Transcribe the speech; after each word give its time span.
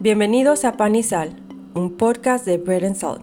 Bienvenidos 0.00 0.64
a 0.64 0.76
Pan 0.76 0.94
y 0.94 1.02
Sal, 1.02 1.34
un 1.74 1.96
podcast 1.96 2.46
de 2.46 2.56
Bread 2.56 2.84
and 2.84 2.94
Salt. 2.94 3.20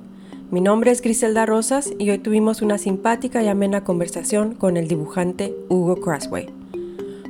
Mi 0.51 0.59
nombre 0.59 0.91
es 0.91 1.01
Griselda 1.01 1.45
Rosas 1.45 1.93
y 1.97 2.09
hoy 2.09 2.17
tuvimos 2.17 2.61
una 2.61 2.77
simpática 2.77 3.41
y 3.41 3.47
amena 3.47 3.85
conversación 3.85 4.55
con 4.55 4.75
el 4.75 4.89
dibujante 4.89 5.55
Hugo 5.69 5.95
Crossway. 6.01 6.49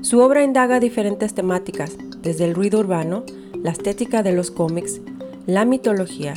Su 0.02 0.20
obra 0.21 0.44
indaga 0.44 0.79
diferentes 0.79 1.36
temáticas, 1.36 1.96
desde 2.23 2.46
el 2.46 2.55
ruido 2.55 2.79
urbano, 2.79 3.23
la 3.62 3.70
estética 3.70 4.23
de 4.23 4.31
los 4.31 4.50
cómics, 4.50 5.00
la 5.46 5.64
mitología, 5.64 6.34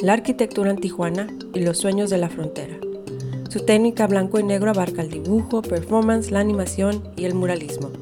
la 0.00 0.14
arquitectura 0.14 0.72
en 0.72 0.78
Tijuana 0.78 1.28
y 1.54 1.60
los 1.60 1.78
sueños 1.78 2.10
de 2.10 2.18
la 2.18 2.28
frontera. 2.28 2.76
Su 3.50 3.64
técnica 3.64 4.08
blanco 4.08 4.40
y 4.40 4.42
negro 4.42 4.70
abarca 4.70 5.02
el 5.02 5.10
dibujo, 5.10 5.62
performance, 5.62 6.32
la 6.32 6.40
animación 6.40 7.04
y 7.14 7.24
el 7.24 7.34
muralismo. 7.34 7.92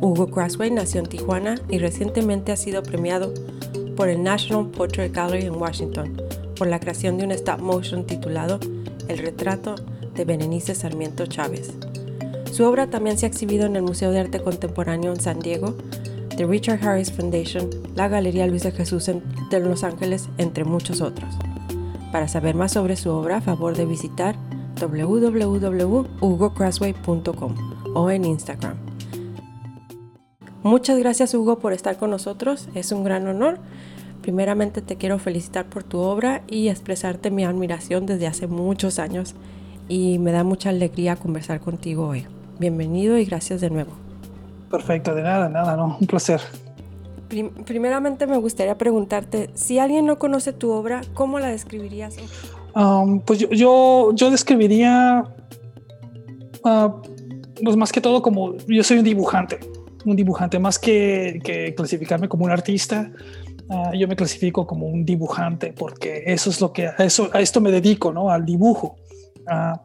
Hugo 0.00 0.26
Crossway 0.26 0.72
nació 0.72 0.98
en 0.98 1.06
Tijuana 1.06 1.54
y 1.68 1.78
recientemente 1.78 2.50
ha 2.50 2.56
sido 2.56 2.82
premiado 2.82 3.32
por 3.96 4.08
el 4.08 4.22
National 4.22 4.68
Portrait 4.68 5.12
Gallery 5.12 5.46
en 5.46 5.56
Washington 5.56 6.16
por 6.56 6.68
la 6.68 6.80
creación 6.80 7.18
de 7.18 7.24
un 7.24 7.32
stop 7.32 7.60
motion 7.60 8.06
titulado 8.06 8.58
El 9.08 9.18
retrato 9.18 9.74
de 10.14 10.24
Berenice 10.24 10.74
Sarmiento 10.74 11.26
Chávez. 11.26 11.74
Su 12.52 12.64
obra 12.64 12.88
también 12.88 13.18
se 13.18 13.26
ha 13.26 13.28
exhibido 13.28 13.66
en 13.66 13.76
el 13.76 13.82
Museo 13.82 14.10
de 14.10 14.20
Arte 14.20 14.40
Contemporáneo 14.40 15.12
en 15.12 15.20
San 15.20 15.40
Diego, 15.40 15.74
The 16.36 16.46
Richard 16.46 16.86
Harris 16.86 17.10
Foundation, 17.10 17.70
la 17.94 18.08
Galería 18.08 18.46
Luis 18.46 18.62
de 18.62 18.72
Jesús 18.72 19.10
de 19.50 19.60
Los 19.60 19.84
Ángeles, 19.84 20.28
entre 20.38 20.64
muchos 20.64 21.00
otros. 21.00 21.34
Para 22.12 22.28
saber 22.28 22.54
más 22.54 22.72
sobre 22.72 22.96
su 22.96 23.10
obra, 23.10 23.38
a 23.38 23.40
favor 23.40 23.74
de 23.76 23.86
visitar 23.86 24.36
www.hugocrossway.com 24.80 27.54
o 27.94 28.10
en 28.10 28.24
Instagram. 28.24 28.91
Muchas 30.62 30.96
gracias 30.98 31.34
Hugo 31.34 31.58
por 31.58 31.72
estar 31.72 31.96
con 31.96 32.10
nosotros, 32.10 32.68
es 32.74 32.92
un 32.92 33.02
gran 33.02 33.26
honor. 33.26 33.58
Primeramente 34.20 34.80
te 34.80 34.96
quiero 34.96 35.18
felicitar 35.18 35.66
por 35.66 35.82
tu 35.82 35.98
obra 35.98 36.42
y 36.46 36.68
expresarte 36.68 37.32
mi 37.32 37.44
admiración 37.44 38.06
desde 38.06 38.28
hace 38.28 38.46
muchos 38.46 39.00
años 39.00 39.34
y 39.88 40.20
me 40.20 40.30
da 40.30 40.44
mucha 40.44 40.68
alegría 40.68 41.16
conversar 41.16 41.60
contigo 41.60 42.06
hoy. 42.06 42.26
Bienvenido 42.60 43.18
y 43.18 43.24
gracias 43.24 43.60
de 43.60 43.70
nuevo. 43.70 43.90
Perfecto, 44.70 45.16
de 45.16 45.22
nada, 45.22 45.48
nada, 45.48 45.76
no, 45.76 45.98
un 46.00 46.06
placer. 46.06 46.40
primeramente 47.66 48.28
me 48.28 48.36
gustaría 48.36 48.78
preguntarte, 48.78 49.50
si 49.54 49.80
alguien 49.80 50.06
no 50.06 50.20
conoce 50.20 50.52
tu 50.52 50.70
obra, 50.70 51.00
¿cómo 51.12 51.40
la 51.40 51.48
describirías? 51.48 52.16
Um, 52.76 53.20
pues 53.20 53.40
yo, 53.40 53.50
yo, 53.50 54.12
yo 54.14 54.30
describiría, 54.30 55.24
uh, 56.64 56.90
pues 57.64 57.76
más 57.76 57.90
que 57.90 58.00
todo 58.00 58.22
como 58.22 58.56
yo 58.68 58.84
soy 58.84 58.98
un 58.98 59.04
dibujante, 59.04 59.58
un 60.04 60.16
dibujante, 60.16 60.58
más 60.58 60.78
que, 60.78 61.40
que 61.44 61.74
clasificarme 61.74 62.28
como 62.28 62.44
un 62.44 62.50
artista, 62.50 63.10
uh, 63.68 63.94
yo 63.94 64.08
me 64.08 64.16
clasifico 64.16 64.66
como 64.66 64.86
un 64.86 65.04
dibujante 65.04 65.72
porque 65.72 66.24
eso 66.26 66.50
es 66.50 66.60
lo 66.60 66.72
que, 66.72 66.86
a, 66.86 66.96
eso, 66.98 67.30
a 67.32 67.40
esto 67.40 67.60
me 67.60 67.70
dedico, 67.70 68.12
¿no? 68.12 68.30
Al 68.30 68.44
dibujo. 68.44 68.96
Uh, 69.46 69.78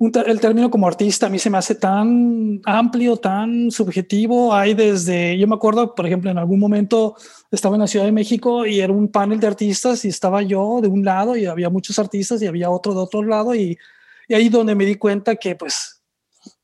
el 0.00 0.40
término 0.40 0.70
como 0.70 0.86
artista 0.86 1.26
a 1.26 1.28
mí 1.28 1.38
se 1.38 1.50
me 1.50 1.58
hace 1.58 1.74
tan 1.74 2.62
amplio, 2.64 3.18
tan 3.18 3.70
subjetivo. 3.70 4.54
Hay 4.54 4.72
desde, 4.72 5.38
yo 5.38 5.46
me 5.46 5.56
acuerdo, 5.56 5.94
por 5.94 6.06
ejemplo, 6.06 6.30
en 6.30 6.38
algún 6.38 6.58
momento 6.58 7.16
estaba 7.50 7.76
en 7.76 7.82
la 7.82 7.86
Ciudad 7.86 8.06
de 8.06 8.12
México 8.12 8.64
y 8.64 8.80
era 8.80 8.94
un 8.94 9.08
panel 9.08 9.38
de 9.40 9.46
artistas 9.46 10.02
y 10.06 10.08
estaba 10.08 10.40
yo 10.40 10.80
de 10.80 10.88
un 10.88 11.04
lado 11.04 11.36
y 11.36 11.44
había 11.44 11.68
muchos 11.68 11.98
artistas 11.98 12.40
y 12.40 12.46
había 12.46 12.70
otro 12.70 12.94
de 12.94 13.00
otro 13.00 13.22
lado 13.22 13.54
y, 13.54 13.76
y 14.26 14.34
ahí 14.34 14.48
donde 14.48 14.74
me 14.74 14.86
di 14.86 14.94
cuenta 14.94 15.36
que 15.36 15.54
pues 15.54 16.02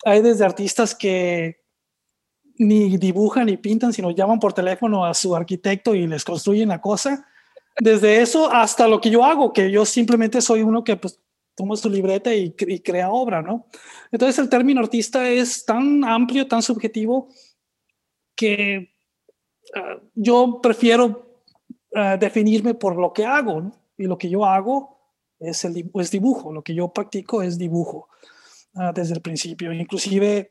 hay 0.07 0.23
desde 0.23 0.45
artistas 0.45 0.95
que 0.95 1.59
ni 2.59 2.97
dibujan 2.97 3.47
ni 3.47 3.57
pintan, 3.57 3.93
sino 3.93 4.11
llaman 4.11 4.39
por 4.39 4.53
teléfono 4.53 5.05
a 5.05 5.15
su 5.15 5.35
arquitecto 5.35 5.95
y 5.95 6.07
les 6.07 6.25
construyen 6.25 6.69
la 6.69 6.81
cosa. 6.81 7.27
Desde 7.79 8.23
eso 8.23 8.51
hasta 8.51 8.89
lo 8.89 9.01
que 9.01 9.11
yo 9.11 9.25
hago, 9.25 9.53
que 9.53 9.71
yo 9.71 9.85
simplemente 9.85 10.41
soy 10.41 10.63
uno 10.63 10.83
que 10.83 10.97
pues 10.97 11.21
toma 11.55 11.77
su 11.77 11.89
libreta 11.89 12.35
y, 12.35 12.53
crea 12.53 13.11
obra, 13.11 13.43
¿no? 13.43 13.67
Entonces 14.13 14.39
el 14.39 14.49
término 14.49 14.81
artista 14.81 15.29
es 15.29 15.65
tan 15.65 16.05
amplio, 16.05 16.47
tan 16.47 16.63
subjetivo, 16.63 17.29
que 18.35 18.95
ah, 19.75 19.99
yo 20.15 20.61
prefiero 20.63 21.41
ah, 21.95 22.17
definirme 22.17 22.75
por 22.75 22.97
lo 22.97 23.13
que 23.13 23.25
hago. 23.25 23.73
Y 23.99 24.05
lo 24.05 24.19
que 24.19 24.29
yo 24.29 24.45
hago 24.45 24.97
es, 25.39 25.65
el, 25.65 25.91
es 25.95 26.11
dibujo, 26.11 26.53
lo 26.53 26.63
que 26.63 26.75
yo 26.75 26.89
practico 26.89 27.43
es 27.43 27.57
dibujo 27.57 28.09
uh, 28.75 28.93
desde 28.95 29.15
el 29.15 29.23
principio. 29.23 29.73
Inclusive 29.73 30.51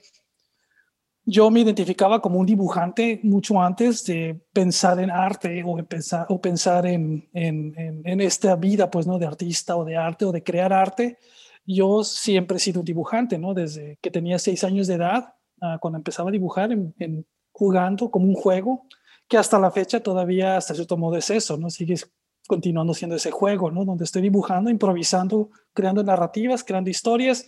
yo 1.26 1.50
me 1.50 1.62
identificaba 1.62 2.22
como 2.22 2.40
un 2.40 2.46
dibujante 2.46 3.20
mucho 3.24 3.60
antes 3.60 4.06
de 4.06 4.40
pensar 4.54 5.00
en 5.00 5.10
arte 5.10 5.64
o, 5.66 5.76
pensar, 5.84 6.28
o 6.30 6.40
pensar 6.40 6.86
en, 6.86 7.28
en, 7.34 8.22
esta 8.22 8.56
vida, 8.56 8.92
pues, 8.92 9.08
¿no? 9.08 9.18
De 9.18 9.26
artista 9.26 9.76
o 9.76 9.84
de 9.84 9.98
arte 9.98 10.26
o 10.26 10.32
de 10.32 10.44
crear 10.44 10.72
arte. 10.72 11.18
Yo 11.66 12.04
siempre 12.04 12.58
he 12.58 12.60
sido 12.60 12.82
un 12.82 12.86
dibujante, 12.86 13.40
¿no? 13.40 13.56
Desde 13.56 13.98
que 14.02 14.12
tenía 14.12 14.38
seis 14.38 14.64
años 14.64 14.86
de 14.86 14.96
edad, 14.96 15.34
uh, 15.62 15.80
cuando 15.80 15.98
empezaba 15.98 16.30
a 16.30 16.32
dibujar, 16.32 16.72
en, 16.72 17.26
jugando 17.52 18.12
como 18.12 18.28
un 18.28 18.36
juego, 18.36 18.86
que 19.28 19.38
hasta 19.38 19.58
la 19.58 19.72
fecha 19.72 20.02
todavía, 20.02 20.58
hasta 20.58 20.76
cierto 20.76 20.96
modo, 20.96 21.18
es 21.18 21.52
¿no? 21.58 21.72
Sigues 21.72 22.12
continuando 22.48 22.94
siendo 22.94 23.16
ese 23.16 23.32
juego, 23.32 23.72
¿no? 23.72 23.84
Donde 23.84 24.04
estoy 24.04 24.22
dibujando, 24.22 24.70
improvisando, 24.70 25.50
creando 25.74 26.04
narrativas, 26.04 26.64
creando 26.64 26.92
historias, 26.92 27.48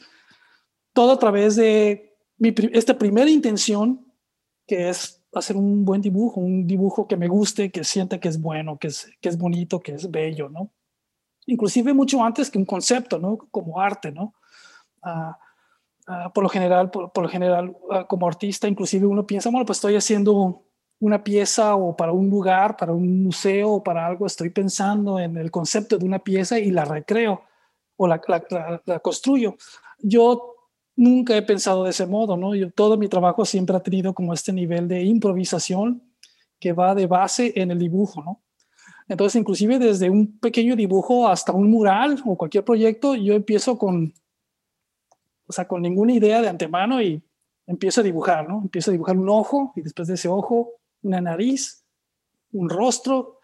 todo 0.93 1.11
a 1.11 1.19
través 1.19 1.55
de 1.55 2.16
esta 2.39 2.97
primera 2.97 3.29
intención, 3.29 4.05
que 4.65 4.89
es 4.89 5.23
hacer 5.33 5.55
un 5.55 5.85
buen 5.85 6.01
dibujo, 6.01 6.39
un 6.39 6.67
dibujo 6.67 7.07
que 7.07 7.17
me 7.17 7.27
guste, 7.27 7.71
que 7.71 7.83
sienta 7.83 8.19
que 8.19 8.27
es 8.27 8.41
bueno, 8.41 8.77
que 8.77 8.87
es, 8.87 9.09
que 9.21 9.29
es 9.29 9.37
bonito, 9.37 9.79
que 9.79 9.93
es 9.93 10.09
bello, 10.09 10.49
¿no? 10.49 10.71
Inclusive 11.45 11.93
mucho 11.93 12.23
antes 12.23 12.51
que 12.51 12.57
un 12.57 12.65
concepto, 12.65 13.19
¿no? 13.19 13.37
Como 13.51 13.79
arte, 13.79 14.11
¿no? 14.11 14.33
Ah, 15.01 15.37
ah, 16.07 16.31
por 16.33 16.43
lo 16.43 16.49
general, 16.49 16.91
por, 16.91 17.11
lo 17.19 17.29
general, 17.29 17.75
ah, 17.91 18.05
como 18.07 18.27
artista, 18.27 18.67
inclusive 18.67 19.05
uno 19.05 19.25
piensa, 19.25 19.49
bueno, 19.49 19.65
pues 19.65 19.77
estoy 19.77 19.95
haciendo 19.95 20.63
una 20.99 21.23
pieza 21.23 21.75
o 21.75 21.95
para 21.95 22.11
un 22.11 22.29
lugar, 22.29 22.75
para 22.75 22.91
un 22.91 23.23
museo 23.23 23.73
o 23.73 23.83
para 23.83 24.05
algo, 24.05 24.25
estoy 24.25 24.49
pensando 24.49 25.19
en 25.19 25.37
el 25.37 25.51
concepto 25.51 25.97
de 25.97 26.05
una 26.05 26.19
pieza 26.19 26.59
y 26.59 26.71
la 26.71 26.85
recreo 26.85 27.41
o 27.95 28.07
la, 28.07 28.21
la 28.85 28.99
construyo. 28.99 29.55
Yo 29.99 30.56
nunca 30.97 31.37
he 31.37 31.41
pensado 31.43 31.85
de 31.85 31.91
ese 31.91 32.05
modo, 32.05 32.35
¿no? 32.35 32.55
Yo, 32.55 32.69
todo 32.71 32.97
mi 32.97 33.07
trabajo 33.07 33.45
siempre 33.45 33.77
ha 33.77 33.79
tenido 33.79 34.13
como 34.13 34.33
este 34.33 34.51
nivel 34.51 34.89
de 34.89 35.03
improvisación 35.03 36.03
que 36.59 36.73
va 36.73 36.95
de 36.95 37.05
base 37.05 37.53
en 37.55 37.71
el 37.71 37.79
dibujo, 37.79 38.21
¿no? 38.21 38.41
Entonces, 39.07 39.39
inclusive 39.39 39.79
desde 39.79 40.09
un 40.09 40.37
pequeño 40.39 40.75
dibujo 40.75 41.29
hasta 41.29 41.53
un 41.53 41.69
mural 41.69 42.21
o 42.25 42.35
cualquier 42.35 42.65
proyecto, 42.65 43.15
yo 43.15 43.35
empiezo 43.35 43.77
con, 43.77 44.13
o 45.45 45.53
sea, 45.53 45.65
con 45.65 45.81
ninguna 45.81 46.13
idea 46.13 46.41
de 46.41 46.49
antemano 46.49 47.01
y 47.01 47.23
empiezo 47.67 48.01
a 48.01 48.03
dibujar, 48.03 48.49
¿no? 48.49 48.61
Empiezo 48.63 48.91
a 48.91 48.93
dibujar 48.93 49.17
un 49.17 49.29
ojo 49.29 49.71
y 49.75 49.81
después 49.81 50.09
de 50.09 50.15
ese 50.15 50.27
ojo, 50.27 50.73
una 51.03 51.21
nariz, 51.21 51.85
un 52.51 52.69
rostro 52.69 53.39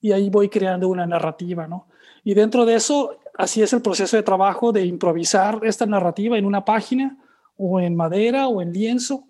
y 0.00 0.12
ahí 0.12 0.30
voy 0.30 0.48
creando 0.48 0.88
una 0.88 1.06
narrativa, 1.06 1.66
¿no? 1.66 1.88
Y 2.24 2.34
dentro 2.34 2.64
de 2.64 2.74
eso 2.74 3.18
así 3.36 3.62
es 3.62 3.72
el 3.72 3.82
proceso 3.82 4.16
de 4.16 4.22
trabajo 4.22 4.72
de 4.72 4.84
improvisar 4.84 5.60
esta 5.62 5.86
narrativa 5.86 6.36
en 6.36 6.44
una 6.44 6.64
página 6.64 7.18
o 7.56 7.80
en 7.80 7.96
madera 7.96 8.48
o 8.48 8.62
en 8.62 8.72
lienzo 8.72 9.26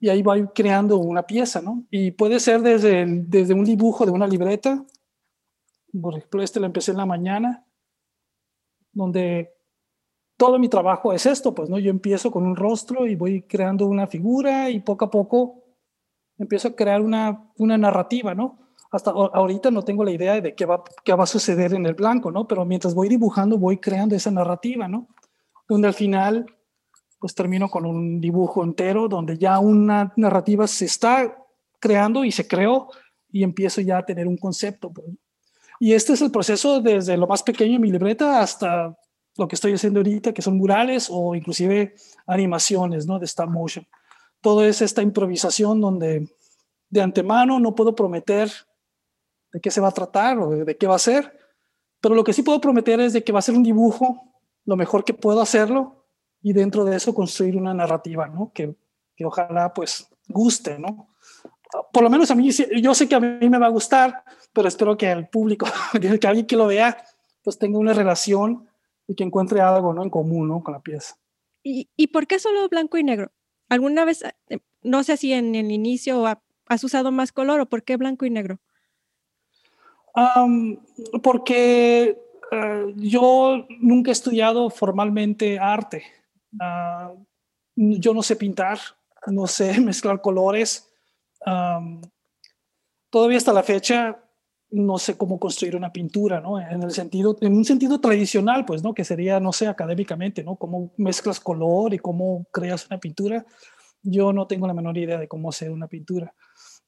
y 0.00 0.08
ahí 0.08 0.22
va 0.22 0.34
creando 0.54 0.96
una 0.96 1.26
pieza, 1.26 1.60
¿no? 1.60 1.84
Y 1.90 2.12
puede 2.12 2.40
ser 2.40 2.62
desde, 2.62 3.04
desde 3.06 3.52
un 3.52 3.64
dibujo 3.64 4.06
de 4.06 4.12
una 4.12 4.26
libreta, 4.26 4.82
por 6.00 6.16
ejemplo, 6.16 6.42
este 6.42 6.60
lo 6.60 6.66
empecé 6.66 6.92
en 6.92 6.96
la 6.96 7.06
mañana, 7.06 7.66
donde 8.92 9.52
todo 10.36 10.58
mi 10.58 10.68
trabajo 10.68 11.12
es 11.12 11.26
esto, 11.26 11.54
pues, 11.54 11.68
¿no? 11.68 11.78
Yo 11.78 11.90
empiezo 11.90 12.30
con 12.30 12.46
un 12.46 12.56
rostro 12.56 13.06
y 13.06 13.14
voy 13.14 13.42
creando 13.42 13.86
una 13.86 14.06
figura 14.06 14.70
y 14.70 14.80
poco 14.80 15.04
a 15.04 15.10
poco 15.10 15.64
empiezo 16.38 16.68
a 16.68 16.74
crear 16.74 17.02
una, 17.02 17.52
una 17.58 17.76
narrativa, 17.76 18.34
¿no? 18.34 18.58
Hasta 18.90 19.10
ahorita 19.10 19.70
no 19.70 19.82
tengo 19.82 20.04
la 20.04 20.10
idea 20.10 20.40
de 20.40 20.54
qué 20.54 20.66
va, 20.66 20.82
qué 21.04 21.12
va 21.12 21.24
a 21.24 21.26
suceder 21.26 21.74
en 21.74 21.86
el 21.86 21.94
blanco, 21.94 22.30
¿no? 22.32 22.46
Pero 22.48 22.64
mientras 22.64 22.94
voy 22.94 23.08
dibujando, 23.08 23.56
voy 23.56 23.78
creando 23.78 24.16
esa 24.16 24.30
narrativa, 24.30 24.88
¿no? 24.88 25.06
Donde 25.68 25.88
al 25.88 25.94
final, 25.94 26.46
pues 27.20 27.34
termino 27.34 27.68
con 27.68 27.86
un 27.86 28.20
dibujo 28.20 28.64
entero, 28.64 29.06
donde 29.06 29.38
ya 29.38 29.60
una 29.60 30.12
narrativa 30.16 30.66
se 30.66 30.86
está 30.86 31.36
creando 31.78 32.24
y 32.24 32.32
se 32.32 32.48
creó 32.48 32.88
y 33.30 33.44
empiezo 33.44 33.80
ya 33.80 33.98
a 33.98 34.04
tener 34.04 34.26
un 34.26 34.36
concepto. 34.36 34.92
Pues. 34.92 35.06
Y 35.78 35.94
este 35.94 36.14
es 36.14 36.20
el 36.20 36.32
proceso 36.32 36.80
desde 36.80 37.16
lo 37.16 37.28
más 37.28 37.44
pequeño 37.44 37.76
en 37.76 37.82
mi 37.82 37.92
libreta 37.92 38.40
hasta 38.40 38.96
lo 39.36 39.46
que 39.46 39.54
estoy 39.54 39.72
haciendo 39.72 40.00
ahorita, 40.00 40.34
que 40.34 40.42
son 40.42 40.58
murales 40.58 41.08
o 41.10 41.36
inclusive 41.36 41.94
animaciones, 42.26 43.06
¿no? 43.06 43.20
De 43.20 43.26
stop 43.26 43.48
motion. 43.48 43.86
Todo 44.40 44.64
es 44.64 44.82
esta 44.82 45.00
improvisación 45.00 45.80
donde 45.80 46.28
de 46.88 47.00
antemano 47.00 47.60
no 47.60 47.76
puedo 47.76 47.94
prometer 47.94 48.50
de 49.52 49.60
qué 49.60 49.70
se 49.70 49.80
va 49.80 49.88
a 49.88 49.92
tratar 49.92 50.38
o 50.38 50.50
de, 50.50 50.76
qué 50.76 50.86
va 50.86 50.96
a 50.96 51.00
ser. 51.00 51.38
Pero 52.00 52.14
lo 52.14 52.24
que 52.24 52.32
sí 52.32 52.42
puedo 52.42 52.60
prometer 52.60 53.00
es 53.00 53.12
de 53.12 53.24
que 53.24 53.32
va 53.32 53.40
a 53.40 53.42
ser 53.42 53.54
un 53.54 53.62
dibujo 53.62 54.32
lo 54.64 54.76
mejor 54.76 55.04
que 55.04 55.14
puedo 55.14 55.40
hacerlo 55.40 56.06
y 56.42 56.52
dentro 56.52 56.84
de 56.84 56.96
eso 56.96 57.14
construir 57.14 57.56
una 57.56 57.74
narrativa, 57.74 58.28
¿no? 58.28 58.52
Que, 58.54 58.74
que 59.16 59.24
ojalá 59.24 59.74
pues 59.74 60.08
guste, 60.28 60.78
¿no? 60.78 61.10
por 61.92 62.02
lo 62.02 62.10
menos 62.10 62.30
a 62.30 62.34
mí, 62.34 62.50
yo 62.50 62.94
sé 62.94 63.08
que 63.08 63.14
a 63.14 63.20
mí 63.20 63.48
me 63.48 63.58
va 63.58 63.66
a 63.66 63.70
gustar, 63.70 64.24
pero 64.52 64.68
espero 64.68 64.96
que 64.96 65.10
el 65.10 65.28
público, 65.28 65.66
que 66.20 66.26
alguien 66.26 66.46
que 66.46 66.56
lo 66.56 66.66
vea, 66.66 66.96
pues 67.42 67.58
tenga 67.58 67.78
una 67.78 67.92
relación 67.92 68.68
y 69.06 69.14
que 69.14 69.24
encuentre 69.24 69.60
algo 69.60 69.92
¿no? 69.92 70.02
en 70.02 70.10
común 70.10 70.48
¿no? 70.48 70.62
con 70.62 70.74
la 70.74 70.80
pieza. 70.80 71.16
¿Y, 71.62 71.90
¿Y 71.96 72.08
por 72.08 72.26
qué 72.26 72.38
solo 72.38 72.68
blanco 72.68 72.98
y 72.98 73.04
negro? 73.04 73.32
¿Alguna 73.68 74.04
vez, 74.04 74.24
eh, 74.48 74.58
no 74.82 75.04
sé 75.04 75.16
si 75.16 75.32
en 75.32 75.54
el 75.54 75.70
inicio 75.70 76.26
has 76.66 76.84
usado 76.84 77.12
más 77.12 77.32
color 77.32 77.60
o 77.60 77.68
por 77.68 77.82
qué 77.82 77.96
blanco 77.96 78.24
y 78.24 78.30
negro? 78.30 78.60
Porque 81.22 82.18
eh, 82.52 82.94
yo 82.96 83.66
nunca 83.80 84.10
he 84.10 84.12
estudiado 84.12 84.70
formalmente 84.70 85.58
arte. 85.58 86.04
Ah, 86.60 87.12
yo 87.76 88.14
no 88.14 88.22
sé 88.22 88.36
pintar, 88.36 88.78
no 89.26 89.46
sé 89.46 89.80
mezclar 89.80 90.20
colores. 90.20 90.88
todavía 93.10 93.38
hasta 93.38 93.52
la 93.52 93.62
fecha 93.62 94.18
no 94.70 94.98
sé 94.98 95.16
cómo 95.16 95.38
construir 95.38 95.74
una 95.74 95.92
pintura, 95.92 96.40
¿no? 96.40 96.60
En 96.60 96.82
el 96.82 96.92
sentido, 96.92 97.36
en 97.40 97.56
un 97.56 97.64
sentido 97.64 98.00
tradicional, 98.00 98.64
pues, 98.64 98.82
¿no? 98.82 98.94
Que 98.94 99.04
sería, 99.04 99.40
no 99.40 99.52
sé, 99.52 99.66
académicamente, 99.66 100.44
¿no? 100.44 100.56
Cómo 100.56 100.92
mezclas 100.96 101.40
color 101.40 101.92
y 101.92 101.98
cómo 101.98 102.46
creas 102.52 102.86
una 102.86 102.98
pintura. 102.98 103.44
Yo 104.02 104.32
no 104.32 104.46
tengo 104.46 104.66
la 104.66 104.74
menor 104.74 104.96
idea 104.96 105.18
de 105.18 105.28
cómo 105.28 105.48
hacer 105.48 105.70
una 105.70 105.88
pintura. 105.88 106.32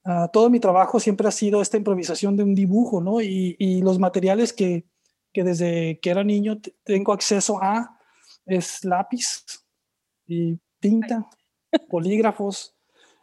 Ah, 0.04 0.28
todo 0.32 0.50
mi 0.50 0.58
trabajo 0.58 0.98
siempre 0.98 1.28
ha 1.28 1.30
sido 1.30 1.62
esta 1.62 1.76
improvisación 1.76 2.36
de 2.36 2.42
un 2.42 2.54
dibujo, 2.54 3.00
¿no? 3.00 3.20
Y, 3.20 3.56
y 3.58 3.82
los 3.82 3.98
materiales 3.98 4.52
que, 4.52 4.84
que, 5.32 5.44
desde 5.44 6.00
que 6.00 6.10
era 6.10 6.24
niño 6.24 6.60
tengo 6.84 7.12
acceso 7.12 7.62
a 7.62 7.98
es 8.44 8.84
lápiz 8.84 9.44
y 10.26 10.58
tinta, 10.80 11.28
polígrafos. 11.88 12.74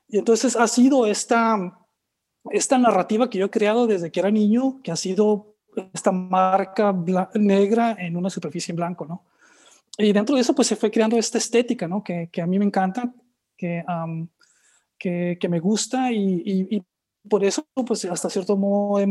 Y 0.08 0.18
entonces 0.18 0.56
ha 0.56 0.68
sido 0.68 1.06
esta 1.06 1.76
esta 2.52 2.78
narrativa 2.78 3.30
que 3.30 3.38
yo 3.38 3.46
he 3.48 3.52
creado 3.52 3.88
desde 3.88 4.12
que 4.12 4.20
era 4.20 4.32
niño, 4.32 4.82
que 4.82 4.92
ha 4.92 4.96
sido 4.96 5.56
esta 5.94 6.12
marca 6.12 6.96
negra 7.36 7.96
en 8.00 8.16
una 8.16 8.30
superficie 8.30 8.72
en 8.72 8.78
blanco, 8.78 9.06
¿no? 9.06 9.26
Y 9.98 10.14
dentro 10.14 10.36
de 10.36 10.42
eso, 10.42 10.56
pues 10.56 10.68
se 10.68 10.76
fue 10.76 10.90
creando 10.90 11.18
esta 11.18 11.38
estética, 11.38 11.88
¿no? 11.88 12.04
Que, 12.04 12.30
que 12.32 12.42
a 12.42 12.48
mí 12.48 12.58
me 12.58 12.66
encanta, 12.66 13.14
que, 13.58 13.84
que, 15.00 15.38
que, 15.40 15.50
me 15.50 15.60
gusta 15.60 16.12
y, 16.12 16.44
y, 16.46 16.84
por 17.28 17.44
eso, 17.44 17.68
pues 17.86 18.06
hasta 18.06 18.30
cierto 18.30 18.58
modo 18.58 19.00
he 19.00 19.08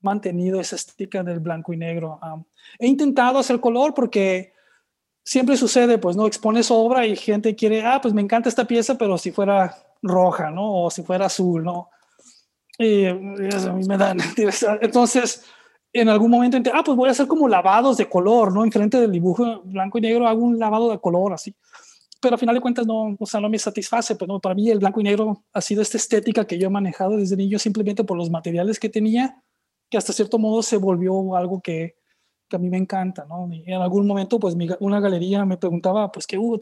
mantenido 0.00 0.60
esa 0.60 0.76
estética 0.76 1.22
del 1.22 1.40
blanco 1.40 1.72
y 1.72 1.76
negro. 1.76 2.18
he 2.78 2.86
intentado 2.86 3.38
hacer 3.38 3.60
color 3.60 3.94
porque 3.94 4.52
siempre 5.22 5.56
sucede, 5.56 5.98
pues, 5.98 6.16
¿no? 6.16 6.26
Expones 6.26 6.70
obra 6.70 7.06
y 7.06 7.16
gente 7.16 7.54
quiere, 7.54 7.84
ah, 7.84 8.00
pues 8.00 8.14
me 8.14 8.22
encanta 8.22 8.48
esta 8.48 8.66
pieza, 8.66 8.96
pero 8.96 9.18
si 9.18 9.30
fuera 9.30 9.76
roja, 10.02 10.50
¿no? 10.50 10.84
O 10.84 10.90
si 10.90 11.02
fuera 11.02 11.26
azul, 11.26 11.64
¿no? 11.64 11.90
Y 12.78 13.06
a 13.06 13.14
mí 13.14 13.86
me 13.86 13.98
dan. 13.98 14.18
Entonces, 14.80 15.44
en 15.92 16.08
algún 16.08 16.30
momento, 16.30 16.58
ah, 16.72 16.82
pues 16.84 16.96
voy 16.96 17.08
a 17.08 17.12
hacer 17.12 17.26
como 17.26 17.48
lavados 17.48 17.96
de 17.96 18.08
color, 18.08 18.52
¿no? 18.52 18.64
Enfrente 18.64 19.00
del 19.00 19.12
dibujo 19.12 19.62
blanco 19.64 19.98
y 19.98 20.00
negro 20.00 20.26
hago 20.26 20.42
un 20.42 20.58
lavado 20.58 20.90
de 20.90 20.98
color 20.98 21.34
así. 21.34 21.54
Pero 22.20 22.34
al 22.34 22.38
final 22.38 22.54
de 22.54 22.60
cuentas 22.60 22.86
no, 22.86 23.16
o 23.18 23.26
sea, 23.26 23.40
no 23.40 23.48
me 23.48 23.58
satisface. 23.58 24.16
Pues 24.16 24.28
no, 24.28 24.40
para 24.40 24.54
mí 24.54 24.70
el 24.70 24.78
blanco 24.78 25.00
y 25.00 25.04
negro 25.04 25.44
ha 25.52 25.60
sido 25.60 25.82
esta 25.82 25.96
estética 25.96 26.46
que 26.46 26.58
yo 26.58 26.66
he 26.66 26.70
manejado 26.70 27.16
desde 27.16 27.36
niño 27.36 27.58
simplemente 27.58 28.04
por 28.04 28.16
los 28.16 28.30
materiales 28.30 28.78
que 28.78 28.88
tenía, 28.88 29.42
que 29.88 29.96
hasta 29.96 30.12
cierto 30.12 30.38
modo 30.38 30.62
se 30.62 30.76
volvió 30.76 31.34
algo 31.34 31.60
que, 31.60 31.96
que 32.48 32.56
a 32.56 32.58
mí 32.58 32.68
me 32.68 32.76
encanta, 32.76 33.24
¿no? 33.26 33.48
Y 33.52 33.64
en 33.66 33.80
algún 33.80 34.06
momento, 34.06 34.38
pues 34.38 34.54
mi, 34.54 34.68
una 34.80 35.00
galería 35.00 35.44
me 35.46 35.56
preguntaba, 35.56 36.12
pues, 36.12 36.26
¿qué, 36.26 36.36
hubo? 36.36 36.58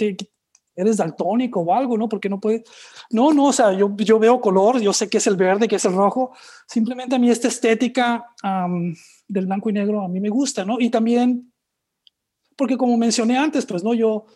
eres 0.79 0.97
daltónico 0.97 1.61
o 1.61 1.75
algo, 1.75 1.99
¿no? 1.99 2.09
Porque 2.09 2.29
no 2.29 2.39
puede. 2.39 2.63
No, 3.11 3.33
no, 3.33 3.47
o 3.47 3.53
sea, 3.53 3.73
yo, 3.73 3.97
yo 3.97 4.21
veo 4.21 4.41
color, 4.41 4.81
yo 4.81 4.93
sé 4.93 5.11
que 5.11 5.19
es 5.19 5.27
el 5.27 5.35
verde, 5.35 5.67
que 5.67 5.75
es 5.75 5.85
el 5.85 5.93
rojo. 5.93 6.33
Simplemente 6.69 7.17
a 7.17 7.19
mí 7.19 7.29
esta 7.29 7.49
estética 7.49 8.27
del 9.27 9.47
blanco 9.47 9.71
y 9.71 9.73
negro 9.73 10.03
a 10.03 10.09
mí 10.09 10.21
me 10.21 10.29
gusta, 10.29 10.65
¿no? 10.65 10.79
Y 10.79 10.89
también, 10.89 11.53
porque 12.57 12.77
como 12.77 12.97
mencioné 12.97 13.37
antes, 13.37 13.67
pues, 13.67 13.83
¿no? 13.83 13.93
Yo, 13.93 14.27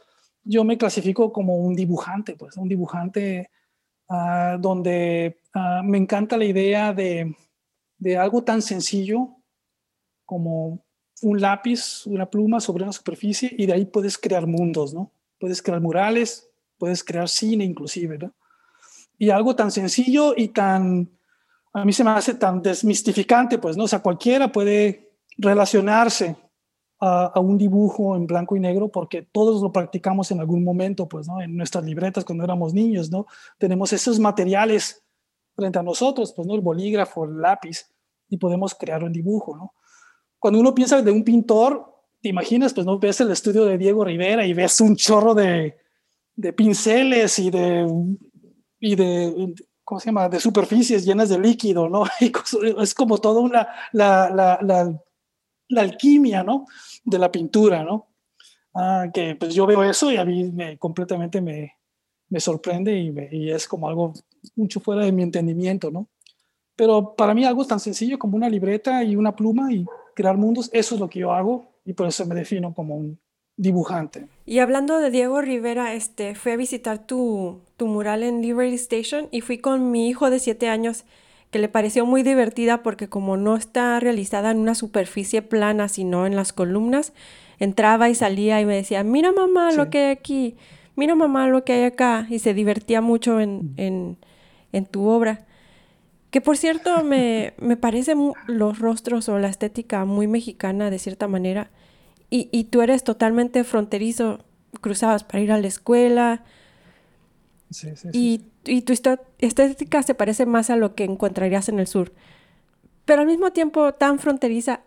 yo 0.45 0.65
me 0.65 0.79
clasifico 0.79 1.33
como 1.33 1.57
un 1.57 1.75
dibujante, 1.75 2.37
pues, 2.37 2.57
un 2.57 2.69
dibujante 2.69 3.51
uh, 4.09 4.59
donde 4.59 5.41
uh, 5.55 5.83
me 5.85 5.99
encanta 5.99 6.37
la 6.37 6.45
idea 6.45 6.93
de, 6.93 7.35
de 7.99 8.17
algo 8.17 8.43
tan 8.43 8.63
sencillo 8.63 9.37
como 10.25 10.85
un 11.23 11.41
lápiz, 11.41 12.07
una 12.07 12.29
pluma 12.29 12.61
sobre 12.61 12.83
una 12.83 12.93
superficie 12.93 13.55
y 13.57 13.67
de 13.67 13.75
ahí 13.75 13.85
puedes 13.85 14.19
crear 14.19 14.47
mundos, 14.47 14.93
¿no? 14.93 15.13
puedes 15.43 15.61
crear 15.61 15.81
murales, 15.81 16.49
puedes 16.79 17.03
crear 17.03 17.29
cine 17.29 17.65
inclusive. 17.65 18.31
Y 19.19 19.31
algo 19.31 19.57
tan 19.57 19.73
sencillo 19.73 20.35
y 20.37 20.49
tan, 20.49 21.11
a 21.75 21.85
mí 21.85 21.93
se 21.93 22.05
me 22.05 22.11
hace 22.11 22.35
tan 22.35 22.63
desmistificante, 22.63 23.59
pues, 23.59 23.77
¿no? 23.77 23.83
O 23.85 23.89
sea, 23.89 23.99
cualquiera 23.99 24.53
puede 24.53 25.11
relacionarse 25.37 26.37
a, 27.05 27.41
un 27.41 27.59
dibujo 27.59 28.15
en 28.15 28.29
blanco 28.29 28.55
y 28.55 28.61
negro 28.61 28.89
porque 28.89 29.23
todos 29.23 29.61
lo 29.61 29.73
practicamos 29.73 30.31
en 30.31 30.39
algún 30.39 30.63
momento, 30.63 31.09
pues, 31.09 31.27
¿no? 31.27 31.43
En 31.43 31.57
nuestras 31.57 31.85
libretas 31.85 32.25
cuando 32.25 32.45
éramos 32.45 32.75
niños, 32.75 33.11
¿no? 33.11 33.27
Tenemos 33.59 33.93
esos 33.93 34.21
materiales 34.21 35.03
frente 35.57 35.81
a 35.81 35.83
nosotros, 35.83 36.33
pues, 36.33 36.47
¿no? 36.47 36.55
El 36.55 36.61
bolígrafo, 36.61 37.25
el 37.25 37.41
lápiz, 37.41 37.93
y 38.29 38.37
podemos 38.37 38.77
crear 38.77 39.03
un 39.03 39.13
dibujo, 39.13 39.57
¿no? 39.57 39.75
Cuando 40.39 40.61
uno 40.61 40.73
piensa 40.75 41.03
de 41.03 41.11
un 41.11 41.25
pintor, 41.25 41.93
te 42.21 42.29
imaginas, 42.29 42.73
pues 42.73 42.87
no 42.87 43.01
ves 43.01 43.21
el 43.21 43.33
estudio 43.33 43.65
de 43.65 43.79
Diego 43.79 44.05
Rivera 44.05 44.47
y 44.47 44.55
ves 44.55 44.81
un 44.81 44.95
chorro 44.95 45.35
de, 45.35 45.77
de 46.37 46.53
pinceles 46.53 47.37
y 47.41 47.51
de, 47.51 47.85
y 48.79 48.95
de, 48.95 49.55
¿cómo 49.83 49.99
se 49.99 50.07
llama?, 50.07 50.29
de 50.29 50.39
superficies 50.39 51.05
llenas 51.05 51.31
de 51.31 51.41
líquido, 51.41 51.89
¿no? 51.89 52.05
es 52.81 52.95
como 52.95 53.19
toda 53.19 53.41
una, 53.41 53.69
la, 53.91 54.31
la, 54.63 55.03
la, 55.73 55.83
alquimia, 55.83 56.43
¿no? 56.43 56.67
De 57.05 57.19
la 57.19 57.31
pintura, 57.31 57.83
¿no? 57.83 58.09
Ah, 58.75 59.07
que 59.13 59.37
pues 59.37 59.55
yo 59.55 59.67
veo 59.67 59.85
eso 59.85 60.11
y 60.11 60.17
a 60.17 60.25
mí 60.25 60.51
me, 60.51 60.79
completamente 60.79 61.41
me, 61.41 61.75
me 62.29 62.41
sorprende 62.41 62.99
y, 62.99 63.15
y, 63.31 63.51
es 63.51 63.69
como 63.69 63.89
algo 63.89 64.15
mucho 64.57 64.81
fuera 64.81 65.05
de 65.05 65.13
mi 65.13 65.23
entendimiento, 65.23 65.91
¿no? 65.91 66.09
Pero 66.75 67.15
para 67.15 67.35
mí 67.35 67.45
algo 67.45 67.67
tan 67.67 67.81
sencillo 67.81 68.19
como 68.19 68.37
una 68.37 68.49
libreta 68.49 69.05
y 69.05 69.15
una 69.17 69.37
pluma 69.37 69.73
y 69.73 69.85
crear 70.15 70.37
mundos, 70.37 70.71
eso 70.73 70.95
es 70.95 71.01
lo 71.01 71.09
que 71.09 71.21
yo 71.21 71.33
hago 71.33 71.67
y 71.85 71.93
por 71.93 72.09
eso 72.09 72.25
me 72.27 72.35
defino 72.35 72.73
como 72.73 72.97
un 72.97 73.19
dibujante. 73.57 74.27
Y 74.47 74.59
hablando 74.59 74.99
de 74.99 75.11
Diego 75.11 75.41
Rivera, 75.41 75.95
este, 75.95 76.35
fui 76.35 76.53
a 76.53 76.57
visitar 76.57 77.07
tu, 77.07 77.61
tu 77.77 77.87
mural 77.87 78.23
en 78.23 78.41
Liberty 78.41 78.75
Station 78.75 79.29
y 79.31 79.41
fui 79.41 79.59
con 79.59 79.91
mi 79.91 80.09
hijo 80.09 80.31
de 80.31 80.39
siete 80.39 80.69
años 80.69 81.05
que 81.53 81.59
le 81.59 81.69
pareció 81.69 82.07
muy 82.07 82.23
divertida 82.23 82.83
porque 82.83 83.11
como 83.11 83.37
no 83.37 83.57
está 83.57 84.01
realizada 84.01 84.51
en 84.51 84.57
una 84.57 84.75
superficie 84.75 85.43
plana, 85.43 85.91
sino 85.91 86.27
en 86.27 86.35
las 86.35 86.55
columnas, 86.55 87.13
entraba 87.59 88.09
y 88.09 88.15
salía 88.15 88.59
y 88.63 88.65
me 88.65 88.75
decía, 88.75 89.05
mira 89.05 89.33
mamá 89.33 89.71
lo 89.73 89.91
que 89.91 89.99
hay 89.99 90.11
aquí, 90.13 90.57
mira 90.97 91.15
mamá 91.15 91.47
lo 91.49 91.63
que 91.63 91.75
hay 91.75 91.85
acá, 91.85 92.27
y 92.31 92.39
se 92.39 92.55
divertía 92.55 93.03
mucho 93.03 93.39
en, 93.39 93.75
en, 93.77 94.17
en 94.73 94.87
tu 94.87 95.07
obra. 95.07 95.45
Que 96.31 96.41
por 96.41 96.57
cierto, 96.57 97.05
me, 97.05 97.53
me 97.59 97.77
parecen 97.77 98.33
los 98.47 98.79
rostros 98.79 99.29
o 99.29 99.39
la 99.39 99.49
estética 99.49 100.07
muy 100.07 100.27
mexicana 100.27 100.89
de 100.89 100.99
cierta 100.99 101.29
manera. 101.29 101.71
Y, 102.31 102.49
y 102.51 102.65
tú 102.65 102.81
eres 102.81 103.05
totalmente 103.05 103.63
fronterizo, 103.63 104.43
cruzabas 104.81 105.23
para 105.23 105.41
ir 105.41 105.53
a 105.53 105.61
la 105.61 105.69
escuela. 105.69 106.45
Sí, 107.71 107.91
sí, 107.95 108.09
y, 108.15 108.41
y 108.65 108.83
tu 108.83 108.93
estética 108.93 110.03
se 110.03 110.15
parece 110.15 110.47
más 110.47 110.71
a 110.71 110.77
lo 110.77 110.95
que 110.95 111.05
encontrarías 111.05 111.69
en 111.69 111.79
el 111.79 111.87
sur. 111.87 112.13
Pero 113.05 113.23
al 113.23 113.27
mismo 113.27 113.53
tiempo 113.53 113.95
tan 113.95 114.19
fronteriza, 114.19 114.81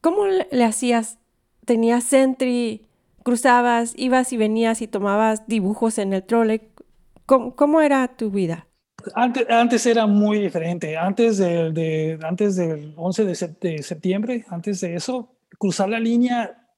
¿cómo 0.00 0.26
le, 0.26 0.64
hacías? 0.64 1.18
¿Tenías 1.64 2.04
Sentry? 2.04 2.86
¿Cruzabas? 3.22 3.94
¿Ibas 3.96 4.32
y 4.32 4.36
venías 4.36 4.82
y 4.82 4.86
tomabas 4.86 5.46
dibujos 5.46 5.98
en 5.98 6.12
el 6.12 6.22
trole? 6.22 6.68
¿Cómo, 7.26 7.56
cómo 7.56 7.80
era 7.80 8.06
tu 8.08 8.30
vida? 8.30 8.66
Antes, 9.14 9.48
antes 9.50 9.86
era 9.86 10.06
muy 10.06 10.38
diferente. 10.38 10.96
Antes, 10.96 11.38
de, 11.38 12.18
antes 12.22 12.56
del 12.56 12.94
11 12.96 13.24
de, 13.24 13.82
septiembre, 13.82 14.44
antes 14.48 14.80
de 14.80 14.94
eso, 14.94 15.36
cruzar 15.58 15.88
la 15.88 16.00
línea 16.00 16.68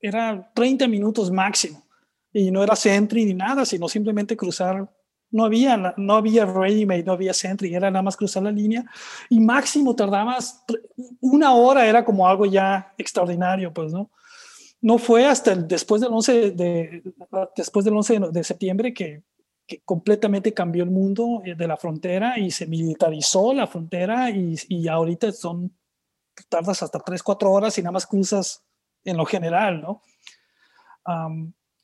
era 0.00 0.50
30 0.54 0.88
minutos 0.88 1.30
máximo. 1.30 1.84
Y 2.32 2.50
no 2.50 2.62
era 2.62 2.76
Sentry 2.76 3.24
ni 3.24 3.34
nada, 3.34 3.64
sino 3.64 3.88
simplemente 3.88 4.36
cruzar. 4.36 4.90
No 5.32 5.44
había, 5.44 5.94
no 5.96 6.14
había 6.14 6.44
ready 6.44 6.86
made, 6.86 7.02
no 7.02 7.12
había 7.12 7.34
Sentry, 7.34 7.74
era 7.74 7.90
nada 7.90 8.02
más 8.02 8.16
cruzar 8.16 8.44
la 8.44 8.52
línea. 8.52 8.84
Y 9.28 9.40
máximo 9.40 9.96
tardabas 9.96 10.64
una 11.20 11.54
hora, 11.54 11.86
era 11.86 12.04
como 12.04 12.28
algo 12.28 12.46
ya 12.46 12.94
extraordinario, 12.96 13.72
pues, 13.72 13.92
¿no? 13.92 14.10
No 14.80 14.98
fue 14.98 15.26
hasta 15.26 15.54
después 15.56 16.00
del 16.00 16.12
11 16.12 16.50
de, 16.52 17.02
después 17.56 17.84
del 17.84 17.96
11 17.96 18.20
de 18.30 18.44
septiembre 18.44 18.94
que 18.94 19.22
que 19.66 19.80
completamente 19.84 20.52
cambió 20.52 20.84
el 20.84 20.90
mundo 20.90 21.42
eh, 21.44 21.54
de 21.54 21.68
la 21.68 21.76
frontera 21.76 22.38
y 22.38 22.50
se 22.50 22.66
militarizó 22.66 23.54
la 23.54 23.66
frontera 23.66 24.30
y, 24.30 24.56
y 24.68 24.88
ahorita 24.88 25.32
son, 25.32 25.72
tardas 26.48 26.82
hasta 26.82 26.98
3, 26.98 27.22
4 27.22 27.50
horas 27.50 27.78
y 27.78 27.82
nada 27.82 27.92
más 27.92 28.06
cruzas 28.06 28.64
en 29.04 29.16
lo 29.16 29.24
general, 29.24 29.80
¿no? 29.80 30.02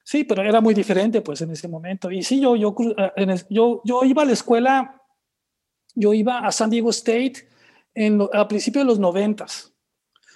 Sí, 0.08 0.24
pero 0.24 0.42
era 0.42 0.62
muy 0.62 0.72
diferente 0.72 1.20
pues 1.20 1.42
en 1.42 1.50
ese 1.50 1.68
momento. 1.68 2.10
Y 2.10 2.22
sí, 2.22 2.40
yo, 2.40 2.56
yo, 2.56 2.74
eh, 3.14 3.36
yo, 3.50 3.82
yo 3.84 4.04
iba 4.04 4.22
a 4.22 4.24
la 4.24 4.32
escuela 4.32 4.94
yo 5.94 6.14
iba 6.14 6.38
a 6.38 6.52
San 6.52 6.70
Diego 6.70 6.90
State 6.90 7.48
en 7.92 8.20
a 8.32 8.46
principios 8.46 8.84
de 8.84 8.86
los 8.86 8.98
noventas. 8.98 9.74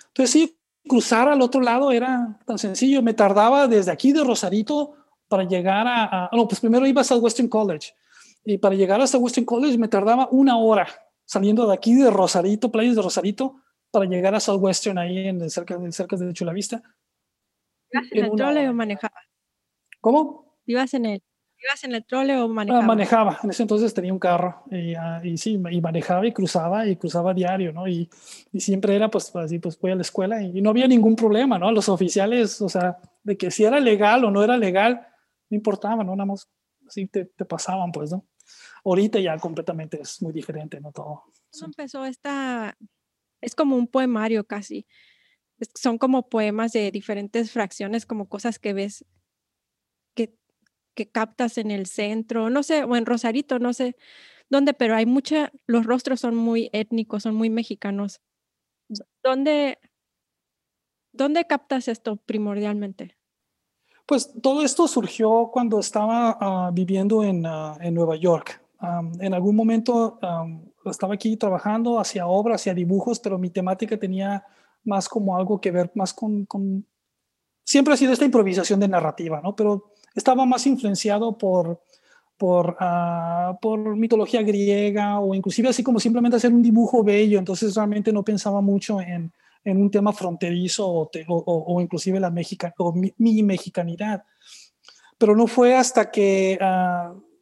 Entonces 0.08 0.30
sí, 0.30 0.58
cruzar 0.86 1.28
al 1.28 1.40
otro 1.40 1.60
lado 1.60 1.92
era 1.92 2.38
tan 2.44 2.58
sencillo. 2.58 3.00
Me 3.00 3.14
tardaba 3.14 3.68
desde 3.68 3.92
aquí 3.92 4.12
de 4.12 4.24
Rosarito 4.24 4.94
para 5.28 5.44
llegar 5.44 5.86
a, 5.88 6.28
no, 6.32 6.46
pues 6.46 6.60
primero 6.60 6.86
iba 6.86 7.00
a 7.00 7.04
Southwestern 7.04 7.48
College 7.48 7.94
y 8.44 8.58
para 8.58 8.74
llegar 8.74 9.00
a 9.00 9.06
Southwestern 9.06 9.46
College 9.46 9.78
me 9.78 9.88
tardaba 9.88 10.28
una 10.32 10.58
hora 10.58 10.86
saliendo 11.24 11.66
de 11.66 11.74
aquí 11.74 11.94
de 11.94 12.10
Rosarito, 12.10 12.70
playas 12.70 12.96
de 12.96 13.02
Rosarito, 13.02 13.54
para 13.90 14.04
llegar 14.04 14.34
a 14.34 14.40
Southwestern 14.40 14.98
ahí 14.98 15.28
en 15.28 15.48
cerca, 15.48 15.78
cerca 15.92 16.16
de 16.16 16.32
Chulavista. 16.34 16.82
¿Ibas 17.90 18.06
en, 18.10 18.24
el 18.24 18.32
trole 18.32 18.68
o 18.68 18.74
manejaba? 18.74 19.14
¿Cómo? 20.02 20.58
¿Ibas 20.66 20.94
en 20.94 21.06
el, 21.06 21.22
ibas 21.62 21.84
en 21.84 21.94
el 21.94 22.04
trole 22.04 22.36
o 22.36 22.44
ah, 22.44 22.48
manejaba? 22.48 22.82
manejaba, 22.82 23.38
en 23.44 23.50
ese 23.50 23.62
entonces 23.62 23.94
tenía 23.94 24.12
un 24.12 24.18
carro 24.18 24.64
y, 24.68 24.96
ah, 24.96 25.20
y, 25.22 25.38
sí, 25.38 25.52
y 25.70 25.80
manejaba 25.80 26.26
y 26.26 26.32
cruzaba 26.32 26.88
y 26.88 26.96
cruzaba 26.96 27.32
diario, 27.32 27.72
¿no? 27.72 27.86
Y, 27.86 28.10
y, 28.52 28.60
siempre 28.60 28.96
era 28.96 29.08
pues 29.08 29.34
así, 29.36 29.60
pues 29.60 29.78
voy 29.78 29.92
a 29.92 29.94
la 29.94 30.02
escuela 30.02 30.42
y, 30.42 30.60
no 30.60 30.70
había 30.70 30.88
ningún 30.88 31.14
problema, 31.14 31.56
¿no? 31.56 31.70
Los 31.70 31.88
oficiales, 31.88 32.60
o 32.60 32.68
sea, 32.68 32.98
de 33.22 33.36
que 33.36 33.52
si 33.52 33.62
era 33.62 33.78
legal 33.78 34.24
o 34.24 34.32
no 34.32 34.42
era 34.42 34.56
legal, 34.56 35.06
no 35.50 35.56
importaba, 35.56 36.02
¿no? 36.02 36.16
Nada 36.16 36.26
más 36.26 36.50
así 36.84 37.06
te, 37.06 37.26
te 37.26 37.44
pasaban, 37.44 37.92
pues, 37.92 38.10
¿no? 38.10 38.26
Ahorita 38.84 39.20
ya 39.20 39.38
completamente 39.38 40.00
es 40.00 40.20
muy 40.20 40.32
diferente, 40.32 40.80
¿no? 40.80 40.90
Todo. 40.90 41.22
¿Cómo 41.52 41.66
empezó 41.66 42.04
esta? 42.04 42.76
Es 43.40 43.54
como 43.54 43.76
un 43.76 43.86
poemario 43.86 44.42
casi. 44.48 44.84
son 45.76 45.96
como 45.96 46.28
poemas 46.28 46.72
de 46.72 46.90
diferentes 46.90 47.52
fracciones, 47.52 48.04
como 48.04 48.28
cosas 48.28 48.58
que 48.58 48.72
ves 48.72 49.04
que 50.94 51.10
captas 51.10 51.58
en 51.58 51.70
el 51.70 51.86
centro, 51.86 52.50
no 52.50 52.62
sé, 52.62 52.84
o 52.84 52.96
en 52.96 53.06
Rosarito, 53.06 53.58
no 53.58 53.72
sé 53.72 53.96
dónde, 54.48 54.74
pero 54.74 54.94
hay 54.94 55.06
mucha, 55.06 55.50
los 55.66 55.86
rostros 55.86 56.20
son 56.20 56.34
muy 56.34 56.68
étnicos, 56.72 57.22
son 57.22 57.34
muy 57.34 57.48
mexicanos. 57.48 58.20
¿Dónde, 59.22 59.78
dónde 61.12 61.46
captas 61.46 61.88
esto 61.88 62.16
primordialmente? 62.16 63.16
Pues 64.04 64.32
todo 64.42 64.62
esto 64.62 64.86
surgió 64.88 65.48
cuando 65.52 65.78
estaba 65.78 66.36
ah, 66.40 66.70
viviendo 66.72 67.22
en, 67.24 67.46
uh, 67.46 67.76
en 67.80 67.94
Nueva 67.94 68.16
York 68.16 68.62
en 69.20 69.34
algún 69.34 69.54
momento 69.54 70.18
estaba 70.84 71.14
aquí 71.14 71.36
trabajando 71.36 72.00
hacia 72.00 72.26
obras, 72.26 72.60
hacia 72.60 72.74
dibujos, 72.74 73.20
pero 73.20 73.38
mi 73.38 73.50
temática 73.50 73.96
tenía 73.96 74.44
más 74.84 75.08
como 75.08 75.36
algo 75.36 75.60
que 75.60 75.70
ver 75.70 75.92
más 75.94 76.12
con, 76.12 76.46
Siempre 77.64 77.94
ha 77.94 77.96
sido 77.96 78.12
esta 78.12 78.24
improvisación 78.24 78.80
de 78.80 78.88
narrativa, 78.88 79.40
¿no? 79.40 79.54
Pero 79.54 79.91
estaba 80.14 80.44
más 80.44 80.66
influenciado 80.66 81.36
por, 81.36 81.80
por, 82.36 82.76
uh, 82.80 83.58
por 83.60 83.96
mitología 83.96 84.42
griega 84.42 85.20
o 85.20 85.34
inclusive 85.34 85.68
así 85.68 85.82
como 85.82 86.00
simplemente 86.00 86.36
hacer 86.36 86.52
un 86.52 86.62
dibujo 86.62 87.02
bello, 87.02 87.38
entonces 87.38 87.74
realmente 87.74 88.12
no 88.12 88.22
pensaba 88.22 88.60
mucho 88.60 89.00
en, 89.00 89.32
en 89.64 89.80
un 89.80 89.90
tema 89.90 90.12
fronterizo 90.12 90.88
o, 90.88 91.10
o, 91.28 91.80
inclusive 91.80 92.18
la 92.20 92.30
mexica, 92.30 92.74
o 92.78 92.92
mi, 92.92 93.42
mexicanidad. 93.42 94.24
Pero 95.18 95.36
no 95.36 95.46
fue 95.46 95.76
hasta 95.76 96.10
que... 96.10 96.58
Uh, 96.60 97.32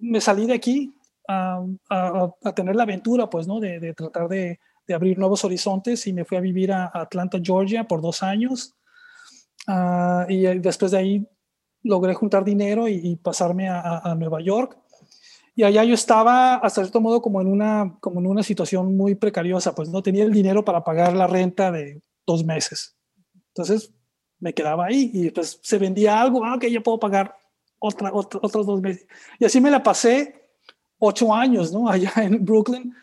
me 0.00 0.20
salí 0.20 0.46
de 0.46 0.54
aquí 0.54 0.94
a, 1.28 1.62
tener 2.54 2.76
la 2.76 2.84
aventura, 2.84 3.28
pues, 3.28 3.46
¿no? 3.46 3.60
De, 3.60 3.92
tratar 3.94 4.28
de, 4.28 4.58
abrir 4.94 5.18
nuevos 5.18 5.44
horizontes 5.44 6.06
y 6.06 6.12
me 6.14 6.24
fui 6.24 6.38
a 6.38 6.40
vivir 6.40 6.72
a, 6.72 6.90
Atlanta, 6.94 7.38
Georgia 7.42 7.84
por 7.84 8.00
dos 8.00 8.22
años. 8.22 8.74
Ah, 9.66 10.24
y 10.28 10.42
después 10.58 10.92
de 10.92 10.98
ahí 10.98 11.28
logré 11.88 12.14
juntar 12.14 12.44
dinero 12.44 12.86
y, 12.86 13.16
pasarme 13.16 13.68
a, 13.68 14.14
Nueva 14.16 14.40
York. 14.40 14.76
Y 15.56 15.64
allá 15.64 15.82
yo 15.82 15.94
estaba, 15.94 16.56
hasta 16.56 16.82
cierto 16.82 17.00
modo, 17.00 17.20
como 17.20 17.40
en, 17.40 17.48
una, 17.48 17.96
como 18.00 18.20
en 18.20 18.26
una 18.26 18.42
situación 18.42 18.96
muy 18.96 19.14
precariosa, 19.14 19.74
pues 19.74 19.88
no 19.88 20.02
tenía 20.02 20.24
el 20.24 20.32
dinero 20.32 20.64
para 20.64 20.84
pagar 20.84 21.16
la 21.16 21.26
renta 21.26 21.72
de 21.72 22.00
dos 22.26 22.44
meses. 22.44 22.94
Entonces 23.48 23.92
me 24.38 24.52
quedaba 24.52 24.86
ahí 24.86 25.10
y 25.12 25.30
pues 25.30 25.58
se 25.62 25.78
vendía 25.78 26.20
algo, 26.20 26.44
ah, 26.44 26.58
que 26.60 26.70
yo 26.70 26.82
puedo 26.82 27.00
pagar 27.00 27.34
otra, 27.78 28.12
otros 28.12 28.66
dos 28.66 28.80
meses. 28.80 29.06
Y 29.38 29.46
así 29.46 29.60
me 29.60 29.70
la 29.70 29.82
pasé 29.82 30.50
ocho 30.98 31.34
años, 31.34 31.72
¿no? 31.72 31.88
Allá 31.90 32.12
en 32.18 32.44
Brooklyn, 32.44 32.94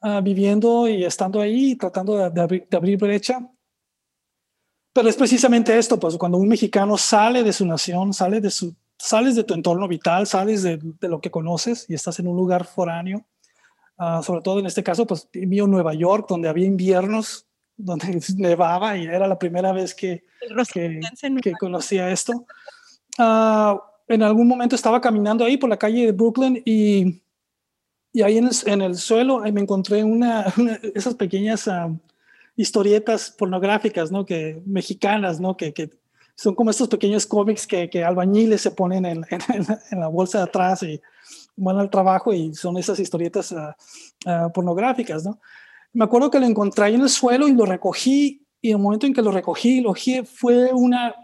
ah, 0.00 0.20
viviendo 0.20 0.88
y 0.88 1.04
estando 1.04 1.40
ahí, 1.40 1.76
tratando 1.76 2.28
de, 2.28 2.66
abrir, 2.72 2.98
brecha. 2.98 3.48
Pero 4.92 5.08
es 5.08 5.16
precisamente 5.16 5.76
esto, 5.78 5.98
pues 5.98 6.16
cuando 6.16 6.38
un 6.38 6.48
mexicano 6.48 6.98
sale 6.98 7.42
de 7.42 7.52
su 7.52 7.64
nación, 7.64 8.12
sale 8.12 8.40
de 8.40 8.50
su, 8.50 8.74
sales 8.98 9.34
de 9.34 9.44
tu 9.44 9.54
entorno 9.54 9.88
vital, 9.88 10.26
sales 10.26 10.62
de, 10.62 10.78
lo 11.00 11.20
que 11.20 11.30
conoces 11.30 11.86
y 11.88 11.94
estás 11.94 12.18
en 12.18 12.28
un 12.28 12.36
lugar 12.36 12.66
foráneo, 12.66 13.24
ah, 13.96 14.22
sobre 14.22 14.42
todo 14.42 14.60
en 14.60 14.66
este 14.66 14.82
caso, 14.82 15.06
pues 15.06 15.28
mío 15.32 15.66
Nueva 15.66 15.94
York, 15.94 16.26
donde 16.28 16.48
había 16.48 16.66
inviernos, 16.66 17.46
donde 17.76 18.20
nevaba 18.36 18.96
y 18.96 19.06
era 19.06 19.26
la 19.26 19.38
primera 19.38 19.72
vez 19.72 19.94
que, 19.94 20.24
que, 20.72 21.00
que 21.42 21.52
conocía 21.52 22.10
esto. 22.10 22.44
Uh, 23.18 23.78
en 24.08 24.22
algún 24.22 24.46
momento 24.46 24.76
estaba 24.76 25.00
caminando 25.00 25.44
ahí 25.44 25.56
por 25.56 25.70
la 25.70 25.76
calle 25.78 26.06
de 26.06 26.12
Brooklyn 26.12 26.62
y, 26.64 27.22
y 28.12 28.22
ahí 28.22 28.38
en 28.38 28.44
el, 28.46 28.54
en 28.66 28.82
el 28.82 28.96
suelo 28.96 29.40
me 29.40 29.60
encontré 29.60 30.04
una, 30.04 30.52
esas 30.94 31.14
pequeñas 31.14 31.66
ah, 31.66 31.90
historietas 32.56 33.30
pornográficas, 33.30 34.10
¿no? 34.10 34.24
Que 34.24 34.62
mexicanas, 34.66 35.40
¿no? 35.40 35.56
Que, 35.56 35.72
que 35.72 35.90
son 36.34 36.54
como 36.54 36.70
estos 36.70 36.88
pequeños 36.88 37.26
cómics 37.26 37.66
que, 37.66 37.88
que 37.88 38.04
albañiles 38.04 38.60
se 38.60 38.70
ponen 38.70 39.04
en, 39.04 39.24
en, 39.90 40.00
la 40.00 40.08
bolsa 40.08 40.38
de 40.38 40.44
atrás 40.44 40.82
y 40.82 41.00
van 41.56 41.78
al 41.78 41.90
trabajo 41.90 42.32
y 42.32 42.54
son 42.54 42.76
esas 42.78 42.98
historietas 42.98 43.52
uh, 43.52 44.52
pornográficas, 44.52 45.24
¿no? 45.24 45.40
Me 45.92 46.04
acuerdo 46.04 46.30
que 46.30 46.40
lo 46.40 46.46
encontré 46.46 46.86
ahí 46.86 46.94
en 46.94 47.02
el 47.02 47.10
suelo 47.10 47.48
y 47.48 47.52
lo 47.52 47.66
recogí 47.66 48.46
y 48.62 48.70
el 48.70 48.78
momento 48.78 49.06
en 49.06 49.12
que 49.12 49.22
lo 49.22 49.32
recogí, 49.32 49.80
lo 49.80 49.94
fue 50.24 50.72
una, 50.72 51.14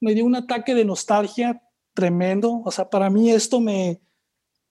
me 0.00 0.14
dio 0.14 0.26
un 0.26 0.36
ataque 0.36 0.74
de 0.74 0.84
nostalgia 0.84 1.60
tremendo. 1.94 2.60
O 2.64 2.70
sea, 2.70 2.88
para 2.88 3.08
mí 3.08 3.30
esto 3.30 3.60
me, 3.60 4.00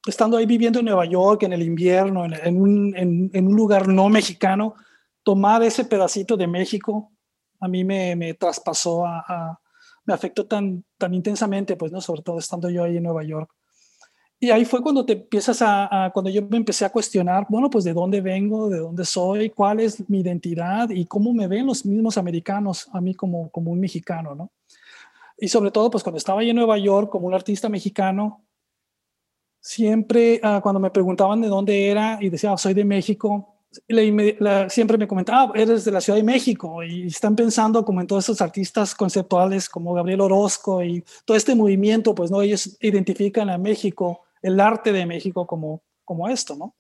estando 0.06 0.38
ahí 0.38 0.46
viviendo 0.46 0.80
en 0.80 0.86
Nueva 0.86 1.06
York 1.06 1.44
en 1.44 1.54
el 1.54 1.64
invierno, 1.64 2.24
en, 2.26 2.62
un, 2.62 2.96
en, 2.96 3.48
un, 3.48 3.56
lugar 3.56 3.88
no 3.88 4.08
mexicano, 4.08 4.76
tomar 5.24 5.64
ese 5.64 5.86
pedacito 5.86 6.38
de 6.38 6.48
México 6.48 7.12
a 7.60 7.68
mí 7.68 7.84
me, 7.84 8.16
me 8.16 8.34
traspasó, 8.34 9.06
a, 9.06 9.60
me 10.06 10.14
afectó 10.14 10.48
tan, 10.48 10.84
tan 10.98 11.14
intensamente, 11.14 11.76
pues, 11.78 11.92
¿no? 11.92 12.02
Sobre 12.02 12.24
todo 12.24 12.40
estando 12.40 12.70
yo 12.70 12.84
ahí 12.84 12.98
en 12.98 13.04
Nueva 13.04 13.24
York. 13.24 13.52
Y 14.40 14.50
ahí 14.50 14.66
fue 14.66 14.82
cuando 14.82 15.06
te 15.06 15.14
empiezas 15.14 15.62
a, 15.62 16.10
cuando 16.12 16.32
yo 16.32 16.42
me 16.42 16.58
empecé 16.58 16.84
a 16.84 16.90
cuestionar, 16.90 17.46
bueno, 17.48 17.70
pues 17.70 17.84
de 17.84 17.94
dónde 17.94 18.22
vengo, 18.22 18.70
de 18.70 18.80
dónde 18.80 19.06
soy, 19.06 19.52
cuál 19.52 19.80
es 19.80 20.10
mi 20.10 20.22
identidad 20.22 20.90
y 20.90 21.06
cómo 21.06 21.32
me 21.32 21.48
ven 21.48 21.68
los 21.68 21.86
mismos 21.86 22.18
americanos 22.18 22.90
a 22.92 23.00
mí 23.00 23.14
como, 23.14 23.52
como 23.52 23.70
un 23.70 23.80
mexicano, 23.80 24.34
¿no? 24.34 24.52
y 25.42 25.48
sobre 25.48 25.72
todo, 25.72 25.90
pues 25.90 26.04
cuando 26.04 26.20
estaba 26.20 26.42
ahí 26.42 26.52
en 26.52 26.56
Nueva 26.56 26.78
York 26.78 27.10
como 27.10 27.26
un 27.26 27.34
artista 27.34 27.68
mexicano, 27.68 28.46
siempre 29.60 30.40
ah, 30.44 30.60
cuando 30.62 30.80
me 30.80 30.92
preguntaban 30.92 31.42
de 31.42 31.48
dónde 31.48 31.90
era 31.90 32.20
y 32.22 32.30
decía, 32.30 32.54
ah, 32.54 32.58
soy 32.58 32.76
de 32.76 32.86
México, 32.86 33.51
siempre 34.70 34.98
me 34.98 35.08
comentaba, 35.08 35.44
ah, 35.44 35.52
eres 35.56 35.86
de 35.86 35.92
la 35.92 36.02
Ciudad 36.02 36.18
de 36.18 36.24
México 36.24 36.84
y 36.84 37.08
están 37.08 37.36
pensando 37.36 37.86
como 37.86 38.02
en 38.02 38.08
todos 38.08 38.26
esos 38.26 38.42
artistas 38.42 38.94
conceptuales 38.94 39.70
como 39.70 39.94
Gabriel 39.94 40.22
Orozco 40.22 40.84
y 40.84 41.04
todo 41.26 41.38
este 41.38 41.56
movimiento, 41.56 42.14
pues 42.14 42.32
no, 42.32 42.42
ellos 42.42 42.78
identifican 42.82 43.50
a 43.50 43.58
México, 43.58 44.22
el 44.42 44.60
arte 44.60 44.92
de 44.92 45.06
México 45.06 45.48
como, 45.48 45.84
como 46.04 46.28
esto, 46.28 46.56
¿no? 46.56 46.76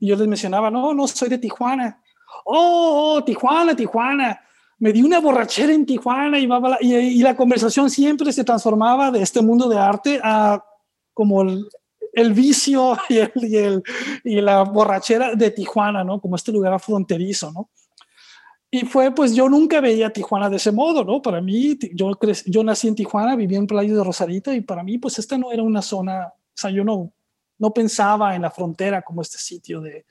Y 0.00 0.08
yo 0.08 0.16
les 0.16 0.26
mencionaba, 0.26 0.70
no, 0.70 0.94
no, 0.94 1.06
soy 1.06 1.28
de 1.28 1.38
Tijuana. 1.38 2.02
Oh, 2.44 3.16
oh 3.16 3.24
Tijuana, 3.24 3.76
Tijuana 3.76 4.40
me 4.78 4.92
di 4.92 5.00
una 5.02 5.20
borrachera 5.20 5.72
en 5.72 5.86
Tijuana 5.86 6.40
y, 6.40 6.48
y, 6.80 6.94
y, 6.94 7.22
la 7.22 7.36
conversación 7.36 7.88
siempre 7.88 8.32
se 8.32 8.42
transformaba 8.42 9.12
de 9.12 9.22
este 9.22 9.40
mundo 9.40 9.68
de 9.68 9.78
arte 9.78 10.20
a 10.24 10.64
como 11.14 11.42
el, 11.42 11.68
vicio 12.32 12.96
y, 13.08 13.18
el, 13.56 13.82
y, 14.24 14.40
la 14.40 14.62
borrachera 14.62 15.34
de 15.34 15.50
Tijuana, 15.50 16.04
¿no? 16.04 16.20
Como 16.20 16.36
este 16.36 16.52
lugar 16.52 16.78
fronterizo, 16.80 17.52
¿no? 17.52 17.70
Y 18.70 18.86
fue, 18.86 19.14
pues 19.14 19.34
yo 19.34 19.50
nunca 19.50 19.82
veía 19.82 20.10
Tijuana 20.10 20.48
de 20.48 20.56
ese 20.56 20.72
modo, 20.72 21.04
¿no? 21.04 21.20
Para 21.20 21.42
mí, 21.42 21.78
yo, 21.92 22.18
yo 22.46 22.64
nací 22.64 22.88
en 22.88 22.94
Tijuana, 22.94 23.36
viví 23.36 23.54
en 23.54 23.66
Playa 23.66 23.94
de 23.94 24.02
Rosarito 24.02 24.52
y 24.52 24.62
para 24.62 24.82
mí, 24.82 24.96
pues 24.96 25.18
esta 25.18 25.36
no 25.36 25.52
era 25.52 25.62
una 25.62 25.82
zona, 25.82 26.28
o 26.28 26.54
sea, 26.54 26.70
yo 26.70 26.82
no, 26.82 27.12
no 27.58 27.74
pensaba 27.74 28.34
en 28.34 28.42
la 28.42 28.50
frontera 28.50 29.02
como 29.02 29.20
este 29.20 29.36
sitio 29.36 29.82
de, 29.82 30.06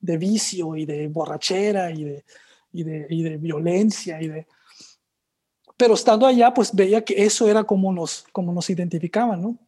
de 0.00 0.16
vicio 0.16 0.76
y 0.76 0.86
de 0.86 1.08
borrachera 1.08 1.90
y 1.90 2.04
de, 2.04 2.24
y 2.72 2.84
de, 2.84 3.06
y 3.10 3.22
de 3.22 3.36
violencia 3.36 4.20
y 4.22 4.28
de... 4.28 4.46
Pero 5.76 5.94
estando 5.94 6.26
allá, 6.26 6.52
pues 6.52 6.74
veía 6.74 7.04
que 7.04 7.22
eso 7.22 7.48
era 7.48 7.64
como 7.64 7.92
nos, 7.92 8.24
como 8.32 8.52
nos 8.52 8.68
identificaban, 8.70 9.42
¿no? 9.42 9.58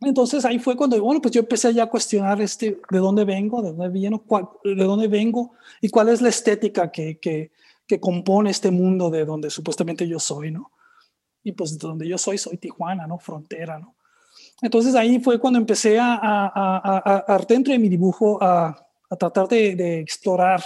Entonces 0.00 0.44
ahí 0.44 0.58
fue 0.58 0.76
cuando, 0.76 1.00
bueno, 1.02 1.20
pues 1.20 1.34
yo 1.34 1.40
empecé 1.40 1.74
ya 1.74 1.84
a 1.84 1.90
cuestionar 1.90 2.40
este, 2.40 2.80
de 2.90 2.98
dónde 2.98 3.24
vengo, 3.24 3.60
de 3.60 3.72
dónde 3.72 3.88
viene, 3.90 4.20
de 4.64 4.84
dónde 4.84 5.08
vengo 5.08 5.52
y 5.80 5.90
cuál 5.90 6.08
es 6.08 6.22
la 6.22 6.30
estética 6.30 6.90
que, 6.90 7.18
que, 7.18 7.52
que, 7.86 8.00
compone 8.00 8.50
este 8.50 8.70
mundo 8.70 9.10
de 9.10 9.26
donde 9.26 9.50
supuestamente 9.50 10.08
yo 10.08 10.18
soy, 10.18 10.52
¿no? 10.52 10.72
Y 11.42 11.52
pues 11.52 11.78
de 11.78 11.86
donde 11.86 12.08
yo 12.08 12.16
soy, 12.16 12.38
soy 12.38 12.56
Tijuana, 12.56 13.06
¿no? 13.06 13.18
Frontera, 13.18 13.78
¿no? 13.78 13.94
Entonces 14.62 14.94
ahí 14.94 15.20
fue 15.20 15.38
cuando 15.38 15.58
empecé 15.58 15.98
a, 15.98 16.18
a, 16.22 17.24
a, 17.26 17.38
dentro 17.46 17.72
de 17.72 17.78
mi 17.78 17.88
dibujo, 17.88 18.42
a, 18.42 18.76
a 19.10 19.16
tratar 19.16 19.48
de, 19.48 20.00
explorar 20.00 20.62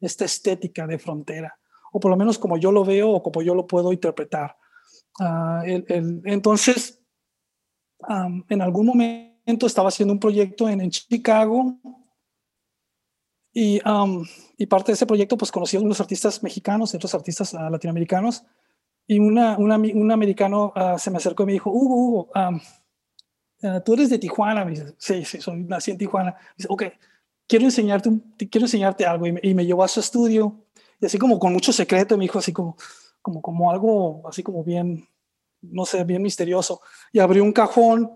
esta 0.00 0.24
estética 0.24 0.86
de 0.86 0.98
frontera, 0.98 1.58
o 1.92 1.98
por 1.98 2.10
lo 2.10 2.16
menos 2.16 2.38
como 2.38 2.58
yo 2.58 2.70
lo 2.70 2.84
veo 2.84 3.10
o 3.10 3.22
como 3.22 3.42
yo 3.42 3.54
lo 3.54 3.66
puedo 3.66 3.92
interpretar. 3.92 4.56
Ah, 5.18 5.62
entonces, 5.66 7.00
en 8.48 8.62
algún 8.62 8.86
momento 8.86 9.66
estaba 9.66 9.88
haciendo 9.88 10.12
un 10.12 10.20
proyecto 10.20 10.68
en, 10.68 10.90
Chicago 10.90 11.78
y, 13.52 13.80
y, 14.58 14.66
parte 14.66 14.92
de 14.92 14.94
ese 14.94 15.06
proyecto 15.06 15.36
pues 15.36 15.50
conocí 15.50 15.76
a 15.76 15.80
unos 15.80 16.00
artistas 16.00 16.42
mexicanos 16.42 16.92
y 16.92 16.96
otros 16.96 17.14
artistas 17.14 17.54
ah, 17.54 17.70
latinoamericanos 17.70 18.44
y 19.06 19.18
una, 19.18 19.56
un 19.56 20.12
americano 20.12 20.72
ah, 20.74 20.98
se 20.98 21.10
me 21.10 21.18
acercó 21.18 21.44
y 21.44 21.46
me 21.46 21.52
dijo, 21.52 21.70
Hugo, 21.70 21.94
Hugo, 21.94 22.30
tú 23.84 23.94
eres 23.94 24.10
de 24.10 24.18
Tijuana. 24.18 24.64
Me 24.64 24.72
dice, 24.72 24.94
sí, 24.98 25.24
sí, 25.24 25.40
soy, 25.40 25.62
nací 25.62 25.92
en 25.92 25.98
Tijuana. 25.98 26.32
Me 26.32 26.54
dice, 26.56 26.68
ok, 26.70 26.82
quiero 27.46 27.64
enseñarte, 27.64 28.10
quiero 28.50 28.66
enseñarte 28.66 29.06
algo. 29.06 29.26
Y 29.26 29.32
me, 29.32 29.40
y 29.42 29.54
me, 29.54 29.64
llevó 29.64 29.84
a 29.84 29.88
su 29.88 30.00
estudio 30.00 30.66
y 31.00 31.06
así 31.06 31.18
como 31.18 31.38
con 31.38 31.52
mucho 31.52 31.72
secreto 31.72 32.16
me 32.16 32.24
dijo 32.24 32.38
así 32.38 32.52
como, 32.52 32.76
como, 33.22 33.42
como 33.42 33.70
algo 33.70 34.26
así 34.28 34.42
como 34.42 34.64
bien, 34.64 35.06
no 35.62 35.84
sé, 35.86 36.04
bien 36.04 36.22
misterioso. 36.22 36.80
Y 37.12 37.18
abrió 37.18 37.42
un 37.42 37.52
cajón 37.52 38.10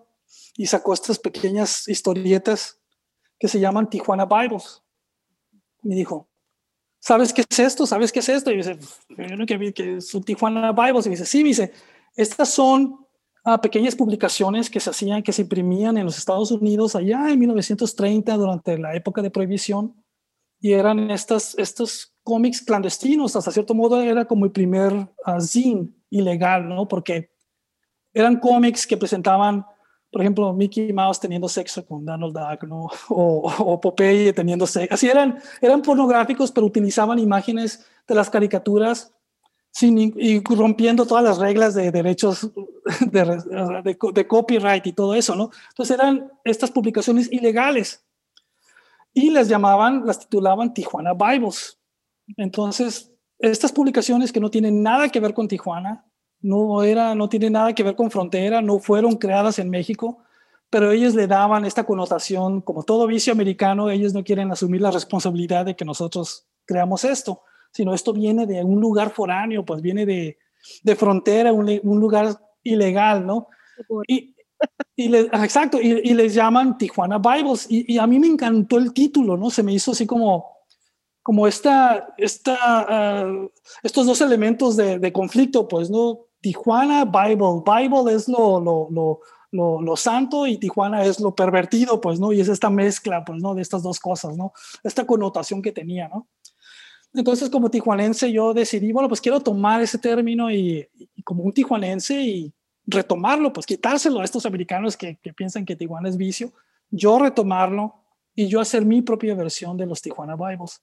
y 0.57 0.67
sacó 0.67 0.95
estas 0.95 1.19
pequeñas 1.19 1.89
historietas 1.89 2.81
que 3.39 3.49
se 3.49 3.59
llaman 3.59 3.89
Tijuana 3.89 4.27
Bibles. 4.27 4.83
Me 5.83 5.95
dijo, 5.95 6.29
¿sabes 6.99 7.33
qué 7.33 7.43
es 7.49 7.59
esto? 7.59 7.87
¿Sabes 7.87 8.13
qué 8.13 8.21
es 8.21 8.29
esto? 8.29 8.51
Y 8.51 8.59
dice, 8.59 8.79
yo 9.09 9.37
no 9.37 9.47
que, 9.47 9.73
que 9.73 9.97
es 9.97 10.17
Tijuana 10.25 10.73
Bibles. 10.73 11.07
Y 11.07 11.11
dice, 11.11 11.27
sí, 11.27 11.43
dice, 11.43 11.73
estas 12.15 12.51
son 12.51 13.07
ah, 13.45 13.61
pequeñas 13.61 13.97
publicaciones 13.97 14.69
que 14.69 14.81
se 14.81 14.91
hacían, 14.91 15.23
que 15.23 15.33
se 15.33 15.43
imprimían 15.43 15.97
en 15.97 16.05
los 16.05 16.19
Estados 16.19 16.51
Unidos 16.51 16.95
allá 16.95 17.31
en 17.31 17.39
1930 17.39 18.37
durante 18.37 18.79
la 18.79 18.95
época 18.95 19.23
de 19.23 19.31
prohibición. 19.31 20.05
Y 20.61 20.75
eran 20.75 21.11
estas, 21.11 21.55
estos 21.59 22.10
cómics 22.23 22.63
clandestinos, 22.63 23.37
hasta 23.37 23.51
cierto 23.51 23.75
modo 23.75 24.01
era 24.01 24.25
como 24.25 24.45
el 24.45 24.53
primer 24.53 24.93
uh, 24.93 25.41
zine 25.41 25.89
ilegal, 26.11 26.69
¿no? 26.69 26.87
Porque 26.87 27.31
eran 28.13 28.39
cómics 28.39 28.87
que 28.87 28.97
presentaban 28.97 29.65
por 30.11 30.23
ejemplo, 30.23 30.53
Mickey 30.53 30.93
Mouse 30.93 31.21
teniendo 31.21 31.49
sexo 31.49 31.87
con 31.87 32.05
Donald 32.05 32.37
Duck, 32.37 32.69
¿no? 32.69 32.89
O, 33.09 33.81
Popeye 33.81 34.33
teniendo 34.33 34.67
sexo. 34.67 34.95
Así 34.95 35.09
eran, 35.09 35.39
eran 35.61 35.83
pornográficos, 35.83 36.51
pero 36.51 36.67
utilizaban 36.67 37.19
imágenes 37.19 37.87
de 38.07 38.15
las 38.15 38.29
caricaturas 38.29 39.15
sin, 39.71 39.99
y 39.99 40.41
rompiendo 40.43 41.07
todas 41.07 41.23
las 41.23 41.39
reglas 41.39 41.75
de 41.75 41.93
derechos 41.93 42.51
de, 43.13 43.97
de, 44.15 44.27
copyright 44.27 44.85
y 44.87 44.93
todo 44.93 45.15
eso, 45.15 45.37
¿no? 45.37 45.51
Entonces 45.69 45.97
eran 45.97 46.31
estas 46.43 46.73
publicaciones 46.73 47.33
ilegales 47.33 48.05
y 49.15 49.31
las 49.31 49.49
llamaban, 49.49 50.05
las 50.05 50.19
titulaban 50.19 50.75
Tijuana 50.75 51.15
Bibles. 51.15 51.80
Entonces, 52.37 53.13
estas 53.39 53.73
publicaciones 53.73 54.33
que 54.33 54.41
no 54.41 54.51
tienen 54.51 54.83
nada 54.83 55.09
que 55.09 55.21
ver 55.21 55.35
con 55.35 55.49
Tijuana, 55.49 56.05
no 56.43 56.83
era, 56.83 57.15
no 57.15 57.29
tiene 57.29 57.51
nada 57.51 57.75
que 57.75 57.83
ver 57.83 57.97
con 57.97 58.11
frontera, 58.11 58.63
no 58.63 58.79
fueron 58.79 59.17
creadas 59.17 59.59
en 59.59 59.71
México, 59.71 60.23
pero 60.71 60.93
ellos 60.93 61.15
le 61.15 61.27
daban 61.27 61.65
esta 61.65 61.85
connotación, 61.85 62.61
como 62.61 62.85
todo 62.85 63.07
vicio 63.07 63.33
americano, 63.33 63.91
ellos 63.91 64.15
no 64.15 64.25
quieren 64.25 64.51
asumir 64.53 64.81
la 64.81 64.91
responsabilidad 64.91 65.67
de 65.67 65.75
que 65.77 65.85
nosotros 65.85 66.47
creamos 66.65 67.05
esto, 67.05 67.43
sino 67.73 67.93
esto 67.93 68.13
viene 68.13 68.47
de 68.47 68.63
un 68.63 68.81
lugar 68.81 69.11
foráneo, 69.11 69.65
pues 69.65 69.83
viene 69.83 70.07
de, 70.07 70.39
de 70.83 70.97
frontera, 70.97 71.53
un, 71.53 71.81
un, 71.83 72.01
lugar 72.01 72.39
ilegal, 72.63 73.27
¿no? 73.27 73.49
Y, 74.07 74.35
y 74.95 75.09
les, 75.09 75.27
exacto, 75.27 75.81
y, 75.81 76.15
les 76.15 76.35
llaman 76.35 76.79
Tijuana 76.79 77.19
Bibles, 77.19 77.67
y, 77.69 77.93
y, 77.93 77.99
a 77.99 78.07
mí 78.07 78.19
me 78.19 78.27
encantó 78.27 78.79
el 78.79 78.93
título, 78.93 79.37
¿no? 79.37 79.51
Se 79.51 79.63
me 79.63 79.73
hizo 79.73 79.93
así 79.93 80.07
como, 80.07 80.50
como 81.31 81.47
esta, 81.47 82.13
uh, 82.19 83.49
estos 83.85 84.05
dos 84.05 84.21
elementos 84.21 84.77
de, 84.77 85.13
conflicto, 85.13 85.69
pues, 85.69 85.89
¿no? 85.89 86.27
Tijuana 86.41 87.05
Bible. 87.05 87.63
Bible 87.65 88.13
es 88.13 88.27
lo, 88.27 88.59
lo, 88.59 89.21
lo, 89.53 89.81
lo, 89.81 89.97
santo 89.97 90.49
y 90.49 90.59
Tijuana 90.59 91.05
es 91.05 91.21
lo 91.21 91.33
pervertido, 91.33 92.01
pues, 92.01 92.19
¿no? 92.19 92.33
Y 92.33 92.41
es 92.41 92.49
esta 92.49 92.69
mezcla, 92.69 93.25
pues, 93.25 93.41
¿no? 93.41 93.55
De 93.55 93.63
estas 93.63 93.85
dos 93.85 94.01
cosas, 94.01 94.37
¿no? 94.37 94.53
Esta 94.83 95.07
connotación 95.07 95.63
que 95.63 95.71
tenía, 95.71 96.09
¿no? 96.09 96.27
Entonces, 97.15 97.49
como 97.49 97.71
tijuanense, 97.71 98.33
yo 98.33 98.53
decidí, 98.53 98.91
bueno, 98.91 99.09
pues 99.09 99.21
quiero 99.21 99.39
tomar 99.39 99.81
ese 99.81 99.99
término 99.99 100.51
y, 100.51 100.89
como 101.23 101.45
un 101.45 101.53
tijuanense 101.53 102.21
y 102.21 102.53
retomarlo, 102.89 103.53
pues 103.53 103.67
quitárselo 103.67 104.19
a 104.19 104.25
estos 104.25 104.47
americanos 104.47 104.97
que, 104.97 105.17
que, 105.23 105.33
piensan 105.33 105.65
que 105.65 105.77
Tijuana 105.77 106.09
es 106.09 106.17
vicio, 106.17 106.53
yo 106.91 107.21
retomarlo 107.21 108.01
y 108.35 108.49
yo 108.49 108.61
hacer 108.61 108.85
mi 108.85 109.03
propia 109.03 109.35
versión 109.37 109.77
de 109.77 109.87
los 109.87 110.03
Tijuana 110.03 110.35
Bibles. 110.35 110.83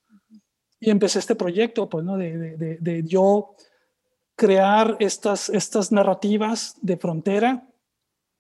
Y 0.80 0.90
empecé 0.90 1.20
este 1.20 1.36
proyecto, 1.36 1.90
pues, 1.90 2.06
¿no? 2.06 2.18
De, 2.18 2.38
de, 2.38 2.58
de, 2.58 2.78
de 2.80 3.04
yo 3.04 3.56
crear 4.38 4.96
estas, 5.00 5.50
estas 5.50 5.92
narrativas 5.92 6.78
de 6.82 6.96
frontera, 6.96 7.68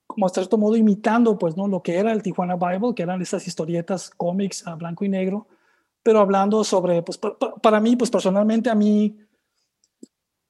como 0.05 0.25
hasta 0.25 0.41
cierto 0.41 0.57
modo 0.57 0.75
imitando 0.77 1.37
pues, 1.37 1.57
¿no? 1.57 1.67
lo 1.67 1.81
que 1.81 1.97
era 1.97 2.13
el 2.13 2.23
Tijuana 2.23 2.55
Bible, 2.55 2.93
que 2.95 3.03
eran 3.03 3.21
estas 3.21 3.45
historietas, 3.47 4.11
cómics 4.11 4.65
a 4.65 4.75
blanco 4.75 5.03
y 5.03 5.09
negro, 5.09 5.47
pero 6.03 6.19
hablando 6.19 6.63
sobre, 6.63 7.01
pues 7.01 7.17
para, 7.17 7.79
mí, 7.81 7.95
pues 7.95 8.09
personalmente 8.09 8.69
a 8.69 8.75
mí, 8.75 9.17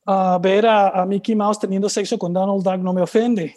uh, 0.06 0.40
ver 0.40 0.68
a, 0.68 1.06
Mickey 1.06 1.34
Mouse 1.34 1.60
teniendo 1.60 1.90
sexo 1.90 2.20
con 2.20 2.34
Donald 2.34 2.64
Duck 2.64 2.78
no 2.78 2.94
me 2.94 3.02
ofende. 3.02 3.56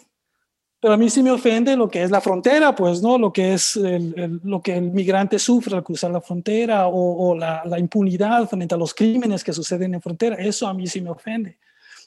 Pero 0.81 0.95
a 0.95 0.97
mí 0.97 1.09
sí 1.09 1.21
me 1.21 1.31
ofende 1.31 1.77
lo 1.77 1.87
que 1.87 2.01
es 2.01 2.09
la 2.09 2.21
frontera, 2.21 2.75
pues, 2.75 3.01
¿no? 3.03 3.17
Lo 3.17 3.31
que 3.31 3.53
es 3.53 3.75
lo 3.75 4.61
que 4.61 4.77
el 4.77 4.91
migrante 4.91 5.37
sufre 5.37 5.75
al 5.75 5.83
cruzar 5.83 6.09
la 6.09 6.21
frontera 6.21 6.87
o, 6.87 7.35
la, 7.35 7.77
impunidad 7.77 8.49
frente 8.49 8.73
a 8.73 8.77
los 8.77 8.93
crímenes 8.93 9.43
que 9.43 9.53
suceden 9.53 9.93
en 9.93 10.01
frontera. 10.01 10.35
Eso 10.37 10.67
a 10.67 10.73
mí 10.73 10.87
sí 10.87 10.99
me 10.99 11.11
ofende. 11.11 11.59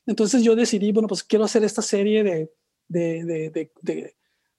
Entonces 0.07 0.43
yo 0.43 0.57
decidí, 0.57 0.91
bueno, 0.91 1.07
pues 1.07 1.23
quiero 1.23 1.45
hacer 1.45 1.63
esta 1.63 1.83
serie 1.83 2.25
de, 2.25 2.53
de, 2.89 3.71
de, 3.83 4.15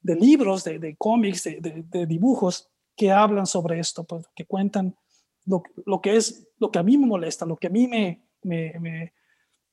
de 0.05 0.15
libros, 0.15 0.63
de, 0.63 0.95
cómics, 0.97 1.45
de, 1.45 2.05
dibujos 2.05 2.69
que 2.95 3.11
hablan 3.11 3.47
sobre 3.47 3.79
esto, 3.79 4.03
pues, 4.03 4.27
que 4.35 4.45
cuentan 4.45 4.95
lo, 5.45 5.63
lo, 5.87 5.99
que 5.99 6.15
es, 6.15 6.47
lo 6.59 6.69
que 6.69 6.77
a 6.77 6.83
mí 6.83 6.95
me 6.95 7.07
molesta, 7.07 7.43
lo 7.43 7.57
que 7.57 7.67
a 7.67 7.69
mí 7.71 7.87
me, 7.87 8.21
me, 8.43 9.11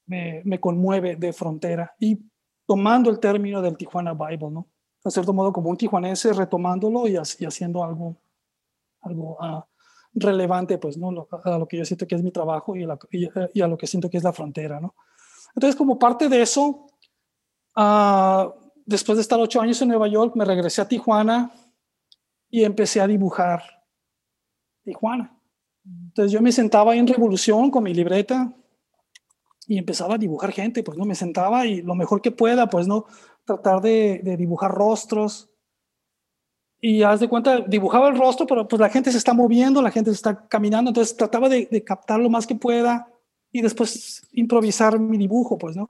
me, 0.06 0.42
me, 0.42 0.58
conmueve 0.58 1.16
de 1.16 1.34
frontera 1.34 1.94
y 2.00 2.18
tomando 2.66 3.10
el 3.10 3.18
término 3.18 3.60
del 3.60 3.76
Tijuana 3.76 4.14
Bible, 4.14 4.50
¿no? 4.50 4.66
De 5.04 5.10
cierto 5.10 5.32
modo, 5.32 5.52
como 5.52 5.68
un 5.70 5.76
tijuanense, 5.76 6.32
retomándolo 6.32 7.08
y, 7.08 7.16
haciendo 7.16 7.82
algo, 7.82 8.16
algo 9.00 9.36
uh, 9.40 9.62
relevante, 10.14 10.78
pues, 10.78 10.96
¿no? 10.96 11.26
a 11.44 11.58
lo 11.58 11.66
que 11.66 11.78
yo 11.78 11.84
siento 11.84 12.06
que 12.06 12.14
es 12.14 12.22
mi 12.22 12.30
trabajo 12.30 12.76
y, 12.76 12.86
y, 13.10 13.60
a 13.60 13.66
lo 13.66 13.76
que 13.76 13.86
siento 13.86 14.08
que 14.08 14.18
es 14.18 14.22
la 14.22 14.32
frontera, 14.32 14.80
¿no? 14.80 14.94
Entonces, 15.54 15.76
como 15.76 15.98
parte 15.98 16.28
de 16.28 16.42
eso, 16.42 16.86
uh, 17.76 18.52
después 18.86 19.16
de 19.16 19.22
estar 19.22 19.40
ocho 19.40 19.60
años 19.60 19.82
en 19.82 19.88
Nueva 19.88 20.06
York, 20.06 20.34
me 20.36 20.44
regresé 20.44 20.82
a 20.82 20.88
Tijuana 20.88 21.50
y 22.48 22.64
empecé 22.64 23.00
a 23.00 23.06
dibujar 23.06 23.62
Tijuana. 24.84 25.36
Entonces 25.84 26.30
yo 26.30 26.40
me 26.40 26.52
sentaba 26.52 26.94
en 26.94 27.06
Revolución 27.06 27.70
con 27.70 27.82
mi 27.82 27.92
libreta 27.92 28.52
y 29.66 29.78
empezaba 29.78 30.14
a 30.16 30.18
dibujar 30.18 30.52
gente, 30.52 30.82
pues 30.82 30.98
no, 30.98 31.04
me 31.04 31.14
sentaba 31.14 31.66
y 31.66 31.82
lo 31.82 31.94
mejor 31.94 32.20
que 32.20 32.30
pueda, 32.30 32.68
pues 32.68 32.88
no, 32.88 33.06
tratar 33.44 33.80
de, 33.80 34.20
de 34.22 34.36
dibujar 34.36 34.72
rostros. 34.72 35.50
Y 36.80 37.02
haz 37.04 37.20
de 37.20 37.28
cuenta, 37.28 37.60
dibujaba 37.60 38.08
el 38.08 38.18
rostro, 38.18 38.46
pero 38.46 38.66
pues 38.66 38.80
la 38.80 38.88
gente 38.88 39.12
se 39.12 39.18
está 39.18 39.34
moviendo, 39.34 39.80
la 39.82 39.92
gente 39.92 40.10
se 40.10 40.16
está 40.16 40.48
caminando, 40.48 40.90
entonces 40.90 41.16
trataba 41.16 41.48
de, 41.48 41.68
de 41.70 41.84
captar 41.84 42.18
lo 42.18 42.28
más 42.28 42.46
que 42.46 42.56
pueda 42.56 43.08
y 43.52 43.62
después 43.62 44.26
improvisar 44.32 44.98
mi 44.98 45.16
dibujo, 45.16 45.58
pues, 45.58 45.76
¿no? 45.76 45.88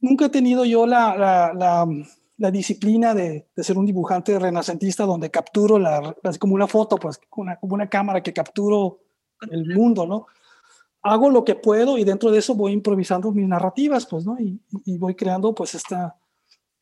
Nunca 0.00 0.26
he 0.26 0.28
tenido 0.28 0.66
yo 0.66 0.86
la, 0.86 1.16
la, 1.16 1.86
la, 2.36 2.50
disciplina 2.50 3.14
de, 3.14 3.48
de, 3.56 3.64
ser 3.64 3.78
un 3.78 3.86
dibujante 3.86 4.38
renacentista 4.38 5.04
donde 5.04 5.30
capturo 5.30 5.78
la, 5.78 6.14
como 6.38 6.54
una 6.54 6.66
foto, 6.66 6.96
pues, 6.96 7.18
una, 7.34 7.56
como 7.56 7.74
una 7.74 7.88
cámara 7.88 8.22
que 8.22 8.34
capturo 8.34 9.00
el 9.50 9.74
mundo, 9.74 10.06
¿no? 10.06 10.26
Hago 11.10 11.30
lo 11.30 11.44
que 11.44 11.54
puedo 11.54 11.98
y 11.98 12.04
dentro 12.04 12.30
de 12.30 12.38
eso 12.38 12.54
voy 12.54 12.72
improvisando 12.72 13.32
mis 13.32 13.48
narrativas, 13.48 14.06
pues, 14.06 14.26
¿no? 14.26 14.38
Y, 14.38 14.60
y 14.84 14.98
voy 14.98 15.14
creando, 15.14 15.54
pues, 15.54 15.74
esta, 15.74 16.16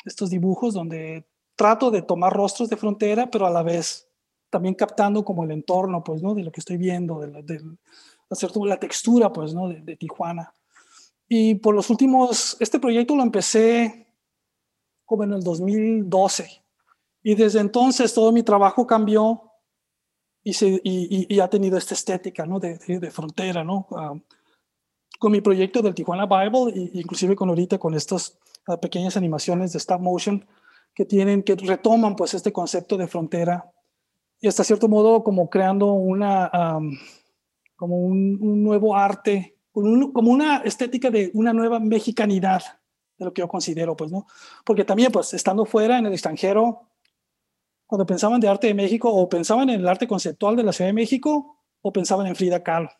estos 0.04 0.30
dibujos 0.30 0.74
donde 0.74 1.26
trato 1.56 1.90
de 1.90 2.02
tomar 2.02 2.32
rostros 2.32 2.68
de 2.68 2.76
frontera, 2.76 3.30
pero 3.30 3.46
a 3.46 3.50
la 3.50 3.62
vez 3.62 4.08
también 4.50 4.74
captando 4.74 5.24
como 5.24 5.44
el 5.44 5.50
entorno, 5.50 6.02
pues, 6.04 6.22
¿no? 6.22 6.34
De 6.34 6.44
lo 6.44 6.52
que 6.52 6.60
estoy 6.60 6.76
viendo, 6.76 7.18
de, 7.20 7.42
de, 7.42 7.60
hacer 8.30 8.50
la 8.56 8.78
textura, 8.78 9.32
pues, 9.32 9.54
¿no? 9.54 9.68
De, 9.68 9.96
Tijuana. 9.96 10.54
Y 11.28 11.56
por 11.56 11.74
los 11.74 11.90
últimos, 11.90 12.56
este 12.60 12.78
proyecto 12.78 13.16
lo 13.16 13.22
empecé 13.22 14.06
como 15.04 15.24
en 15.24 15.32
el 15.32 15.42
2012. 15.42 16.62
Y 17.22 17.34
desde 17.34 17.60
entonces 17.60 18.12
todo 18.12 18.30
mi 18.32 18.42
trabajo 18.42 18.86
cambió 18.86 19.42
y, 20.44 20.52
se, 20.52 20.80
y, 20.84 21.40
ha 21.40 21.48
tenido 21.48 21.78
esta 21.78 21.94
estética, 21.94 22.44
¿no? 22.44 22.60
De, 22.60 22.76
de, 22.76 23.10
frontera, 23.10 23.64
¿no? 23.64 23.86
Ah, 23.96 24.12
con 25.18 25.32
mi 25.32 25.40
proyecto 25.40 25.80
del 25.80 25.94
Tijuana 25.94 26.26
Bible, 26.26 26.90
inclusive 26.92 27.34
con 27.34 27.48
ahorita 27.48 27.78
con 27.78 27.94
estas 27.94 28.38
ah, 28.68 28.78
pequeñas 28.78 29.16
animaciones 29.16 29.72
de 29.72 29.78
stop 29.78 30.02
motion 30.02 30.46
que 30.94 31.06
tienen, 31.06 31.42
que 31.42 31.56
retoman 31.56 32.14
pues 32.14 32.34
este 32.34 32.52
concepto 32.52 32.98
de 32.98 33.08
frontera 33.08 33.72
y 34.40 34.46
hasta 34.46 34.62
cierto 34.64 34.88
modo 34.88 35.24
como 35.24 35.48
creando 35.48 35.92
una, 35.92 36.50
como 37.76 37.96
un, 37.96 38.62
nuevo 38.62 38.94
arte, 38.94 39.56
como 39.72 40.30
una 40.30 40.58
estética 40.58 41.10
de 41.10 41.30
una 41.32 41.54
nueva 41.54 41.80
mexicanidad, 41.80 42.62
de 43.16 43.24
lo 43.24 43.32
que 43.32 43.40
yo 43.40 43.48
considero, 43.48 43.96
pues, 43.96 44.12
¿no? 44.12 44.26
Porque 44.64 44.84
también, 44.84 45.10
pues, 45.10 45.32
estando 45.32 45.64
fuera 45.64 45.98
en 45.98 46.06
el 46.06 46.12
extranjero, 46.12 46.82
cuando 47.94 48.06
pensaban 48.06 48.40
de 48.40 48.48
arte 48.48 48.66
de 48.66 48.74
México, 48.74 49.08
o 49.08 49.28
pensaban 49.28 49.70
en 49.70 49.78
el 49.78 49.86
arte 49.86 50.08
conceptual 50.08 50.56
de 50.56 50.64
la 50.64 50.72
Ciudad 50.72 50.88
de 50.88 50.94
México, 50.94 51.60
o 51.80 51.92
pensaban 51.92 52.26
en 52.26 52.34
Frida 52.34 52.60
Kahlo. 52.60 52.90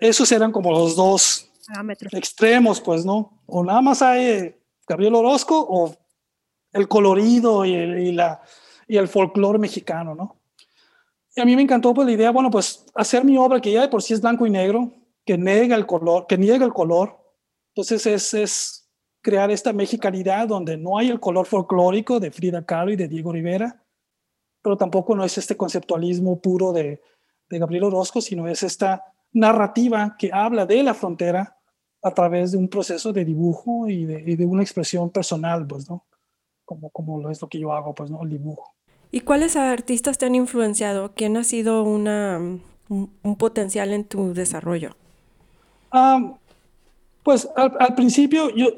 Esos 0.00 0.32
eran 0.32 0.50
como 0.50 0.72
los 0.72 0.96
dos 0.96 1.48
extremos, 2.10 2.80
pues, 2.80 3.04
¿no? 3.04 3.40
O 3.46 3.62
nada 3.62 3.80
más 3.80 4.02
hay 4.02 4.24
eh, 4.24 4.58
Gabriel 4.88 5.14
Orozco 5.14 5.64
o 5.64 5.94
el 6.72 6.88
colorido 6.88 7.64
y 7.64 7.72
el, 7.72 8.00
y 8.00 8.10
la, 8.10 8.42
y 8.88 8.96
el 8.96 9.06
folclore 9.06 9.60
mexicano, 9.60 10.16
¿no? 10.16 10.34
Y 11.36 11.40
a 11.40 11.44
mí 11.44 11.54
me 11.54 11.62
encantó 11.62 11.94
pues 11.94 12.04
la 12.04 12.12
idea, 12.12 12.32
bueno, 12.32 12.50
pues 12.50 12.84
hacer 12.96 13.24
mi 13.24 13.38
obra 13.38 13.60
que 13.60 13.70
ya 13.70 13.82
de 13.82 13.88
por 13.90 14.02
sí 14.02 14.14
es 14.14 14.20
blanco 14.20 14.44
y 14.44 14.50
negro, 14.50 14.90
que 15.24 15.38
niega 15.38 15.76
el 15.76 15.86
color, 15.86 16.26
que 16.26 16.36
niega 16.36 16.66
el 16.66 16.72
color. 16.72 17.16
Entonces 17.76 18.06
es, 18.06 18.34
es 18.34 18.90
crear 19.22 19.52
esta 19.52 19.72
mexicanidad 19.72 20.48
donde 20.48 20.76
no 20.76 20.98
hay 20.98 21.10
el 21.10 21.20
color 21.20 21.46
folclórico 21.46 22.18
de 22.18 22.32
Frida 22.32 22.66
Kahlo 22.66 22.90
y 22.90 22.96
de 22.96 23.06
Diego 23.06 23.32
Rivera, 23.32 23.79
pero 24.62 24.76
tampoco 24.76 25.14
no 25.14 25.24
es 25.24 25.38
este 25.38 25.56
conceptualismo 25.56 26.40
puro 26.40 26.72
de, 26.72 27.00
de 27.48 27.58
Gabriel 27.58 27.84
Orozco, 27.84 28.20
sino 28.20 28.48
es 28.48 28.62
esta 28.62 29.04
narrativa 29.32 30.16
que 30.18 30.30
habla 30.32 30.66
de 30.66 30.82
la 30.82 30.94
frontera 30.94 31.56
a 32.02 32.10
través 32.12 32.52
de 32.52 32.58
un 32.58 32.68
proceso 32.68 33.12
de 33.12 33.24
dibujo 33.24 33.88
y 33.88 34.04
de, 34.04 34.22
y 34.26 34.36
de 34.36 34.46
una 34.46 34.62
expresión 34.62 35.10
personal, 35.10 35.66
pues, 35.66 35.88
¿no? 35.88 36.04
Como, 36.64 36.90
como 36.90 37.28
es 37.30 37.42
lo 37.42 37.48
que 37.48 37.58
yo 37.58 37.72
hago, 37.72 37.94
pues, 37.94 38.10
¿no? 38.10 38.22
El 38.22 38.30
dibujo. 38.30 38.74
¿Y 39.10 39.20
cuáles 39.20 39.56
artistas 39.56 40.18
te 40.18 40.26
han 40.26 40.34
influenciado? 40.34 41.12
¿Quién 41.14 41.36
ha 41.36 41.44
sido 41.44 41.82
una, 41.82 42.38
un, 42.88 43.36
potencial 43.36 43.92
en 43.92 44.04
tu 44.04 44.32
desarrollo? 44.34 44.96
pues 47.24 47.48
al, 47.56 47.76
al 47.80 47.94
principio, 47.96 48.48
yo, 48.54 48.68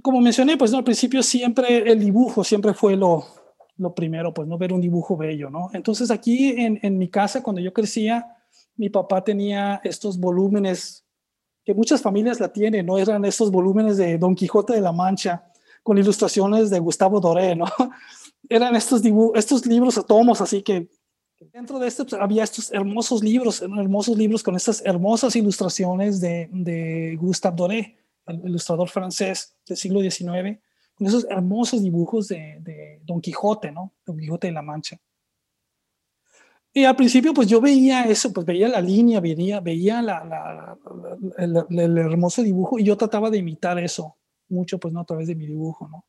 como 0.00 0.22
mencioné, 0.22 0.56
pues 0.56 0.72
¿no? 0.72 0.78
al 0.78 0.84
principio 0.84 1.22
siempre 1.22 1.90
el 1.90 2.00
dibujo 2.00 2.42
siempre 2.42 2.72
fue 2.72 2.96
lo, 2.96 3.26
lo 3.78 3.94
primero, 3.94 4.32
pues 4.32 4.48
no 4.48 4.58
ver 4.58 4.72
un 4.72 4.80
dibujo 4.80 5.16
bello, 5.16 5.50
¿no? 5.50 5.70
Entonces 5.72 6.10
aquí 6.10 6.50
en, 6.50 6.78
en 6.82 6.98
mi 6.98 7.08
casa, 7.08 7.42
cuando 7.42 7.60
yo 7.60 7.72
crecía, 7.72 8.36
mi 8.76 8.88
papá 8.88 9.22
tenía 9.22 9.80
estos 9.84 10.18
volúmenes 10.18 11.04
que 11.64 11.74
muchas 11.74 12.00
familias 12.00 12.38
la 12.38 12.52
tienen, 12.52 12.86
¿no? 12.86 12.96
Eran 12.96 13.24
estos 13.24 13.50
volúmenes 13.50 13.96
de 13.96 14.18
Don 14.18 14.36
Quijote 14.36 14.74
de 14.74 14.80
la 14.80 14.92
Mancha 14.92 15.50
con 15.82 15.98
ilustraciones 15.98 16.70
de 16.70 16.78
Gustavo 16.78 17.20
Doré, 17.20 17.56
¿no? 17.56 17.66
Eran 18.48 18.76
estos, 18.76 19.02
estos 19.34 19.66
libros 19.66 20.04
tomos, 20.06 20.40
así 20.40 20.62
que 20.62 20.88
dentro 21.52 21.78
de 21.80 21.88
esto 21.88 22.06
pues, 22.06 22.20
había 22.22 22.44
estos 22.44 22.72
hermosos 22.72 23.22
libros, 23.22 23.62
hermosos 23.62 24.16
libros 24.16 24.44
con 24.44 24.54
estas 24.54 24.80
hermosas 24.84 25.34
ilustraciones 25.34 26.20
de, 26.20 26.48
de 26.52 27.16
Gustave 27.20 27.56
Doré, 27.56 27.96
el 28.26 28.48
ilustrador 28.48 28.88
francés 28.88 29.56
del 29.66 29.76
siglo 29.76 30.00
XIX, 30.00 30.60
con 30.96 31.06
esos 31.06 31.26
hermosos 31.28 31.82
dibujos 31.82 32.28
de, 32.28 33.00
Don 33.04 33.20
Quijote, 33.20 33.70
¿no? 33.70 33.92
Don 34.04 34.18
Quijote 34.18 34.48
de 34.48 34.52
la 34.52 34.62
Mancha. 34.62 34.98
Y 36.72 36.84
al 36.84 36.96
principio, 36.96 37.32
pues 37.32 37.48
yo 37.48 37.60
veía 37.60 38.04
eso, 38.04 38.32
pues 38.32 38.46
veía 38.46 38.68
la 38.68 38.80
línea, 38.80 39.20
veía, 39.20 39.60
veía 39.60 40.02
la, 40.02 40.76
el, 41.38 41.98
hermoso 41.98 42.42
dibujo 42.42 42.78
y 42.78 42.84
yo 42.84 42.96
trataba 42.96 43.30
de 43.30 43.38
imitar 43.38 43.78
eso 43.78 44.16
mucho, 44.48 44.78
pues 44.78 44.92
no 44.92 45.00
a 45.00 45.04
través 45.04 45.26
de 45.28 45.34
mi 45.34 45.46
dibujo, 45.46 45.88
¿no? 45.88 46.04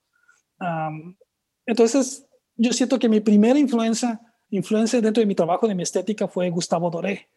entonces, 1.66 2.26
yo 2.56 2.74
siento 2.74 2.98
que 2.98 3.10
mi 3.10 3.20
primera 3.20 3.60
influencia, 3.60 4.20
influencia 4.50 5.00
dentro 5.02 5.22
de 5.22 5.28
mi 5.28 5.36
trabajo, 5.36 5.68
de 5.68 5.76
mi 5.76 5.84
estética, 5.84 6.28
fue 6.28 6.50
Gustavo 6.50 6.90
Doré. 6.90 7.30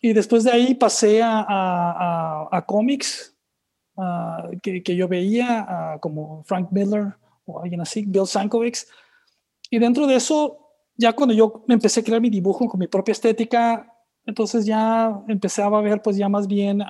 Y 0.00 0.12
después 0.12 0.44
de 0.44 0.52
ahí 0.52 0.74
pasé 0.74 1.22
a, 1.22 1.44
a, 1.48 2.48
a, 2.50 2.64
cómics 2.64 3.36
que, 4.62 4.82
que, 4.82 4.96
yo 4.96 5.08
veía, 5.08 5.98
como 6.00 6.44
Frank 6.44 6.68
Miller 6.70 7.14
o 7.46 7.60
alguien 7.60 7.80
así, 7.80 8.04
Bill 8.06 8.26
Sankovics. 8.26 8.88
Y 9.70 9.78
dentro 9.78 10.06
de 10.06 10.16
eso, 10.16 10.68
ya 10.96 11.12
cuando 11.12 11.34
yo 11.34 11.64
empecé 11.68 12.00
a 12.00 12.04
crear 12.04 12.20
mi 12.20 12.30
dibujo 12.30 12.68
con 12.68 12.80
mi 12.80 12.86
propia 12.86 13.12
estética, 13.12 13.94
entonces 14.26 14.66
ya 14.66 15.22
empecé 15.26 15.62
a 15.62 15.70
ver 15.70 16.02
pues 16.02 16.16
ya 16.16 16.28
más 16.28 16.46
bien, 16.46 16.82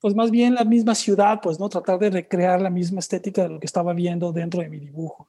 pues 0.00 0.14
más 0.14 0.30
bien 0.30 0.54
la 0.54 0.64
misma 0.64 0.94
ciudad, 0.94 1.40
pues, 1.42 1.60
¿no? 1.60 1.68
Tratar 1.68 1.98
de 1.98 2.10
recrear 2.10 2.62
la 2.62 2.70
misma 2.70 3.00
estética 3.00 3.42
de 3.42 3.50
lo 3.50 3.60
que 3.60 3.66
estaba 3.66 3.92
viendo 3.92 4.32
dentro 4.32 4.62
de 4.62 4.68
mi 4.68 4.78
dibujo, 4.78 5.28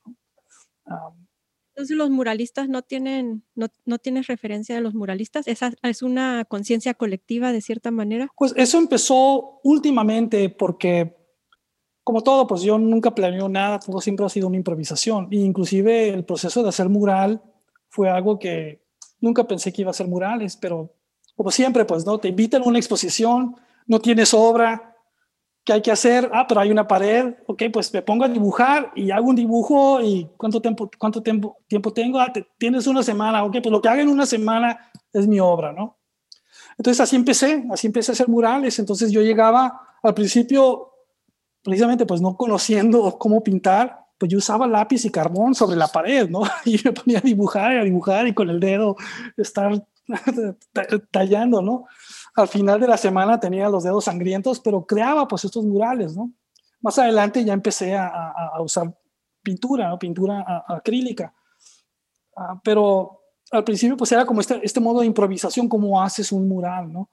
entonces 1.82 1.98
los 1.98 2.12
muralistas 2.12 2.70
no 2.70 2.84
tienen, 2.84 3.44
no, 3.56 3.68
no 3.86 3.98
tienes 3.98 4.28
referencia 4.28 4.76
de 4.76 4.82
los 4.82 4.94
muralistas, 4.94 5.48
¿Esa 5.48 5.74
es 5.82 6.04
una 6.04 6.46
conciencia 6.46 6.94
colectiva 6.94 7.52
de 7.52 7.62
cierta 7.62 7.90
manera? 7.90 8.30
Pues 8.38 8.54
eso 8.56 8.78
empezó 8.78 9.60
últimamente 9.64 10.50
porque 10.50 11.18
como 12.04 12.22
todo, 12.22 12.46
pues 12.46 12.62
yo 12.62 12.78
nunca 12.78 13.16
planeé 13.16 13.48
nada, 13.50 13.80
todo 13.80 14.00
siempre 14.00 14.26
ha 14.26 14.30
sido 14.30 14.48
una 14.48 14.58
improvisación. 14.58 15.28
E 15.32 15.38
inclusive 15.38 16.10
el 16.10 16.24
proceso 16.24 16.62
de 16.62 16.70
hacer 16.70 16.88
mural 16.88 17.42
fue 17.90 18.10
algo 18.10 18.38
que 18.38 18.84
nunca 19.20 19.48
pensé 19.48 19.74
que 19.74 19.82
iba 19.82 19.92
a 19.92 19.96
ser 19.96 20.08
murales, 20.08 20.58
pero 20.58 20.94
como 21.36 21.50
siempre, 21.50 21.86
pues 21.86 22.06
no, 22.06 22.20
te 22.20 22.28
invitan 22.28 22.62
a 22.62 22.66
una 22.66 22.78
exposición, 22.78 23.56
no 23.88 24.00
tienes 24.00 24.34
obra, 24.36 24.91
¿qué 25.64 25.74
hay 25.74 25.82
que 25.82 25.92
hacer? 25.92 26.30
Ah, 26.34 26.46
pero 26.48 26.62
hay 26.62 26.72
una 26.72 26.88
pared, 26.88 27.36
ok, 27.48 27.64
pues 27.72 27.94
me 27.94 28.02
pongo 28.02 28.26
a 28.26 28.30
dibujar 28.30 28.92
y 28.96 29.12
hago 29.12 29.30
un 29.30 29.36
dibujo 29.36 30.02
y 30.02 30.30
¿cuánto 30.38 30.62
tiempo, 30.62 30.90
cuánto 30.98 31.22
tiempo, 31.22 31.58
tiempo 31.68 31.94
tengo? 31.94 32.20
Ah, 32.20 32.32
tienes 32.58 32.88
una 32.88 33.04
semana, 33.04 33.44
ok, 33.44 33.58
pues 33.62 33.72
lo 33.72 33.82
que 33.82 33.90
haga 33.90 34.02
en 34.02 34.10
una 34.10 34.26
semana 34.26 34.92
es 35.14 35.28
mi 35.28 35.40
obra, 35.40 35.72
¿no? 35.74 35.98
Entonces 36.78 37.02
así 37.02 37.16
empecé, 37.16 37.66
así 37.72 37.88
empecé 37.88 38.12
a 38.12 38.14
hacer 38.14 38.28
murales, 38.28 38.80
entonces 38.80 39.12
yo 39.12 39.22
llegaba 39.22 39.82
al 40.02 40.14
principio 40.14 40.92
precisamente 41.64 42.06
pues 42.06 42.22
no 42.22 42.36
conociendo 42.36 43.18
cómo 43.20 43.44
pintar, 43.44 44.00
pues 44.18 44.32
yo 44.32 44.38
usaba 44.38 44.68
lápiz 44.68 45.06
y 45.06 45.10
carbón 45.10 45.54
sobre 45.54 45.76
la 45.78 45.88
pared, 45.88 46.30
¿no? 46.30 46.42
Y 46.66 46.80
me 46.84 46.92
ponía 46.92 47.20
a 47.20 47.22
dibujar 47.22 47.74
y 47.74 47.78
a 47.78 47.84
dibujar 47.84 48.28
y 48.28 48.34
con 48.34 48.50
el 48.50 48.60
dedo 48.60 48.96
estar 49.38 49.86
tallando, 51.12 51.62
¿no? 51.62 51.86
Al 52.36 52.48
final 52.48 52.80
de 52.80 52.88
la 52.88 52.98
semana 52.98 53.40
tenía 53.40 53.70
los 53.70 53.84
dedos 53.84 54.06
sangrientos, 54.06 54.60
pero 54.60 54.86
creaba 54.86 55.28
pues 55.28 55.44
estos 55.46 55.66
murales, 55.66 56.16
¿no? 56.16 56.32
Más 56.80 56.98
adelante 56.98 57.44
ya 57.44 57.54
empecé 57.54 57.96
a, 57.96 58.08
a, 58.08 58.62
usar 58.62 58.98
pintura, 59.44 59.90
¿no? 59.90 60.00
Pintura 60.00 60.64
acrílica. 60.68 61.34
Ah, 62.36 62.60
pero 62.64 63.22
al 63.52 63.64
principio 63.64 63.98
pues 63.98 64.12
era 64.12 64.26
como 64.26 64.42
este, 64.42 64.60
este 64.64 64.80
modo 64.80 65.02
de 65.02 65.06
improvisación, 65.06 65.68
cómo 65.68 66.02
haces 66.02 66.32
un 66.32 66.48
mural, 66.48 66.92
¿no? 66.92 67.10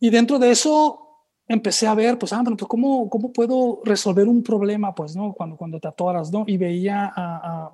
Y 0.00 0.10
dentro 0.10 0.38
de 0.38 0.50
eso 0.50 1.06
empecé 1.46 1.86
a 1.86 1.94
ver, 1.94 2.18
pues, 2.18 2.32
ah, 2.32 2.40
bueno, 2.42 2.56
pues, 2.56 2.68
¿cómo, 2.68 3.10
¿cómo 3.10 3.32
puedo 3.32 3.80
resolver 3.84 4.26
un 4.28 4.42
problema, 4.42 4.94
pues, 4.94 5.14
¿no? 5.14 5.34
Cuando, 5.34 5.56
cuando 5.56 5.80
te 5.80 5.88
atoras, 5.88 6.32
¿no? 6.32 6.44
Y 6.46 6.56
veía 6.56 7.12
a, 7.14 7.36
a, 7.36 7.70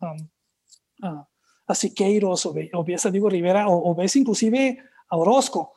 a, 0.00 0.16
a, 1.02 1.28
a 1.66 1.74
Siqueiros 1.74 2.46
o, 2.46 2.52
ve, 2.52 2.70
o 2.74 2.84
ves 2.84 3.06
a 3.06 3.10
Diego 3.10 3.28
Rivera 3.28 3.66
o, 3.68 3.94
ves 3.94 4.16
inclusive 4.16 4.78
a 5.08 5.16
Orozco, 5.16 5.73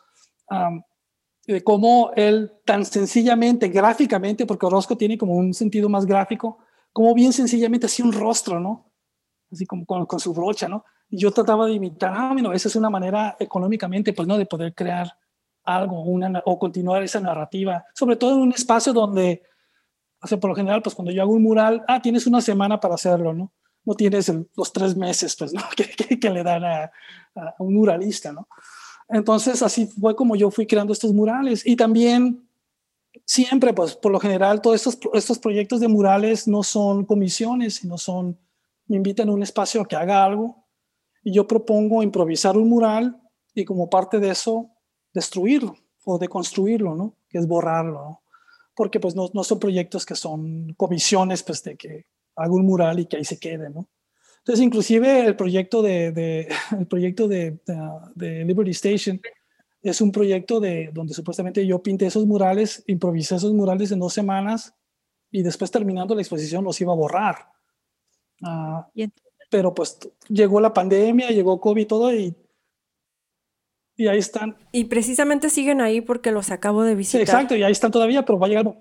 de 1.48 1.64
cómo 1.64 2.12
él 2.16 2.52
tan 2.66 2.84
sencillamente, 2.86 3.70
gráficamente, 3.70 4.46
porque 4.46 4.66
Orozco 4.66 4.98
tiene 4.98 5.18
como 5.18 5.36
un 5.36 5.54
sentido 5.54 5.88
más 5.88 6.06
gráfico, 6.06 6.60
como 6.92 7.14
bien 7.14 7.32
sencillamente 7.32 7.86
hacía 7.86 8.06
un 8.06 8.14
rostro, 8.14 8.60
¿no? 8.60 8.92
Así 9.52 9.66
como 9.66 9.86
con, 9.86 10.06
con 10.06 10.20
su 10.20 10.34
brocha, 10.34 10.68
¿no? 10.68 10.84
Y 11.10 11.20
yo 11.20 11.32
trataba 11.32 11.66
de 11.68 11.74
imitar, 11.74 12.14
ah, 12.16 12.32
bueno, 12.34 12.52
esa 12.52 12.68
es 12.68 12.76
una 12.76 12.90
manera 12.90 13.38
económicamente, 13.40 14.12
pues, 14.12 14.28
¿no? 14.28 14.38
De 14.38 14.46
poder 14.46 14.74
crear 14.74 15.18
algo 15.64 16.02
una, 16.02 16.42
o 16.46 16.58
continuar 16.58 17.04
esa 17.04 17.20
narrativa, 17.20 17.86
sobre 17.94 18.16
todo 18.16 18.36
en 18.36 18.42
un 18.42 18.52
espacio 18.54 18.94
donde, 18.94 19.44
o 20.22 20.28
sea, 20.28 20.40
por 20.40 20.50
lo 20.50 20.56
general, 20.56 20.82
pues 20.82 20.96
cuando 20.96 21.12
yo 21.12 21.22
hago 21.22 21.34
un 21.34 21.44
mural, 21.44 21.84
ah, 21.88 22.02
tienes 22.02 22.26
una 22.26 22.42
semana 22.42 22.80
para 22.80 22.96
hacerlo, 22.96 23.34
¿no? 23.34 23.54
No 23.86 23.94
tienes 23.94 24.32
los 24.56 24.74
tres 24.74 24.96
meses, 24.98 25.36
pues, 25.38 25.54
¿no? 25.54 25.62
Que, 25.76 26.20
que, 26.20 26.30
le 26.30 26.44
dan 26.44 26.64
a, 26.64 26.84
a, 27.36 27.56
un 27.60 27.76
muralista, 27.76 28.32
¿no? 28.32 28.48
Entonces, 29.10 29.62
así 29.62 29.88
fue 29.88 30.16
como 30.16 30.36
yo 30.36 30.52
fui 30.52 30.68
creando 30.68 30.94
estos 30.94 31.14
murales. 31.14 31.66
Y 31.66 31.76
también, 31.76 32.48
siempre, 33.26 33.74
pues, 33.74 33.96
por 33.96 34.12
lo 34.12 34.20
general, 34.20 34.62
todos 34.62 34.76
estos, 34.76 35.00
estos 35.14 35.40
proyectos 35.40 35.80
de 35.80 35.88
murales 35.88 36.48
no 36.48 36.64
son 36.64 37.06
comisiones, 37.06 37.76
sino 37.76 37.98
son, 37.98 38.38
me 38.88 38.98
invitan 38.98 39.30
a 39.30 39.34
un 39.34 39.44
espacio 39.44 39.82
a 39.82 39.88
que 39.88 39.96
haga 39.96 40.24
algo. 40.24 40.66
Y 41.24 41.34
yo 41.34 41.48
propongo 41.48 42.04
improvisar 42.04 42.58
un 42.58 42.70
mural 42.70 43.22
y 43.54 43.66
como 43.66 43.90
parte 43.90 44.20
de 44.20 44.30
eso, 44.30 44.70
destruirlo 45.14 45.76
o 46.06 46.18
deconstruirlo, 46.18 46.96
¿no? 46.96 47.16
Que 47.30 47.38
es 47.38 47.48
borrarlo. 47.48 48.22
Porque 48.76 49.00
pues 49.00 49.16
no, 49.16 49.30
no, 49.34 49.44
son 49.44 49.60
proyectos 49.60 50.06
que 50.06 50.16
son 50.16 50.74
comisiones, 50.78 51.44
pues 51.44 51.64
de 51.64 51.76
que 51.76 52.06
hago 52.36 52.56
un 52.56 52.66
mural 52.66 53.00
y 53.00 53.08
que 53.08 53.18
ahí 53.18 53.26
se 53.26 53.40
quede, 53.40 53.70
¿no? 53.70 53.88
Entonces, 54.48 54.66
inclusive 54.66 55.26
el 55.26 55.36
proyecto 55.36 55.82
de, 55.82 56.14
de 56.14 56.48
el 56.80 56.88
proyecto 56.88 57.28
de, 57.28 57.60
de, 58.16 58.46
Liberty 58.46 58.72
Station 58.72 59.20
es 59.82 60.00
un 60.00 60.10
proyecto 60.10 60.62
de 60.62 60.90
donde 60.94 61.14
supuestamente 61.14 61.68
yo 61.68 61.84
pinté 61.84 62.06
esos 62.06 62.26
murales, 62.26 62.82
improvisé 62.88 63.36
esos 63.36 63.52
murales 63.52 63.92
en 63.92 64.00
dos 64.00 64.14
semanas 64.14 64.74
y 65.32 65.44
después 65.44 65.70
terminando 65.70 66.16
la 66.16 66.22
exposición 66.22 66.64
los 66.64 66.80
iba 66.80 66.94
a 66.94 66.96
borrar. 66.96 67.50
Uh, 68.42 69.10
pero 69.50 69.74
pues 69.74 70.00
llegó 70.30 70.62
la 70.62 70.74
pandemia, 70.74 71.32
llegó 71.32 71.60
COVID 71.60 71.82
y 71.82 71.86
todo 71.86 72.14
y, 72.14 72.34
y 73.98 74.08
ahí 74.08 74.20
están. 74.20 74.56
Y 74.72 74.86
precisamente 74.86 75.50
siguen 75.50 75.82
ahí 75.82 76.00
porque 76.00 76.32
los 76.32 76.52
acabo 76.52 76.84
de 76.84 76.96
visitar. 76.96 77.20
Sí, 77.20 77.24
exacto, 77.24 77.56
y 77.58 77.64
ahí 77.64 77.74
están 77.74 77.92
todavía, 77.92 78.24
pero 78.24 78.40
va 78.40 78.48
a 78.48 78.50
llegar. 78.50 78.78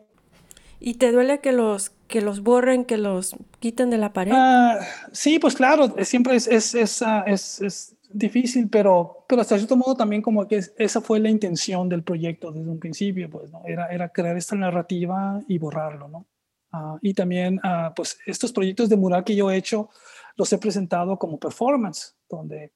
¿Y 0.79 0.95
te 0.95 1.11
duele 1.11 1.41
que 1.41 1.51
los, 1.51 1.96
que 2.09 2.21
los 2.21 2.43
borren, 2.43 2.85
que 2.85 2.99
los 2.99 3.37
quiten 3.59 3.91
de 3.91 3.99
la 3.99 4.13
pared? 4.13 4.33
Ah, 4.35 4.79
sí, 5.13 5.39
pues 5.39 5.55
claro, 5.55 5.95
siempre 6.03 6.37
es, 6.37 6.47
es, 6.47 7.03
ah, 7.03 7.25
es, 7.27 7.61
es 7.61 7.97
difícil, 8.11 8.69
pero, 8.69 9.25
pero 9.29 9.43
hasta 9.43 9.57
cierto 9.57 9.77
modo 9.77 9.95
también 9.97 10.23
como 10.23 10.47
que 10.47 10.61
esa 10.77 11.01
fue 11.01 11.19
la 11.21 11.29
intención 11.29 11.89
del 11.89 12.03
proyecto 12.03 12.53
desde 12.53 12.71
un 12.71 12.79
principio, 12.79 13.29
pues, 13.31 13.51
¿no? 13.51 13.63
Era, 13.67 13.89
era 13.89 14.09
crear 14.09 14.37
esta 14.37 14.57
narrativa 14.57 15.41
y 15.49 15.59
borrarlo, 15.59 16.09
¿no? 16.09 16.27
Ah, 16.73 16.97
y 17.01 17.15
también, 17.15 17.61
pues, 17.95 18.19
estos 18.27 18.53
proyectos 18.53 18.89
de 18.89 18.97
mural 18.97 19.25
que 19.25 19.37
yo 19.37 19.51
he 19.51 19.57
hecho, 19.57 19.91
los 20.37 20.53
he 20.53 20.59
presentado 20.59 21.19
como 21.19 21.39
performance, 21.39 22.17
donde 22.29 22.73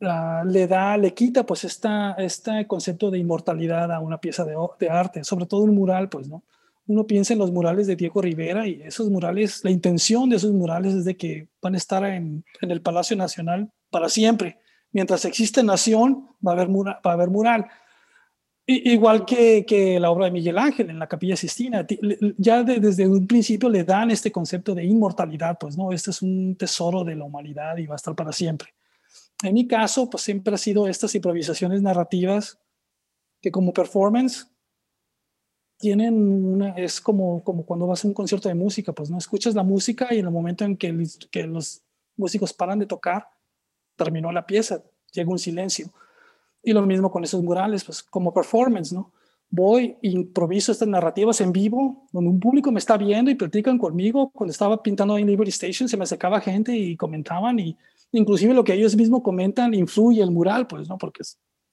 le 0.00 0.66
da, 0.66 0.96
le 0.96 1.14
quita, 1.14 1.44
pues, 1.44 1.64
esta, 1.64 2.12
este 2.12 2.66
concepto 2.66 3.10
de 3.10 3.18
inmortalidad 3.18 3.92
a 3.92 4.00
una 4.00 4.18
pieza 4.18 4.44
de, 4.44 4.54
de 4.80 4.90
arte, 4.90 5.24
sobre 5.24 5.46
todo 5.46 5.62
un 5.62 5.74
mural, 5.74 6.08
pues, 6.08 6.28
¿no? 6.28 6.42
Uno 6.86 7.06
piensa 7.06 7.32
en 7.32 7.38
los 7.38 7.52
murales 7.52 7.86
de 7.86 7.96
Diego 7.96 8.20
Rivera 8.20 8.66
y 8.66 8.82
esos 8.82 9.08
murales, 9.08 9.62
la 9.64 9.70
intención 9.70 10.28
de 10.28 10.36
esos 10.36 10.52
murales 10.52 10.94
es 10.94 11.04
de 11.04 11.16
que 11.16 11.48
van 11.60 11.74
a 11.74 11.78
estar 11.78 12.04
en, 12.04 12.44
el 12.60 12.82
Palacio 12.82 13.16
Nacional 13.16 13.70
para 13.90 14.08
siempre. 14.08 14.58
Mientras 14.90 15.24
existe 15.24 15.62
nación, 15.62 16.28
va 16.46 16.52
a 16.52 16.54
haber, 16.54 17.30
mural, 17.30 17.66
igual 18.66 19.24
que, 19.24 19.64
que, 19.66 19.98
la 19.98 20.10
obra 20.10 20.26
de 20.26 20.32
Miguel 20.32 20.58
Ángel 20.58 20.90
en 20.90 20.98
la 20.98 21.06
Capilla 21.06 21.36
Sistina, 21.36 21.86
ya 22.36 22.62
desde 22.62 23.06
un 23.08 23.26
principio 23.26 23.70
le 23.70 23.84
dan 23.84 24.10
este 24.10 24.30
concepto 24.30 24.74
de 24.74 24.84
inmortalidad, 24.84 25.56
pues 25.58 25.78
no, 25.78 25.92
este 25.92 26.10
es 26.10 26.20
un 26.20 26.56
tesoro 26.56 27.04
de 27.04 27.16
la 27.16 27.24
humanidad 27.24 27.76
y 27.78 27.86
va 27.86 27.94
a 27.94 27.96
estar 27.96 28.14
para 28.14 28.32
siempre. 28.32 28.74
En 29.42 29.54
mi 29.54 29.66
caso, 29.66 30.10
pues 30.10 30.22
siempre 30.22 30.54
ha 30.54 30.58
sido 30.58 30.86
estas 30.86 31.14
improvisaciones 31.14 31.80
narrativas 31.80 32.58
que 33.40 33.50
como 33.50 33.72
performance 33.72 34.51
tienen 35.82 36.14
una, 36.14 36.68
es 36.76 37.00
como, 37.00 37.42
como 37.42 37.66
cuando 37.66 37.88
vas 37.88 38.04
a 38.04 38.08
un 38.08 38.14
concierto 38.14 38.48
de 38.48 38.54
música, 38.54 38.92
pues 38.92 39.10
no 39.10 39.18
escuchas 39.18 39.56
la 39.56 39.64
música 39.64 40.14
y 40.14 40.20
en 40.20 40.26
el 40.26 40.30
momento 40.30 40.64
en 40.64 40.76
que, 40.76 40.96
que 41.28 41.44
los 41.44 41.82
músicos 42.16 42.52
paran 42.52 42.78
de 42.78 42.86
tocar, 42.86 43.26
terminó 43.96 44.30
la 44.30 44.46
pieza, 44.46 44.80
llega 45.12 45.28
un 45.28 45.40
silencio. 45.40 45.92
Y 46.62 46.72
lo 46.72 46.86
mismo 46.86 47.10
con 47.10 47.24
esos 47.24 47.42
murales, 47.42 47.82
pues 47.82 48.00
como 48.00 48.32
performance, 48.32 48.92
¿no? 48.92 49.10
Voy, 49.50 49.96
improviso 50.02 50.70
estas 50.70 50.86
narrativas 50.86 51.40
en 51.40 51.50
vivo, 51.52 52.06
donde 52.12 52.30
un 52.30 52.38
público 52.38 52.70
me 52.70 52.78
está 52.78 52.96
viendo 52.96 53.32
y 53.32 53.34
platican 53.34 53.76
conmigo. 53.76 54.30
Cuando 54.30 54.52
estaba 54.52 54.80
pintando 54.80 55.18
en 55.18 55.26
Liberty 55.26 55.50
Station, 55.50 55.88
se 55.88 55.96
me 55.96 56.04
acercaba 56.04 56.40
gente 56.40 56.76
y 56.76 56.96
comentaban, 56.96 57.58
y 57.58 57.76
inclusive 58.12 58.54
lo 58.54 58.62
que 58.62 58.74
ellos 58.74 58.94
mismos 58.94 59.22
comentan 59.22 59.74
influye 59.74 60.22
el 60.22 60.30
mural, 60.30 60.68
pues, 60.68 60.88
¿no? 60.88 60.96
Porque 60.96 61.24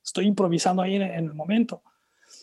estoy 0.03 0.25
improvisando 0.25 0.81
ahí 0.81 0.95
en, 0.95 1.03
en 1.03 1.25
el 1.25 1.35
momento. 1.35 1.83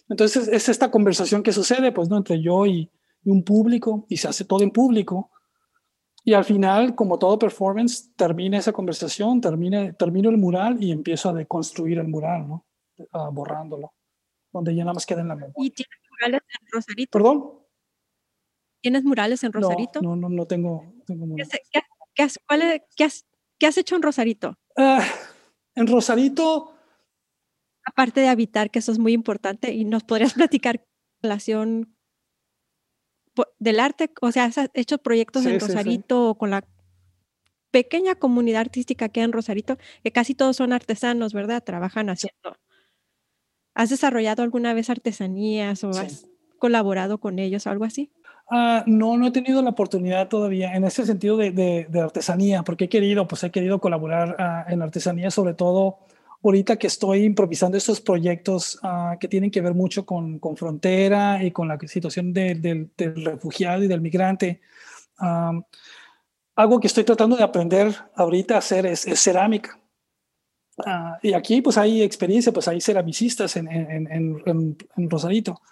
Entonces 0.08 0.48
es 0.48 0.68
esta 0.68 0.90
conversación 0.90 1.42
que 1.42 1.52
sucede, 1.52 1.92
pues, 1.92 2.08
¿no? 2.08 2.16
Entre 2.16 2.40
yo 2.40 2.66
y, 2.66 2.90
un 3.26 3.42
público 3.42 4.06
y 4.08 4.16
se 4.16 4.28
hace 4.28 4.44
todo 4.44 4.62
en 4.62 4.70
público. 4.70 5.30
Y 6.24 6.34
al 6.34 6.44
final, 6.44 6.94
como 6.94 7.18
todo 7.18 7.38
performance, 7.38 8.12
termina 8.16 8.58
esa 8.58 8.72
conversación, 8.72 9.40
termina, 9.40 9.92
termino 9.92 10.30
el 10.30 10.38
mural 10.38 10.82
y 10.82 10.90
empiezo 10.90 11.28
a 11.28 11.32
deconstruir 11.32 11.98
el 11.98 12.08
mural, 12.08 12.48
¿no? 12.48 12.66
borrándolo, 13.32 13.92
donde 14.52 14.74
ya 14.74 14.82
nada 14.82 14.94
más 14.94 15.06
queda 15.06 15.20
en 15.20 15.28
la 15.28 15.34
memoria. 15.34 15.54
¿Y 15.56 15.70
tienes 15.70 15.98
murales 16.10 16.42
en 16.48 16.66
Rosarito? 16.72 17.10
¿Perdón? 17.10 17.52
¿Tienes 18.80 19.04
murales 19.04 19.44
en 19.44 19.52
Rosarito? 19.52 20.02
No, 20.02 20.16
no, 20.16 20.28
no, 20.28 20.46
tengo, 20.46 20.94
¿Qué, 22.14 22.22
has, 22.22 22.38
¿Qué, 22.96 23.66
has, 23.66 23.78
hecho 23.78 23.96
en 23.96 24.02
Rosarito? 24.02 24.56
Ah, 24.76 25.04
en 25.74 25.86
Rosarito 25.86 26.75
aparte 27.86 28.20
de 28.20 28.28
habitar, 28.28 28.70
que 28.70 28.80
eso 28.80 28.92
es 28.92 28.98
muy 28.98 29.12
importante, 29.14 29.72
y 29.72 29.84
nos 29.86 30.04
podrías 30.04 30.34
platicar 30.34 30.84
relación 31.22 31.96
del 33.58 33.80
arte, 33.80 34.10
o 34.20 34.32
sea, 34.32 34.44
has 34.44 34.58
hecho 34.74 34.98
proyectos 34.98 35.44
en 35.46 35.60
Rosarito 35.60 36.36
con 36.38 36.50
la 36.50 36.66
pequeña 37.70 38.14
comunidad 38.14 38.62
artística 38.62 39.08
que 39.08 39.20
hay 39.20 39.24
en 39.24 39.32
Rosarito, 39.32 39.76
que 40.02 40.10
casi 40.10 40.34
todos 40.34 40.56
son 40.56 40.72
artesanos, 40.72 41.34
¿verdad? 41.34 41.62
Trabajan 41.62 42.08
haciendo. 42.08 42.56
¿Has 43.74 43.90
desarrollado 43.90 44.42
alguna 44.42 44.72
vez 44.72 44.88
artesanías 44.88 45.84
o 45.84 45.90
has 45.90 46.26
colaborado 46.58 47.18
con 47.18 47.38
ellos 47.38 47.66
o 47.66 47.70
algo 47.70 47.84
así? 47.84 48.10
Ah, 48.50 48.84
no, 48.86 49.18
no 49.18 49.26
he 49.26 49.30
tenido 49.32 49.60
la 49.60 49.70
oportunidad 49.70 50.28
todavía 50.28 50.74
en 50.74 50.84
ese 50.84 51.04
sentido 51.04 51.36
de, 51.36 51.86
artesanía, 52.02 52.62
porque 52.62 52.84
he 52.84 52.88
querido, 52.88 53.28
pues 53.28 53.44
he 53.44 53.50
querido 53.50 53.80
colaborar 53.80 54.36
ah, 54.38 54.64
en 54.68 54.80
artesanía, 54.80 55.30
sobre 55.30 55.52
todo 55.52 55.98
ahorita 56.42 56.76
que 56.76 56.86
estoy 56.86 57.24
improvisando 57.24 57.76
estos 57.76 58.00
proyectos 58.00 58.78
ah, 58.82 59.16
que 59.18 59.28
tienen 59.28 59.50
que 59.50 59.60
ver 59.60 59.74
mucho 59.74 60.04
con, 60.06 60.38
con 60.38 60.56
frontera 60.56 61.42
y 61.42 61.50
con 61.50 61.68
la 61.68 61.78
situación 61.86 62.32
del 62.32 62.90
refugiado 62.96 63.82
y 63.82 63.88
del 63.88 64.00
migrante, 64.00 64.60
algo 66.56 66.80
que 66.80 66.86
estoy 66.86 67.04
tratando 67.04 67.36
de 67.36 67.44
aprender 67.44 67.94
ahorita 68.14 68.54
a 68.54 68.58
hacer 68.58 68.86
es, 68.86 69.06
cerámica. 69.14 69.78
Ah, 70.84 71.18
y 71.22 71.32
aquí 71.32 71.62
pues 71.62 71.78
hay 71.78 72.02
experiencia, 72.02 72.52
pues 72.52 72.68
hay 72.68 72.80
ceramicistas 72.80 73.56
en, 73.56 73.68
en, 73.68 74.12
en, 74.12 74.76
en, 74.96 75.10
Rosarito, 75.10 75.62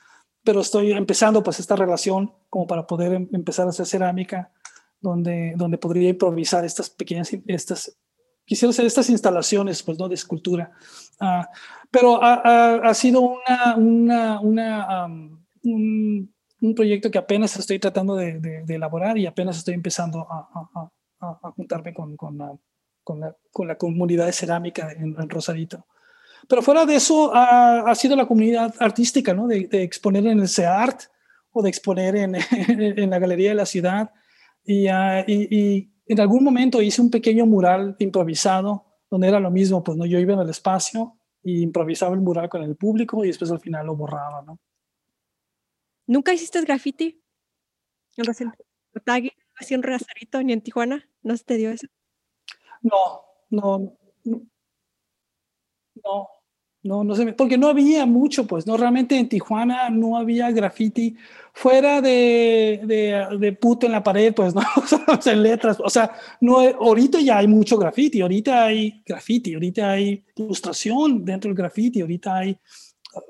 pero 0.43 0.61
estoy 0.61 0.93
empezando 0.93 1.43
pues 1.43 1.61
esta 1.61 1.77
relación 1.77 2.33
como 2.49 2.67
para 2.67 2.87
poder 2.87 3.13
em, 3.13 3.29
empezar 3.33 3.67
a 3.67 3.71
hacer 3.71 3.85
cerámica, 3.85 4.51
donde, 5.01 5.53
donde 5.57 5.77
podría 5.77 6.09
improvisar 6.09 6.65
estas 6.65 6.89
pequeñas, 6.89 7.31
estas 7.47 7.99
quisiera 8.45 8.71
hacer 8.71 8.87
estas 8.87 9.11
instalaciones, 9.11 9.83
pues, 9.83 9.99
¿no? 9.99 10.09
De 10.09 10.15
escultura. 10.15 10.73
Ah, 11.21 11.49
pero 11.91 12.19
ha, 12.23 12.93
sido 12.95 13.21
una, 13.21 13.77
una, 13.77 14.41
una 14.41 15.09
un, 15.63 16.31
proyecto 16.75 17.11
que 17.11 17.19
apenas 17.19 17.57
estoy 17.57 17.79
tratando 17.79 18.17
de, 18.17 18.65
elaborar 18.69 19.17
y 19.17 19.27
apenas 19.27 19.59
estoy 19.59 19.75
empezando 19.75 20.27
a, 20.29 20.91
a 21.21 21.51
juntarme 21.53 21.95
con, 21.95 22.17
con, 22.17 22.37
la, 22.37 22.53
con, 23.03 23.21
la, 23.21 23.37
con, 23.53 23.69
la, 23.69 23.77
comunidad 23.77 24.27
de 24.27 24.33
cerámica 24.33 24.91
en, 24.93 25.29
Rosarito. 25.29 25.87
Pero 26.49 26.63
fuera 26.63 26.85
de 26.85 26.97
eso, 26.97 27.31
ha, 27.33 27.95
sido 27.95 28.17
la 28.17 28.27
comunidad 28.27 28.75
artística, 28.81 29.33
¿no? 29.33 29.47
De, 29.47 29.69
exponer 29.71 30.27
en 30.27 30.41
el 30.41 30.49
CEART 30.49 31.03
o 31.53 31.63
de 31.63 31.69
exponer 31.69 32.17
en, 32.17 32.35
en 32.69 33.11
la 33.11 33.19
Galería 33.19 33.51
de 33.51 33.55
la 33.55 33.67
Ciudad. 33.67 34.11
y, 34.65 34.89
ah, 34.89 35.25
y 35.27 35.94
en 36.07 36.21
algún 36.21 36.45
momento 36.45 36.83
hice 36.83 37.01
un 37.01 37.11
pequeño 37.11 37.47
mural 37.47 37.97
improvisado, 37.99 38.85
donde 39.11 39.29
era 39.29 39.41
lo 39.41 39.51
mismo, 39.51 39.83
pues 39.83 39.97
no, 39.97 40.07
yo 40.07 40.19
iba 40.19 40.35
en 40.35 40.41
el 40.41 40.51
espacio 40.51 41.19
y 41.43 41.63
improvisaba 41.63 42.15
el 42.15 42.21
mural 42.21 42.49
con 42.49 42.63
el 42.63 42.77
público 42.77 43.25
y 43.25 43.29
después 43.29 43.51
al 43.51 43.61
final 43.61 43.87
lo 43.87 43.97
borraba, 43.97 44.43
¿no? 44.43 44.59
¿Nunca 46.07 46.35
hiciste 46.35 46.61
graffiti? 46.63 47.23
¿En 48.17 48.25
Rosentagui, 48.25 49.33
así 49.57 49.75
en 49.75 49.83
Rosarito, 49.83 50.43
ni 50.43 50.53
en 50.53 50.61
Tijuana? 50.61 51.09
¿No 51.23 51.37
se 51.37 51.45
te 51.45 51.57
dio 51.57 51.71
eso? 51.71 51.87
No, 52.83 53.25
no, 53.51 53.97
no, 56.03 56.29
no, 56.85 57.03
no 57.03 57.15
sé, 57.15 57.33
porque 57.33 57.57
no 57.57 57.69
había 57.69 58.05
mucho, 58.05 58.47
pues, 58.47 58.67
no, 58.67 58.77
realmente 58.77 59.19
en 59.19 59.27
Tijuana 59.27 59.89
no 59.89 60.19
había 60.19 60.51
graffiti. 60.51 61.17
Fuera 61.55 62.03
de, 62.03 62.81
de, 62.85 63.39
de 63.39 63.53
puto 63.53 63.87
en 63.87 63.93
la 63.93 64.03
pared, 64.03 64.35
pues, 64.35 64.55
no, 64.55 64.63
en 65.25 65.43
letras, 65.43 65.79
o 65.83 65.89
sea, 65.89 66.13
no, 66.41 66.59
ahorita 66.59 67.21
ya 67.21 67.39
hay 67.39 67.49
mucho 67.49 67.79
graffiti, 67.79 68.21
ahorita 68.21 68.65
hay 68.65 69.03
graffiti, 69.07 69.55
ahorita 69.55 69.93
hay 69.93 70.25
ilustración 70.37 71.25
dentro 71.25 71.49
del 71.49 71.57
graffiti, 71.57 72.03
ahorita 72.03 72.37
hay, 72.37 72.59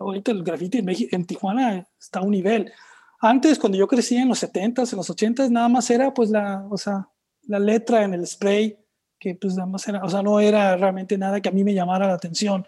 ahorita 0.01 0.33
el 0.33 0.43
graffiti 0.43 0.79
en, 0.79 0.85
México, 0.87 1.14
en 1.14 1.25
Tijuana 1.25 1.87
está 2.01 2.19
a 2.19 2.23
un 2.23 2.33
nivel. 2.33 2.73
Antes, 3.21 3.59
cuando 3.59 3.79
yo 3.79 3.87
crecía 3.87 4.23
en 4.23 4.29
los 4.29 4.43
70s, 4.43 4.93
en 4.93 4.97
los 4.97 5.11
80s, 5.11 5.51
nada 5.51 5.69
más 5.69 5.88
era, 5.90 6.12
pues, 6.12 6.29
la, 6.31 6.67
o 6.69 6.77
sea, 6.77 7.09
la 7.47 7.61
letra 7.61 8.03
en 8.03 8.14
el 8.14 8.27
spray, 8.27 8.77
que 9.17 9.37
pues 9.37 9.55
nada 9.55 9.69
más 9.69 9.87
era, 9.87 10.03
o 10.03 10.09
sea, 10.09 10.23
no 10.23 10.40
era 10.40 10.77
realmente 10.77 11.17
nada 11.17 11.40
que 11.40 11.49
a 11.49 11.53
mí 11.53 11.62
me 11.62 11.73
llamara 11.73 12.09
la 12.09 12.14
atención 12.14 12.67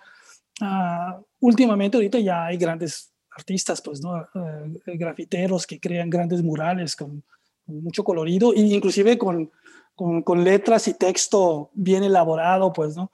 Uh, 0.60 1.22
últimamente 1.40 1.96
ahorita 1.96 2.18
ya 2.18 2.46
hay 2.46 2.56
grandes 2.56 3.12
artistas, 3.30 3.82
pues, 3.82 4.00
¿no? 4.00 4.14
Uh, 4.34 4.72
grafiteros 4.86 5.66
que 5.66 5.78
crean 5.78 6.08
grandes 6.08 6.42
murales 6.42 6.96
con, 6.96 7.22
mucho 7.66 8.04
colorido 8.04 8.54
e 8.54 8.60
inclusive 8.60 9.18
con, 9.18 9.50
con, 9.96 10.44
letras 10.44 10.86
y 10.86 10.94
texto 10.94 11.70
bien 11.74 12.04
elaborado, 12.04 12.72
pues, 12.72 12.96
¿no? 12.96 13.10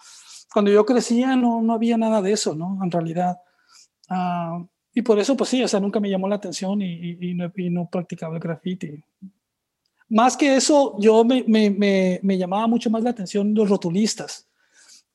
Cuando 0.53 0.71
yo 0.71 0.85
crecía 0.85 1.37
no, 1.37 1.63
no 1.63 1.73
había 1.73 1.97
nada 1.97 2.21
de 2.21 2.33
eso, 2.33 2.55
¿no? 2.55 2.79
En 2.83 2.91
realidad. 2.91 3.39
Uh, 4.11 4.67
y 4.95 5.03
por 5.03 5.19
eso, 5.19 5.37
pues 5.37 5.49
sí, 5.49 5.63
o 5.63 5.69
sea, 5.69 5.81
nunca 5.81 6.01
me 6.01 6.11
llamó 6.11 6.29
la 6.29 6.37
atención 6.37 6.83
y, 6.83 7.17
y, 7.19 7.35
no, 7.35 7.51
y 7.57 7.71
no, 7.71 7.89
practicaba 7.91 8.35
el 8.35 8.41
graffiti. 8.41 9.03
Más 10.11 10.37
que 10.37 10.55
eso, 10.55 10.97
yo 10.99 11.25
me, 11.25 11.43
me, 11.47 11.71
me, 11.71 12.21
me, 12.23 12.37
llamaba 12.37 12.67
mucho 12.67 12.91
más 12.91 13.03
la 13.03 13.11
atención 13.11 13.55
los 13.55 13.71
rotulistas 13.71 14.47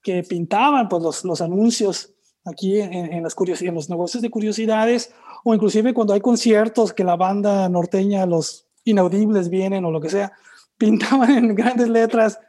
que 0.01 0.23
pintaban 0.23 0.89
pues, 0.89 1.03
los, 1.03 1.23
los 1.23 1.41
anuncios 1.41 2.16
aquí 2.47 2.79
en, 2.79 3.23
las 3.23 3.35
en 3.61 3.75
los 3.75 3.89
negocios 3.89 4.21
de 4.23 4.29
curiosidades, 4.29 5.13
o 5.43 5.53
inclusive 5.53 5.93
cuando 5.93 6.13
hay 6.13 6.21
conciertos 6.21 6.93
que 6.93 7.03
la 7.03 7.15
banda 7.15 7.67
norteña, 7.69 8.25
los 8.25 8.67
inaudibles 8.83 9.49
vienen 9.49 9.85
o 9.85 9.91
lo 9.91 10.01
que 10.01 10.09
sea, 10.09 10.33
pintaban 10.77 11.31
en 11.31 11.55
grandes 11.55 11.89
letras 11.89 12.39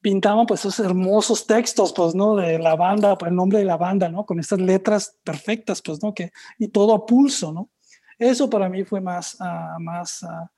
pintaban 0.00 0.46
pues 0.46 0.60
esos 0.60 0.78
hermosos 0.84 1.46
textos, 1.46 1.92
pues, 1.92 2.14
¿no? 2.14 2.36
De 2.36 2.58
la 2.58 2.76
banda, 2.76 3.16
pues 3.16 3.30
el 3.30 3.36
nombre 3.36 3.58
de 3.58 3.64
la 3.64 3.76
banda, 3.76 4.08
¿no? 4.08 4.24
Con 4.24 4.38
estas 4.38 4.60
letras 4.60 5.18
perfectas, 5.24 5.82
pues, 5.82 6.02
¿no? 6.02 6.14
Que, 6.14 6.30
y 6.58 6.68
todo 6.68 6.94
a 6.94 7.06
pulso, 7.06 7.52
¿no? 7.52 7.70
Eso 8.18 8.48
para 8.48 8.68
mí 8.68 8.84
fue 8.84 9.00
más, 9.00 9.36
ah, 9.40 9.76
más, 9.80 10.22
ah, 10.22 10.50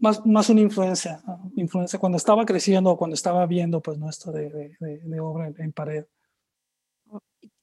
más, 0.00 0.24
más 0.24 0.48
una 0.50 0.60
influencia, 0.60 1.22
ah, 1.26 1.38
influencia 1.56 1.98
cuando 1.98 2.16
estaba 2.16 2.44
creciendo, 2.44 2.96
cuando 2.96 3.14
estaba 3.14 3.46
viendo, 3.46 3.80
pues, 3.80 3.98
nuestro 3.98 4.32
de, 4.32 4.76
de, 4.78 5.20
obra 5.20 5.52
en, 5.58 5.72
pared. 5.72 6.04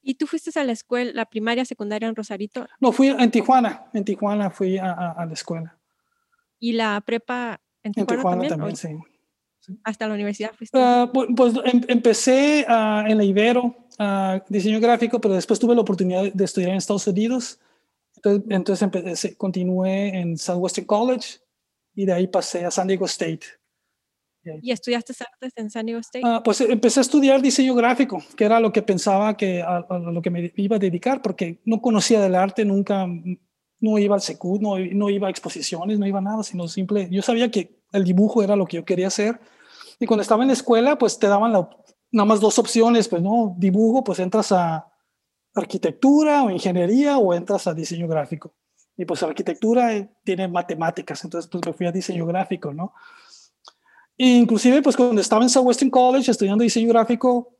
¿Y 0.02 0.14
tú 0.14 0.26
fuiste 0.26 0.58
a 0.58 0.64
la 0.64 0.72
escuela, 0.72 1.12
la 1.14 1.26
primaria, 1.26 1.64
secundaria 1.64 2.08
en 2.08 2.16
Rosarito? 2.16 2.66
No, 2.80 2.92
fui 2.92 3.08
en 3.08 3.30
Tijuana, 3.30 3.86
en 3.92 4.04
Tijuana 4.04 4.50
fui 4.50 4.78
a, 4.78 4.92
a, 4.92 5.26
la 5.26 5.32
escuela. 5.32 5.78
¿Y 6.58 6.72
la 6.72 7.00
prepa 7.00 7.60
en 7.82 7.92
Tijuana, 7.92 8.48
también? 8.48 8.76
sí. 8.76 8.88
¿Hasta 9.84 10.08
la 10.08 10.14
universidad 10.14 10.52
fuiste? 10.54 10.78
pues 11.36 11.54
em, 11.64 11.82
empecé 11.86 12.60
en 12.60 13.16
la 13.18 13.24
Ibero, 13.24 13.76
diseño 14.48 14.80
gráfico, 14.80 15.20
pero 15.20 15.34
después 15.34 15.60
tuve 15.60 15.74
la 15.74 15.82
oportunidad 15.82 16.32
de 16.32 16.44
estudiar 16.44 16.70
en 16.70 16.76
Estados 16.78 17.06
Unidos 17.06 17.60
entonces, 18.24 18.82
empecé, 18.82 19.36
continué 19.36 20.18
en 20.18 20.36
Southwestern 20.36 20.86
College 20.86 21.38
y 21.94 22.06
de 22.06 22.12
ahí 22.12 22.26
pasé 22.26 22.64
a 22.64 22.70
San 22.70 22.86
Diego 22.86 23.06
State. 23.06 23.40
¿Y 24.62 24.70
estudiaste 24.70 25.12
artes 25.20 25.52
en 25.56 25.70
San 25.70 25.86
Diego 25.86 26.00
State? 26.00 26.22
Ah, 26.24 26.42
pues 26.42 26.60
empecé 26.60 27.00
a 27.00 27.02
estudiar 27.02 27.42
diseño 27.42 27.74
gráfico, 27.74 28.22
que 28.36 28.44
era 28.44 28.58
lo 28.60 28.72
que 28.72 28.82
pensaba 28.82 29.36
que 29.36 29.62
a, 29.62 29.86
lo 29.98 30.22
que 30.22 30.30
me 30.30 30.52
iba 30.56 30.76
a 30.76 30.78
dedicar, 30.78 31.20
porque 31.20 31.60
no 31.64 31.80
conocía 31.80 32.20
del 32.20 32.34
arte, 32.34 32.64
nunca, 32.64 33.06
no 33.80 33.98
iba 33.98 34.14
al 34.14 34.22
SECUD, 34.22 34.60
no, 34.60 34.78
no 34.78 35.10
iba 35.10 35.28
a 35.28 35.30
exposiciones, 35.30 35.98
no 35.98 36.06
iba 36.06 36.18
a 36.18 36.22
nada, 36.22 36.42
sino 36.42 36.68
simple, 36.68 37.08
yo 37.10 37.22
sabía 37.22 37.50
que 37.50 37.82
el 37.92 38.04
dibujo 38.04 38.42
era 38.42 38.56
lo 38.56 38.66
que 38.66 38.78
yo 38.78 38.84
quería 38.84 39.08
hacer. 39.08 39.40
Y 39.98 40.06
cuando 40.06 40.22
estaba 40.22 40.42
en 40.42 40.48
la 40.48 40.54
escuela, 40.54 40.96
pues 40.96 41.18
te 41.18 41.26
daban 41.26 41.52
nada 41.52 42.26
más 42.26 42.40
dos 42.40 42.58
opciones, 42.58 43.08
pues 43.08 43.22
no, 43.22 43.54
dibujo, 43.58 44.02
pues 44.02 44.18
entras 44.20 44.52
a, 44.52 44.90
arquitectura 45.54 46.44
o 46.44 46.50
ingeniería 46.50 47.18
o 47.18 47.34
entras 47.34 47.66
a 47.66 47.74
diseño 47.74 48.08
gráfico. 48.08 48.54
Y 48.96 49.04
pues 49.04 49.22
arquitectura 49.22 49.94
eh, 49.94 50.10
tiene 50.24 50.48
matemáticas, 50.48 51.24
entonces 51.24 51.50
pues 51.50 51.64
me 51.66 51.72
fui 51.72 51.86
a 51.86 51.92
diseño 51.92 52.26
gráfico, 52.26 52.72
¿no? 52.72 52.92
Inclusive 54.22 54.82
pues 54.82 54.96
cuando 54.96 55.18
estaba 55.18 55.42
en 55.42 55.48
Southwestern 55.48 55.90
College 55.90 56.30
estudiando 56.30 56.62
diseño 56.62 56.90
gráfico, 56.90 57.56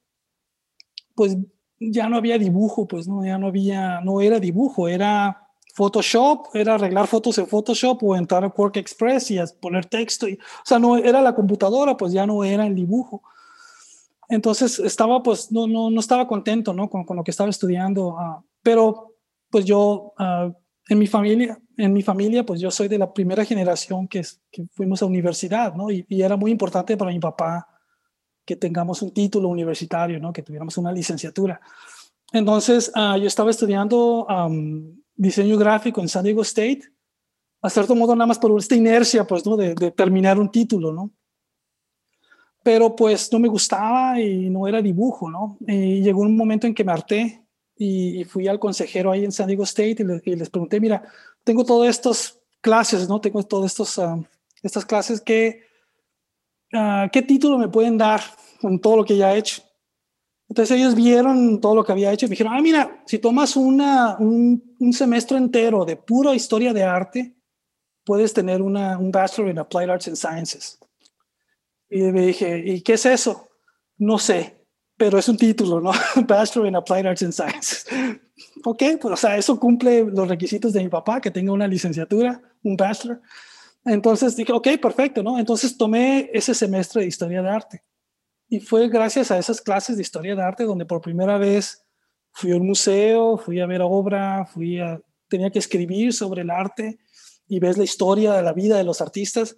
pues 1.14 1.34
ya 1.78 2.06
no 2.06 2.18
había 2.18 2.36
dibujo, 2.36 2.86
pues 2.86 3.08
no, 3.08 3.24
ya 3.24 3.38
no 3.38 3.46
había, 3.46 4.02
no 4.02 4.20
era 4.20 4.38
dibujo, 4.38 4.86
era 4.86 5.48
Photoshop, 5.74 6.48
era 6.52 6.74
arreglar 6.74 7.06
fotos 7.06 7.38
en 7.38 7.46
Photoshop 7.46 8.02
o 8.02 8.14
entrar 8.14 8.44
a 8.44 8.50
Quark 8.50 8.76
Express 8.76 9.30
y 9.30 9.38
poner 9.58 9.86
texto. 9.86 10.28
Y, 10.28 10.34
o 10.34 10.66
sea, 10.66 10.78
no 10.78 10.98
era 10.98 11.22
la 11.22 11.34
computadora, 11.34 11.96
pues 11.96 12.12
ya 12.12 12.26
no 12.26 12.44
era 12.44 12.66
el 12.66 12.74
dibujo. 12.74 13.22
Entonces 14.28 14.78
estaba, 14.80 15.22
pues, 15.22 15.50
no, 15.50 15.66
no, 15.66 15.88
no 15.88 15.98
estaba 15.98 16.28
contento, 16.28 16.74
¿no? 16.74 16.90
Con, 16.90 17.04
con 17.04 17.16
lo 17.16 17.24
que 17.24 17.30
estaba 17.30 17.48
estudiando, 17.48 18.08
uh, 18.08 18.44
pero 18.62 19.14
pues 19.48 19.64
yo, 19.64 20.12
uh, 20.18 20.52
en 20.90 20.98
mi 20.98 21.06
familia, 21.06 21.56
en 21.76 21.92
mi 21.92 22.02
familia, 22.02 22.44
pues 22.44 22.60
yo 22.60 22.68
soy 22.68 22.88
de 22.88 22.98
la 22.98 23.14
primera 23.14 23.44
generación 23.44 24.08
que, 24.08 24.22
que 24.50 24.66
fuimos 24.72 25.00
a 25.00 25.06
universidad, 25.06 25.72
¿no? 25.72 25.88
Y, 25.88 26.04
y, 26.08 26.20
era 26.20 26.36
muy 26.36 26.50
importante 26.50 26.96
para 26.96 27.12
mi 27.12 27.20
papá 27.20 27.68
que 28.44 28.56
tengamos 28.56 29.00
un 29.00 29.14
título 29.14 29.48
universitario, 29.48 30.18
¿no? 30.18 30.32
Que 30.32 30.42
tuviéramos 30.42 30.76
una 30.78 30.90
licenciatura. 30.90 31.60
Entonces, 32.32 32.90
uh, 32.96 33.16
yo 33.16 33.28
estaba 33.28 33.52
estudiando 33.52 34.26
um, 34.26 35.00
diseño 35.14 35.56
gráfico 35.56 36.00
en 36.00 36.08
San 36.08 36.24
Diego 36.24 36.42
State, 36.42 36.82
a 37.62 37.70
cierto 37.70 37.94
modo 37.94 38.16
nada 38.16 38.26
más 38.26 38.40
por 38.40 38.58
esta 38.58 38.74
inercia, 38.74 39.24
pues, 39.24 39.46
¿no? 39.46 39.56
De, 39.56 39.76
de 39.76 39.92
terminar 39.92 40.40
un 40.40 40.50
título, 40.50 40.92
¿no? 40.92 41.12
pero 42.62 42.94
pues 42.94 43.32
no 43.32 43.38
me 43.38 43.48
gustaba 43.48 44.20
y 44.20 44.50
no 44.50 44.68
era 44.68 44.82
dibujo, 44.82 45.30
¿no? 45.30 45.56
Y 45.66 46.02
llegó 46.02 46.20
un 46.20 46.36
momento 46.36 46.66
en 46.66 46.74
que 46.74 46.84
me 46.84 46.92
harté 46.92 47.39
y, 47.82 48.24
fui 48.24 48.46
al 48.46 48.58
consejero 48.58 49.10
ahí 49.10 49.24
en 49.24 49.32
San 49.32 49.46
Diego 49.46 49.64
State 49.64 49.96
y, 50.24 50.36
les 50.36 50.50
pregunté, 50.50 50.78
mira, 50.78 51.02
tengo 51.42 51.64
todas 51.64 51.88
estas 51.88 52.38
clases, 52.60 53.08
¿no? 53.08 53.22
Tengo 53.22 53.42
todas 53.42 53.72
estos, 53.72 53.96
uh, 53.96 54.22
estas 54.62 54.84
clases, 54.84 55.22
¿qué, 55.22 55.62
uh, 56.74 57.08
¿qué 57.10 57.22
título 57.22 57.56
me 57.56 57.68
pueden 57.68 57.96
dar 57.96 58.20
con 58.60 58.78
todo 58.78 58.98
lo 58.98 59.04
que 59.06 59.16
ya 59.16 59.34
he 59.34 59.38
hecho? 59.38 59.62
Entonces 60.46 60.76
ellos 60.76 60.94
vieron 60.94 61.58
todo 61.58 61.74
lo 61.74 61.82
que 61.82 61.92
había 61.92 62.12
hecho 62.12 62.26
y 62.26 62.28
me 62.28 62.32
dijeron, 62.32 62.52
ah, 62.52 62.60
mira, 62.60 63.02
si 63.06 63.18
tomas 63.18 63.56
una, 63.56 64.18
un, 64.18 64.76
un 64.78 64.92
semestre 64.92 65.38
entero 65.38 65.86
de 65.86 65.96
pura 65.96 66.34
historia 66.34 66.74
de 66.74 66.82
arte, 66.82 67.34
puedes 68.04 68.34
tener 68.34 68.60
una, 68.60 68.98
un 68.98 69.10
Bachelor 69.10 69.48
in 69.48 69.58
Applied 69.58 69.88
Arts 69.88 70.06
and 70.06 70.16
Sciences. 70.16 70.78
Y 71.88 72.02
me 72.02 72.26
dije, 72.26 72.62
¿y 72.62 72.82
qué 72.82 72.92
es 72.92 73.06
eso? 73.06 73.48
No 73.96 74.18
sé, 74.18 74.59
pero 75.00 75.18
es 75.18 75.30
un 75.30 75.38
título, 75.38 75.80
¿no? 75.80 75.92
Bachelor 76.28 76.66
in 76.66 76.76
Applied 76.76 77.06
Arts 77.06 77.22
and 77.22 77.32
Sciences. 77.32 77.86
ok, 78.62 78.82
pues 79.00 79.14
o 79.14 79.16
sea, 79.16 79.38
eso 79.38 79.58
cumple 79.58 80.04
los 80.04 80.28
requisitos 80.28 80.74
de 80.74 80.82
mi 80.82 80.90
papá, 80.90 81.22
que 81.22 81.30
tenga 81.30 81.52
una 81.52 81.66
licenciatura, 81.66 82.42
un 82.62 82.76
bachelor. 82.76 83.22
Entonces 83.86 84.36
dije, 84.36 84.52
ok, 84.52 84.68
perfecto, 84.78 85.22
¿no? 85.22 85.38
Entonces 85.38 85.78
tomé 85.78 86.28
ese 86.34 86.52
semestre 86.52 87.00
de 87.00 87.08
historia 87.08 87.40
de 87.40 87.48
arte. 87.48 87.82
Y 88.50 88.60
fue 88.60 88.90
gracias 88.90 89.30
a 89.30 89.38
esas 89.38 89.62
clases 89.62 89.96
de 89.96 90.02
historia 90.02 90.36
de 90.36 90.42
arte 90.42 90.64
donde 90.64 90.84
por 90.84 91.00
primera 91.00 91.38
vez 91.38 91.82
fui 92.32 92.52
a 92.52 92.56
un 92.56 92.66
museo, 92.66 93.38
fui 93.38 93.58
a 93.58 93.64
ver 93.64 93.80
obra, 93.80 94.44
fui 94.44 94.80
a, 94.80 95.00
tenía 95.28 95.48
que 95.48 95.60
escribir 95.60 96.12
sobre 96.12 96.42
el 96.42 96.50
arte 96.50 96.98
y 97.48 97.58
ves 97.58 97.78
la 97.78 97.84
historia 97.84 98.34
de 98.34 98.42
la 98.42 98.52
vida 98.52 98.76
de 98.76 98.84
los 98.84 99.00
artistas 99.00 99.56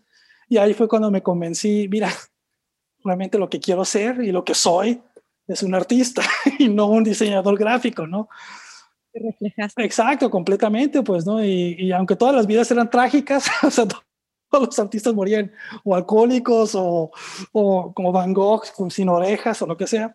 y 0.48 0.58
ahí 0.58 0.72
fue 0.72 0.86
cuando 0.86 1.10
me 1.10 1.20
convencí, 1.20 1.88
mira, 1.90 2.12
realmente 3.02 3.38
lo 3.38 3.50
que 3.50 3.58
quiero 3.58 3.84
ser 3.84 4.22
y 4.22 4.30
lo 4.30 4.44
que 4.44 4.54
soy 4.54 5.02
es 5.52 5.62
un 5.62 5.74
artista 5.74 6.22
y 6.58 6.68
no 6.68 6.86
un 6.86 7.04
diseñador 7.04 7.58
gráfico, 7.58 8.06
¿no? 8.06 8.28
reflejaste. 9.14 9.84
Exacto, 9.84 10.30
completamente, 10.30 11.02
pues, 11.02 11.26
¿no? 11.26 11.44
Y, 11.44 11.92
aunque 11.92 12.16
todas 12.16 12.34
las 12.34 12.46
vidas 12.46 12.70
eran 12.70 12.88
trágicas, 12.88 13.46
o 13.62 13.70
sea, 13.70 13.86
todos 13.86 14.66
los 14.66 14.78
artistas 14.78 15.14
morían 15.14 15.52
o 15.84 15.94
alcohólicos 15.94 16.74
o, 16.74 17.10
o 17.52 17.92
como 17.94 18.12
Van 18.12 18.32
Gogh 18.32 18.64
sin 18.90 19.08
orejas 19.08 19.60
o 19.62 19.66
lo 19.66 19.76
que 19.76 19.86
sea. 19.86 20.14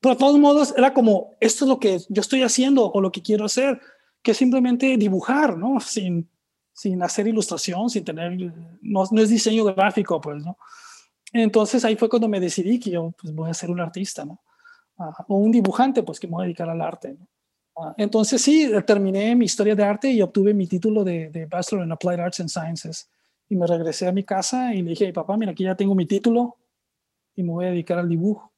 Pero 0.00 0.14
de 0.14 0.18
todos 0.18 0.38
modos 0.38 0.74
era 0.76 0.94
como, 0.94 1.36
esto 1.40 1.64
es 1.64 1.68
lo 1.68 1.78
que 1.78 1.98
yo 2.08 2.20
estoy 2.20 2.42
haciendo 2.42 2.90
o 2.90 3.00
lo 3.00 3.12
que 3.12 3.22
quiero 3.22 3.44
hacer, 3.44 3.80
que 4.22 4.30
es 4.30 4.36
simplemente 4.36 4.96
dibujar, 4.96 5.58
¿no? 5.58 5.78
Sin, 5.80 6.28
sin 6.72 7.02
hacer 7.02 7.26
ilustración, 7.28 7.90
sin 7.90 8.04
tener, 8.04 8.32
no, 8.80 9.04
no, 9.10 9.20
es 9.20 9.28
diseño 9.28 9.64
gráfico, 9.64 10.20
pues, 10.20 10.42
¿no? 10.42 10.56
Entonces 11.32 11.84
ahí 11.84 11.96
fue 11.96 12.08
cuando 12.08 12.28
me 12.28 12.40
decidí 12.40 12.78
que 12.78 12.90
yo 12.90 13.12
pues, 13.20 13.34
voy 13.34 13.50
a 13.50 13.54
ser 13.54 13.70
un 13.70 13.80
artista, 13.80 14.24
¿no? 14.24 14.40
Ah, 14.98 15.24
o 15.28 15.36
un 15.36 15.50
dibujante, 15.50 16.02
pues 16.02 16.18
que 16.20 16.26
me 16.26 16.32
voy 16.32 16.42
a 16.42 16.46
dedicar 16.46 16.68
al 16.68 16.80
arte, 16.80 17.16
¿no? 17.18 17.26
Ah, 17.76 17.94
entonces 17.96 18.42
sí, 18.42 18.70
terminé 18.86 19.34
mi 19.36 19.44
historia 19.44 19.74
de 19.74 19.84
arte 19.84 20.10
y 20.10 20.20
obtuve 20.20 20.52
mi 20.52 20.66
título 20.66 21.04
de, 21.04 21.30
de, 21.30 21.46
Bachelor 21.46 21.84
in 21.84 21.92
Applied 21.92 22.20
Arts 22.20 22.40
and 22.40 22.48
Sciences. 22.48 23.08
Y 23.48 23.56
me 23.56 23.66
regresé 23.66 24.06
a 24.06 24.12
mi 24.12 24.24
casa 24.24 24.74
y 24.74 24.82
le 24.82 24.90
dije, 24.90 25.12
papá, 25.12 25.36
mira, 25.36 25.52
aquí 25.52 25.64
ya 25.64 25.74
tengo 25.74 25.94
mi 25.94 26.06
título 26.06 26.56
y 27.34 27.42
me 27.42 27.52
voy 27.52 27.66
a 27.66 27.70
dedicar 27.70 27.98
al 27.98 28.08
dibujo. 28.08 28.52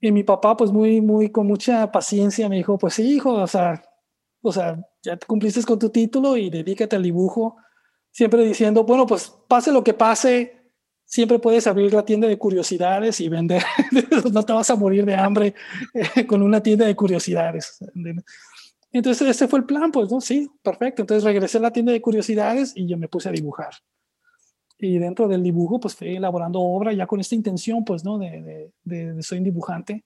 Y 0.00 0.12
mi 0.12 0.24
papá, 0.24 0.56
pues 0.56 0.70
muy, 0.70 1.00
muy, 1.00 1.30
con 1.30 1.46
mucha 1.46 1.90
paciencia, 1.90 2.48
me 2.48 2.56
dijo, 2.56 2.76
pues 2.76 2.94
sí, 2.94 3.14
hijo, 3.14 3.32
o 3.32 3.46
sea, 3.46 3.82
o 4.42 4.52
sea, 4.52 4.78
ya 5.02 5.18
cumpliste 5.26 5.62
con 5.64 5.78
tu 5.78 5.88
título 5.88 6.36
y 6.36 6.50
dedícate 6.50 6.96
al 6.96 7.02
dibujo, 7.02 7.56
siempre 8.10 8.44
diciendo, 8.44 8.84
bueno, 8.84 9.06
pues 9.06 9.30
pase 9.48 9.72
lo 9.72 9.82
que 9.82 9.94
pase, 9.94 10.55
siempre 11.06 11.38
puedes 11.38 11.66
abrir 11.66 11.94
la 11.94 12.04
tienda 12.04 12.28
de 12.28 12.36
curiosidades 12.36 13.20
y 13.20 13.28
vender, 13.30 13.62
no 14.32 14.42
te 14.44 14.52
vas 14.52 14.68
a 14.68 14.76
morir 14.76 15.06
de 15.06 15.14
hambre 15.14 15.54
eh, 15.94 16.26
con 16.26 16.42
una 16.42 16.62
tienda 16.62 16.84
de 16.84 16.94
curiosidades. 16.94 17.78
Entonces, 18.92 19.28
ese 19.28 19.48
fue 19.48 19.60
el 19.60 19.64
plan, 19.64 19.90
pues, 19.90 20.10
¿no? 20.10 20.20
Sí, 20.20 20.50
perfecto. 20.62 21.02
Entonces 21.02 21.24
regresé 21.24 21.58
a 21.58 21.62
la 21.62 21.72
tienda 21.72 21.92
de 21.92 22.02
curiosidades 22.02 22.72
y 22.76 22.86
yo 22.86 22.98
me 22.98 23.08
puse 23.08 23.28
a 23.28 23.32
dibujar. 23.32 23.70
Y 24.78 24.98
dentro 24.98 25.26
del 25.26 25.42
dibujo, 25.42 25.80
pues 25.80 25.94
fui 25.94 26.16
elaborando 26.16 26.60
obra 26.60 26.92
ya 26.92 27.06
con 27.06 27.20
esta 27.20 27.34
intención, 27.34 27.84
pues, 27.84 28.04
¿no? 28.04 28.18
De, 28.18 28.70
de, 28.84 29.14
de 29.14 29.22
soy 29.22 29.38
un 29.38 29.44
dibujante 29.44 30.04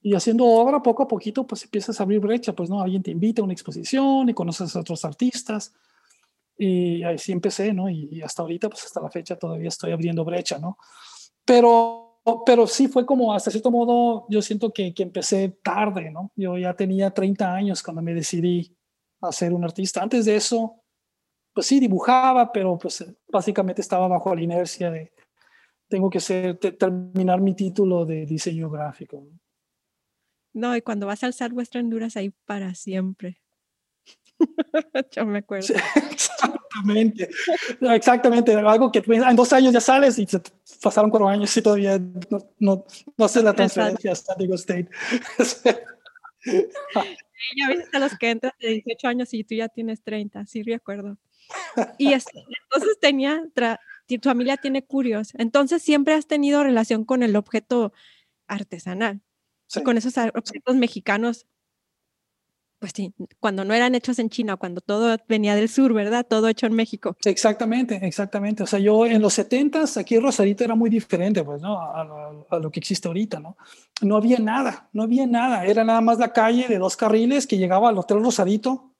y 0.00 0.14
haciendo 0.14 0.44
obra 0.44 0.82
poco 0.82 1.02
a 1.02 1.08
poquito, 1.08 1.46
pues 1.46 1.64
empiezas 1.64 1.98
a 1.98 2.04
abrir 2.04 2.20
brecha, 2.20 2.52
pues 2.52 2.70
no, 2.70 2.80
alguien 2.80 3.02
te 3.02 3.10
invita 3.10 3.42
a 3.42 3.44
una 3.44 3.52
exposición 3.52 4.28
y 4.28 4.34
conoces 4.34 4.74
a 4.76 4.80
otros 4.80 5.04
artistas. 5.04 5.74
Y 6.58 7.02
así 7.04 7.32
empecé, 7.32 7.72
¿no? 7.72 7.88
Y, 7.88 8.20
hasta 8.22 8.42
ahorita, 8.42 8.68
pues 8.68 8.84
hasta 8.84 9.00
la 9.00 9.10
fecha 9.10 9.36
todavía 9.36 9.68
estoy 9.68 9.92
abriendo 9.92 10.24
brecha, 10.24 10.58
¿no? 10.58 10.76
Pero, 11.44 12.20
pero 12.44 12.66
sí 12.66 12.88
fue 12.88 13.06
como, 13.06 13.32
hasta 13.32 13.50
cierto 13.50 13.70
modo, 13.70 14.26
yo 14.28 14.42
siento 14.42 14.72
que, 14.72 14.92
que 14.92 15.04
empecé 15.04 15.58
tarde, 15.62 16.10
¿no? 16.10 16.32
Yo 16.34 16.58
ya 16.58 16.74
tenía 16.74 17.12
30 17.12 17.54
años 17.54 17.82
cuando 17.82 18.02
me 18.02 18.12
decidí 18.12 18.76
a 19.20 19.32
ser 19.32 19.52
un 19.52 19.64
artista. 19.64 20.02
Antes 20.02 20.24
de 20.24 20.36
eso, 20.36 20.82
pues 21.52 21.66
sí, 21.66 21.80
dibujaba, 21.80 22.52
pero 22.52 22.76
pues 22.76 23.04
básicamente 23.28 23.80
estaba 23.80 24.08
bajo 24.08 24.34
la 24.34 24.42
inercia 24.42 24.90
de, 24.90 25.12
tengo 25.88 26.10
que 26.10 26.20
ser, 26.20 26.58
terminar 26.58 27.40
mi 27.40 27.54
título 27.54 28.04
de 28.04 28.26
diseño 28.26 28.70
gráfico. 28.70 29.20
¿no? 29.20 29.38
No, 30.52 30.76
y 30.76 30.82
cuando 30.82 31.06
vas 31.06 31.24
al 31.24 31.34
Southwestern 31.34 31.90
duras 31.90 32.16
ahí 32.16 32.30
para 32.44 32.74
siempre. 32.74 33.40
Yo 35.12 35.26
me 35.26 35.38
acuerdo. 35.38 35.74
exactamente, 35.96 37.28
exactamente. 37.80 38.54
Algo 38.54 38.92
que 38.92 39.02
en 39.06 39.36
dos 39.36 39.52
años 39.52 39.72
ya 39.72 39.80
sales 39.80 40.18
y 40.18 40.26
se 40.26 40.40
pasaron 40.82 41.10
cuatro 41.10 41.28
años 41.28 41.56
y 41.56 41.62
todavía 41.62 41.98
no, 41.98 42.38
no, 42.58 42.84
no 43.16 43.24
haces 43.24 43.42
la 43.42 43.52
transferencia 43.52 44.12
hasta 44.12 44.34
Digo 44.36 44.54
State. 44.54 44.88
ya 47.56 47.68
viste 47.68 47.96
a 47.96 48.00
los 48.00 48.16
que 48.16 48.30
entran 48.30 48.52
de 48.60 48.68
18 48.68 49.08
años 49.08 49.34
y 49.34 49.44
tú 49.44 49.54
ya 49.54 49.68
tienes 49.68 50.02
30, 50.02 50.46
sí 50.46 50.62
recuerdo. 50.62 51.18
Y 51.96 52.12
entonces 52.12 52.98
tenía, 53.00 53.42
tu 54.06 54.18
familia 54.22 54.56
tiene 54.56 54.84
curios, 54.84 55.32
entonces 55.38 55.82
siempre 55.82 56.14
has 56.14 56.26
tenido 56.26 56.62
relación 56.62 57.04
con 57.04 57.22
el 57.22 57.36
objeto 57.36 57.92
artesanal, 58.46 59.20
con 59.84 59.96
esos 59.96 60.14
objetos 60.34 60.76
mexicanos 60.76 61.46
pues 62.78 62.92
sí, 62.94 63.12
cuando 63.40 63.64
no 63.64 63.74
eran 63.74 63.94
hechos 63.94 64.18
en 64.18 64.30
China, 64.30 64.56
cuando 64.56 64.80
todo 64.80 65.16
venía 65.28 65.54
del 65.56 65.68
sur, 65.68 65.92
¿verdad? 65.92 66.26
Todo 66.28 66.48
hecho 66.48 66.66
en 66.66 66.74
México. 66.74 67.16
Exactamente, 67.24 67.98
exactamente. 68.02 68.62
O 68.62 68.66
sea, 68.66 68.78
yo 68.78 69.04
en 69.04 69.20
los 69.20 69.34
70 69.34 69.84
aquí 69.96 70.18
Rosarito 70.18 70.64
era 70.64 70.74
muy 70.74 70.88
diferente, 70.88 71.42
pues, 71.42 71.60
¿no? 71.60 71.80
A, 71.80 72.04
lo 72.58 72.70
que 72.70 72.80
existe 72.80 73.08
ahorita, 73.08 73.40
¿no? 73.40 73.56
No 74.02 74.16
había 74.16 74.38
nada, 74.38 74.88
no 74.92 75.02
había 75.02 75.26
nada. 75.26 75.64
Era 75.64 75.84
nada 75.84 76.00
más 76.00 76.18
la 76.18 76.32
calle 76.32 76.68
de 76.68 76.78
dos 76.78 76.96
carriles 76.96 77.46
que 77.46 77.58
llegaba 77.58 77.88
al 77.88 77.98
Hotel 77.98 78.22
Rosarito 78.22 78.94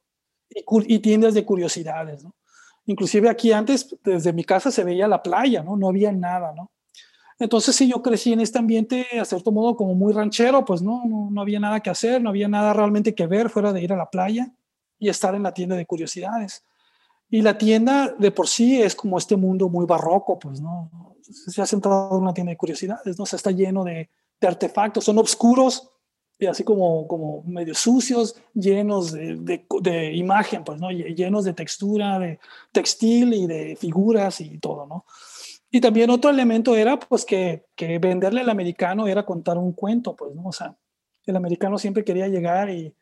y, 0.51 0.65
y 0.95 0.99
tiendas 0.99 1.35
de 1.35 1.45
curiosidades, 1.45 2.25
¿no? 2.25 2.35
Inclusive 2.87 3.29
aquí 3.29 3.53
antes, 3.53 3.97
desde 4.03 4.33
mi 4.33 4.45
casa 4.45 4.71
se 4.71 4.83
veía 4.83 5.07
la 5.07 5.23
playa, 5.23 5.63
¿no? 5.63 5.77
No 5.77 5.89
había 5.89 6.11
nada, 6.11 6.53
¿no? 6.57 6.71
Entonces, 7.39 7.77
sí, 7.77 7.89
yo 7.89 8.03
crecí 8.03 8.33
en 8.33 8.41
este 8.41 8.59
ambiente, 8.59 9.07
a 9.21 9.25
cierto 9.25 9.53
modo, 9.53 9.77
como 9.77 9.95
muy 9.95 10.13
ranchero, 10.13 10.65
pues 10.65 10.83
no, 10.83 11.05
no, 11.31 11.41
había 11.41 11.61
nada 11.61 11.81
que 11.81 11.91
hacer, 11.91 12.21
no 12.21 12.31
había 12.31 12.49
nada 12.49 12.73
realmente 12.73 13.15
que 13.15 13.27
ver 13.27 13.49
fuera 13.49 13.73
de 13.73 13.81
ir 13.81 13.93
a 13.93 13.97
la 13.97 14.11
playa 14.11 14.53
y 14.99 15.09
estar 15.09 15.35
en 15.37 15.45
la 15.45 15.55
tienda 15.55 15.77
de 15.77 15.87
curiosidades. 15.87 16.65
Y 17.31 17.43
la 17.43 17.57
tienda 17.57 18.15
de 18.19 18.33
por 18.33 18.49
sí 18.49 18.83
es 18.83 18.97
como 18.97 19.19
este 19.19 19.37
mundo 19.37 19.69
muy 19.69 19.87
barroco, 19.87 20.39
pues, 20.39 20.61
¿no? 20.61 21.15
Se 21.23 21.63
ha 21.63 21.67
centrado 21.67 22.17
en 22.17 22.23
una 22.23 22.35
tienda 22.35 22.51
de 22.51 22.57
curiosidades, 22.57 23.19
¿no? 23.19 23.27
se 23.27 23.37
está 23.37 23.51
lleno 23.51 23.85
de, 23.85 24.11
artefactos, 24.41 25.05
son 25.05 25.19
oscuros 25.19 25.91
y 26.39 26.47
así 26.47 26.63
como, 26.63 27.07
como 27.09 27.43
medio 27.43 27.75
sucios, 27.75 28.37
llenos 28.55 29.13
de, 29.13 29.35
de, 29.37 29.67
de, 29.83 30.15
imagen, 30.15 30.65
pues, 30.65 30.81
¿no? 30.81 30.91
Llenos 30.91 31.45
de 31.45 31.53
textura, 31.53 32.19
de 32.19 32.39
textil 32.73 33.35
y 33.35 33.47
de 33.47 33.77
figuras 33.77 34.41
y 34.41 34.59
todo, 34.59 34.87
¿no? 34.87 35.05
Y 35.71 35.81
también 35.81 36.11
otro 36.11 36.31
elemento 36.31 36.75
era 36.75 36.99
pues 36.99 37.25
que, 37.25 37.67
que, 37.77 37.99
venderle 37.99 38.41
al 38.41 38.51
americano 38.51 39.07
era 39.07 39.25
contar 39.25 39.59
un 39.59 39.73
cuento, 39.73 40.17
pues, 40.17 40.35
¿no? 40.35 40.49
O 40.49 40.53
sea, 40.53 40.75
el 41.27 41.37
americano 41.37 41.77
siempre 41.77 42.05
quería 42.05 42.27
llegar 42.29 42.71
y, 42.71 42.95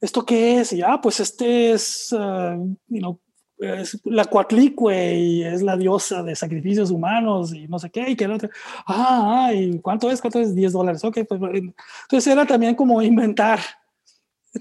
¿esto 0.00 0.24
qué 0.26 0.60
es? 0.60 0.72
Y, 0.72 0.82
ah, 0.82 1.00
pues 1.00 1.20
este 1.20 1.72
es, 1.72 2.12
uh, 2.12 2.76
you 2.88 3.20
es 3.58 4.00
la 4.04 4.24
Coatlicue 4.24 5.14
y 5.14 5.42
es 5.42 5.62
la 5.62 5.76
diosa 5.76 6.22
de 6.22 6.36
sacrificios 6.36 6.90
humanos 6.90 7.52
y 7.52 7.66
no 7.66 7.78
sé 7.78 7.90
qué, 7.90 8.10
y 8.10 8.16
que 8.16 8.24
el 8.24 8.32
otro, 8.32 8.48
ah, 8.86 9.46
ah, 9.48 9.52
¿y 9.52 9.80
cuánto 9.80 10.10
es? 10.10 10.20
¿Cuánto 10.20 10.38
es? 10.38 10.54
10 10.54 10.72
dólares, 10.72 11.04
ok, 11.04 11.18
pues, 11.28 11.40
entonces 11.42 12.26
era 12.32 12.46
también 12.46 12.74
como 12.74 13.02
inventar 13.02 13.60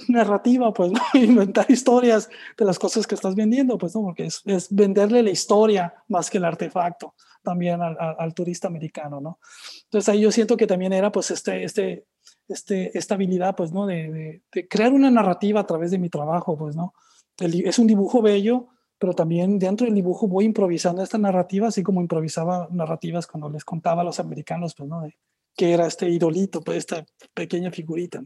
narrativa, 0.08 0.74
pues, 0.74 0.92
¿no? 0.92 1.00
inventar 1.14 1.66
historias 1.70 2.30
de 2.58 2.66
las 2.66 2.80
cosas 2.80 3.06
que 3.06 3.16
estás 3.16 3.36
vendiendo, 3.36 3.78
pues, 3.78 3.96
¿no? 3.96 4.02
Porque 4.02 4.26
es, 4.26 4.42
es 4.46 4.68
venderle 4.74 5.22
la 5.24 5.30
historia 5.30 5.94
más 6.08 6.30
que 6.30 6.40
el 6.40 6.46
artefacto 6.46 7.14
también 7.48 7.80
al, 7.82 8.34
turista 8.34 8.68
americano, 8.68 9.22
¿no? 9.22 9.40
Entonces 9.86 10.10
ahí 10.10 10.20
yo 10.20 10.32
siento 10.32 10.58
que 10.58 10.68
también 10.68 10.92
era 10.92 11.12
pues 11.12 11.32
este, 11.32 11.64
este, 11.64 12.06
este, 12.50 12.98
esta 12.98 13.16
habilidad, 13.16 13.56
pues, 13.56 13.72
¿no? 13.72 13.86
De, 13.86 14.42
de, 14.52 14.68
crear 14.68 14.92
una 14.92 15.10
narrativa 15.10 15.62
a 15.62 15.66
través 15.66 15.92
de 15.92 15.98
mi 15.98 16.10
trabajo, 16.10 16.58
pues, 16.58 16.76
¿no? 16.76 16.94
es 17.40 17.78
un 17.78 17.86
dibujo 17.86 18.22
bello, 18.22 18.68
pero 18.98 19.14
también 19.14 19.60
dentro 19.60 19.86
del 19.86 19.94
dibujo 19.94 20.28
voy 20.28 20.46
improvisando 20.46 21.04
esta 21.04 21.20
narrativa, 21.20 21.68
así 21.68 21.84
como 21.84 22.02
improvisaba 22.02 22.68
narrativas 22.72 23.28
cuando 23.28 23.48
les 23.48 23.64
contaba 23.64 24.02
a 24.02 24.06
los 24.06 24.20
americanos, 24.20 24.74
pues, 24.76 24.90
¿no? 24.90 25.02
De, 25.02 25.16
que 25.56 25.72
era 25.72 25.88
este 25.88 26.10
idolito, 26.10 26.62
pues, 26.62 26.80
esta 26.80 27.06
pequeña 27.34 27.72
figurita. 27.72 28.24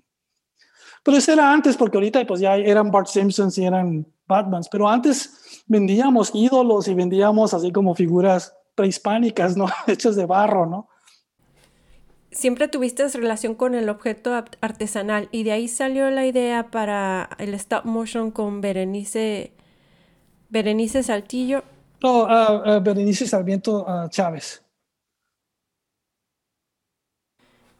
Pero 1.03 1.17
eso 1.17 1.31
era 1.31 1.51
antes, 1.51 1.77
porque 1.77 1.97
ahorita 1.97 2.25
pues 2.25 2.39
ya 2.39 2.55
eran 2.55 2.91
Bart 2.91 3.07
Simpsons 3.07 3.57
y 3.57 3.65
eran 3.65 4.05
Batmans, 4.27 4.69
pero 4.69 4.87
antes 4.87 5.63
vendíamos 5.67 6.31
ídolos 6.33 6.87
y 6.87 6.93
vendíamos 6.93 7.53
así 7.53 7.71
como 7.71 7.95
figuras 7.95 8.53
prehispánicas, 8.75 9.57
¿no? 9.57 9.67
Hechas 9.87 10.15
de 10.15 10.25
barro, 10.25 10.65
¿no? 10.65 10.87
Siempre 12.31 12.69
tuviste 12.69 13.07
relación 13.09 13.55
con 13.55 13.75
el 13.75 13.89
objeto 13.89 14.33
artesanal 14.61 15.27
y 15.31 15.43
de 15.43 15.51
ahí 15.51 15.67
salió 15.67 16.09
la 16.11 16.25
idea 16.25 16.71
para 16.71 17.29
el 17.39 17.53
stop 17.55 17.83
motion 17.83 18.31
con 18.31 18.61
Berenice, 18.61 19.51
Berenice 20.49 21.03
Saltillo. 21.03 21.63
No, 22.01 22.23
uh, 22.23 22.81
Berenice 22.81 23.27
Sarmiento 23.27 23.85
uh, 23.85 24.07
Chávez. 24.07 24.63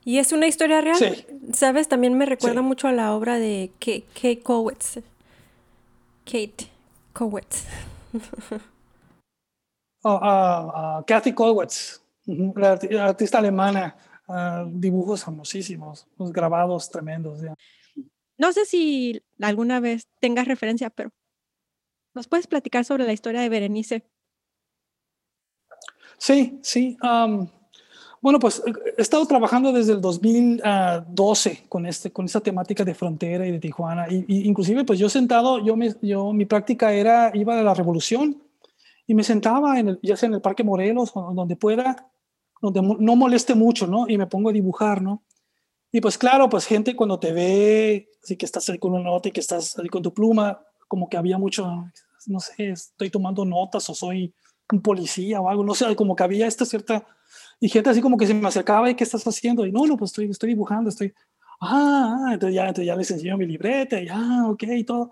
¿Y 0.04 0.18
es 0.18 0.32
una 0.32 0.48
historia 0.48 0.82
real? 0.82 0.98
Sí. 0.98 1.26
¿Sabes? 1.54 1.88
También 1.88 2.18
me 2.18 2.26
recuerda 2.26 2.62
mucho 2.62 2.88
a 2.88 2.92
la 2.92 3.14
obra 3.14 3.38
de 3.38 3.72
Kate, 3.80 4.06
Kate 4.14 4.40
Kowitz. 4.42 5.00
Kate 6.26 6.68
Kowitz. 7.14 7.66
Oh, 10.04 11.04
Kathy 11.06 11.34
Kollwitz, 11.34 12.02
la 12.26 12.80
artista 13.06 13.40
alemana, 13.40 13.96
uh, 14.28 14.70
dibujos 14.70 15.24
famosísimos, 15.24 16.08
los 16.18 16.32
grabados 16.32 16.90
tremendos. 16.90 17.40
No 18.38 18.54
sé 18.54 18.66
si 18.66 19.22
alguna 19.40 19.80
vez 19.80 20.08
tengas 20.20 20.48
referencia, 20.48 20.90
pero 20.90 21.12
¿nos 22.14 22.28
puedes 22.28 22.48
platicar 22.48 22.86
sobre 22.86 23.06
la 23.06 23.14
historia 23.14 23.42
de 23.42 23.50
Berenice? 23.50 24.06
Sí, 26.18 26.60
sí. 26.62 26.98
Um, 27.02 27.48
bueno, 28.22 28.38
pues 28.38 28.62
he 28.98 29.02
estado 29.02 29.26
trabajando 29.26 29.72
desde 29.72 29.94
el 29.94 30.02
2012 30.02 31.66
con, 31.68 31.88
este, 31.88 32.12
con 32.12 32.26
esta 32.26 32.40
temática 32.40 32.84
de 32.84 32.94
frontera 32.94 33.48
y 33.48 33.52
de 33.52 33.60
Tijuana. 33.60 34.06
Y, 34.08 34.48
inclusive, 34.48 34.86
pues 34.86 35.00
yo 35.00 35.10
sentado, 35.10 35.58
yo, 35.66 35.76
me, 35.76 35.96
yo 36.04 36.32
mi 36.32 36.46
práctica 36.46 36.94
era, 36.94 37.32
iba 37.34 37.60
a 37.60 37.64
la 37.64 37.74
revolución 37.74 38.40
y 39.08 39.16
me 39.16 39.24
sentaba, 39.24 39.80
en 39.80 39.90
el, 39.90 40.00
ya 40.02 40.16
sea 40.16 40.28
en 40.28 40.36
el 40.36 40.42
Parque 40.42 40.64
Morelos 40.64 41.12
o 41.14 41.34
donde 41.34 41.56
pueda, 41.56 42.12
donde 42.62 42.82
no 42.82 43.16
moleste 43.16 43.56
mucho, 43.56 43.88
¿no? 43.88 44.08
Y 44.08 44.18
me 44.18 44.28
pongo 44.28 44.50
a 44.50 44.54
dibujar, 44.54 45.02
¿no? 45.02 45.24
Y 45.92 46.00
pues 46.00 46.18
claro, 46.18 46.50
pues 46.50 46.66
gente 46.66 46.96
cuando 46.96 47.20
te 47.20 47.34
ve, 47.34 48.10
así 48.24 48.38
que 48.38 48.46
estás 48.46 48.70
ahí 48.70 48.80
con 48.80 48.94
una 48.94 49.04
nota 49.04 49.30
y 49.30 49.32
que 49.32 49.42
estás 49.42 49.78
ahí 49.78 49.90
con 49.90 50.02
tu 50.02 50.14
pluma, 50.14 50.62
como 50.88 51.10
que 51.10 51.18
había 51.18 51.38
mucho, 51.38 51.86
no 52.28 52.40
sé, 52.40 52.70
estoy 52.70 53.10
tomando 53.10 53.44
notas 53.44 53.90
o 53.90 53.96
soy 53.96 54.34
un 54.72 54.82
policía 54.82 55.42
o 55.42 55.50
algo, 55.50 55.64
no 55.64 55.74
sé, 55.76 55.94
como 55.96 56.16
que 56.16 56.24
había 56.24 56.48
esta 56.48 56.66
cierta, 56.66 57.06
y 57.60 57.70
gente 57.70 57.90
así 57.90 58.02
como 58.02 58.18
que 58.18 58.28
se 58.28 58.34
me 58.34 58.48
acercaba 58.48 58.90
y 58.90 58.96
¿qué 58.96 59.04
estás 59.04 59.26
haciendo? 59.28 59.66
Y 59.66 59.72
no, 59.72 59.86
no, 59.86 59.98
pues 59.98 60.12
estoy, 60.12 60.30
estoy 60.30 60.50
dibujando, 60.50 60.90
estoy, 60.90 61.14
ah, 61.60 62.26
ah 62.28 62.34
entonces 62.34 62.56
ya, 62.56 62.62
entonces 62.64 62.86
ya 62.86 62.96
les 62.96 63.12
enseño 63.12 63.38
mi 63.38 63.46
libreta 63.46 64.02
y 64.02 64.08
ah, 64.10 64.46
ok, 64.50 64.64
y 64.64 64.84
todo. 64.84 65.12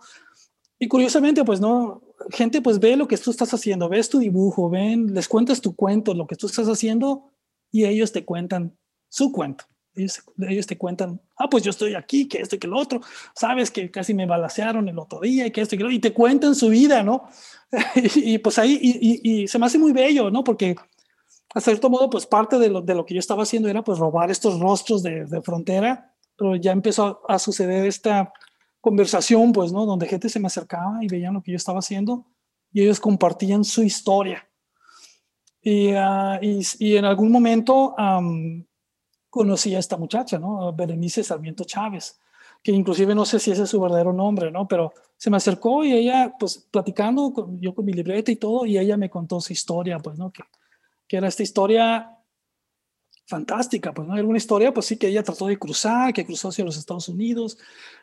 Y 0.80 0.88
curiosamente, 0.88 1.44
pues 1.44 1.60
no, 1.60 2.02
gente 2.32 2.62
pues 2.62 2.80
ve 2.80 2.96
lo 2.96 3.08
que 3.08 3.18
tú 3.18 3.32
estás 3.32 3.54
haciendo, 3.54 3.90
ves 3.90 4.10
tu 4.10 4.20
dibujo, 4.20 4.70
ven, 4.70 5.14
les 5.14 5.28
cuentas 5.28 5.62
tu 5.62 5.76
cuento, 5.76 6.14
lo 6.14 6.28
que 6.28 6.36
tú 6.36 6.48
estás 6.48 6.68
haciendo 6.68 7.32
y 7.72 7.86
ellos 7.86 8.12
te 8.12 8.26
cuentan 8.26 8.78
su 9.10 9.32
cuento. 9.32 9.66
Ellos, 9.96 10.24
ellos 10.48 10.68
te 10.68 10.78
cuentan, 10.78 11.20
ah, 11.38 11.50
pues 11.50 11.64
yo 11.64 11.72
estoy 11.72 11.96
aquí, 11.96 12.28
que 12.28 12.40
esto 12.40 12.56
y 12.56 12.60
que 12.60 12.68
lo 12.68 12.78
otro, 12.78 13.02
sabes 13.36 13.72
que 13.72 13.90
casi 13.90 14.14
me 14.14 14.26
balacearon 14.26 14.88
el 14.88 15.00
otro 15.00 15.20
día 15.20 15.48
y 15.48 15.52
que 15.52 15.62
esto 15.62 15.76
y 15.76 15.78
que 15.78 15.84
lo 15.84 15.88
otro, 15.88 15.96
y 15.96 16.00
te 16.00 16.14
cuentan 16.14 16.56
su 16.56 16.70
vida, 16.70 17.04
¿no? 17.04 17.28
y, 17.96 18.38
pues 18.38 18.60
ahí, 18.60 18.80
y, 18.82 19.42
y, 19.42 19.48
se 19.48 19.60
me 19.60 19.66
hace 19.66 19.78
muy 19.78 19.92
bello, 19.92 20.30
¿no? 20.30 20.44
Porque 20.44 20.76
a 21.54 21.60
cierto 21.60 21.90
modo, 21.90 22.10
pues 22.10 22.26
parte 22.26 22.60
de 22.60 22.70
lo, 22.70 22.82
de 22.82 22.96
lo 22.96 23.06
que 23.06 23.16
yo 23.16 23.20
estaba 23.20 23.44
haciendo 23.44 23.68
era 23.68 23.84
pues 23.84 23.98
robar 23.98 24.30
estos 24.30 24.60
rostros 24.60 25.02
de, 25.02 25.26
de 25.26 25.42
frontera, 25.42 26.14
pero 26.38 26.56
ya 26.56 26.72
empezó 26.72 27.22
a 27.28 27.40
suceder 27.40 27.86
esta 27.86 28.32
conversación, 28.82 29.52
pues, 29.52 29.72
¿no? 29.72 29.86
Donde 29.86 30.08
gente 30.08 30.30
se 30.30 30.40
me 30.40 30.48
acercaba 30.48 31.04
y 31.04 31.08
veían 31.08 31.34
lo 31.34 31.42
que 31.42 31.52
yo 31.52 31.58
estaba 31.58 31.80
haciendo 31.80 32.26
y 32.72 32.82
ellos 32.82 33.00
compartían 33.00 33.64
su 33.64 33.84
historia. 33.84 34.48
Y, 35.62 35.92
ah, 35.92 36.40
y, 36.42 36.96
en 36.96 37.06
algún 37.06 37.32
momento 37.32 37.96
conocí 39.30 39.76
a 39.76 39.80
esta 39.80 39.98
muchacha, 39.98 40.40
¿no? 40.40 40.74
Berenice 40.74 41.24
Sarmiento 41.24 41.64
Chávez, 41.64 42.20
que 42.64 42.72
inclusive 42.72 43.14
no 43.14 43.26
sé 43.26 43.40
si 43.40 43.52
ese 43.52 43.64
es 43.64 43.70
su 43.70 43.80
verdadero 43.80 44.14
nombre, 44.14 44.52
¿no? 44.52 44.68
Pero 44.68 44.94
se 45.18 45.30
me 45.30 45.38
acercó 45.38 45.84
y 45.84 45.94
ella, 45.94 46.34
pues, 46.40 46.68
platicando, 46.72 47.34
con, 47.34 47.60
yo 47.60 47.76
con 47.76 47.86
mi 47.86 47.94
libreta 47.94 48.32
y 48.32 48.38
todo, 48.38 48.66
y 48.66 48.78
ella 48.78 48.98
me 48.98 49.10
contó 49.10 49.42
su 49.42 49.54
historia, 49.54 50.00
pues, 50.00 50.18
¿no? 50.18 50.32
Que, 50.32 50.44
que 51.08 51.18
era 51.18 51.28
esta 51.28 51.44
historia 51.44 52.19
fantástica, 53.30 53.94
pues 53.94 54.08
no 54.08 54.16
hay 54.16 54.22
alguna 54.22 54.38
historia, 54.38 54.74
pues 54.74 54.88
sí 54.88 54.98
que 54.98 55.08
ella 55.08 55.22
trató 55.22 55.46
de 55.46 55.58
cruzar, 55.58 56.12
que 56.14 56.26
cruzó 56.26 56.50
hacia 56.50 56.66
los 56.66 56.78
Estados 56.78 57.08
Unidos, 57.08 57.60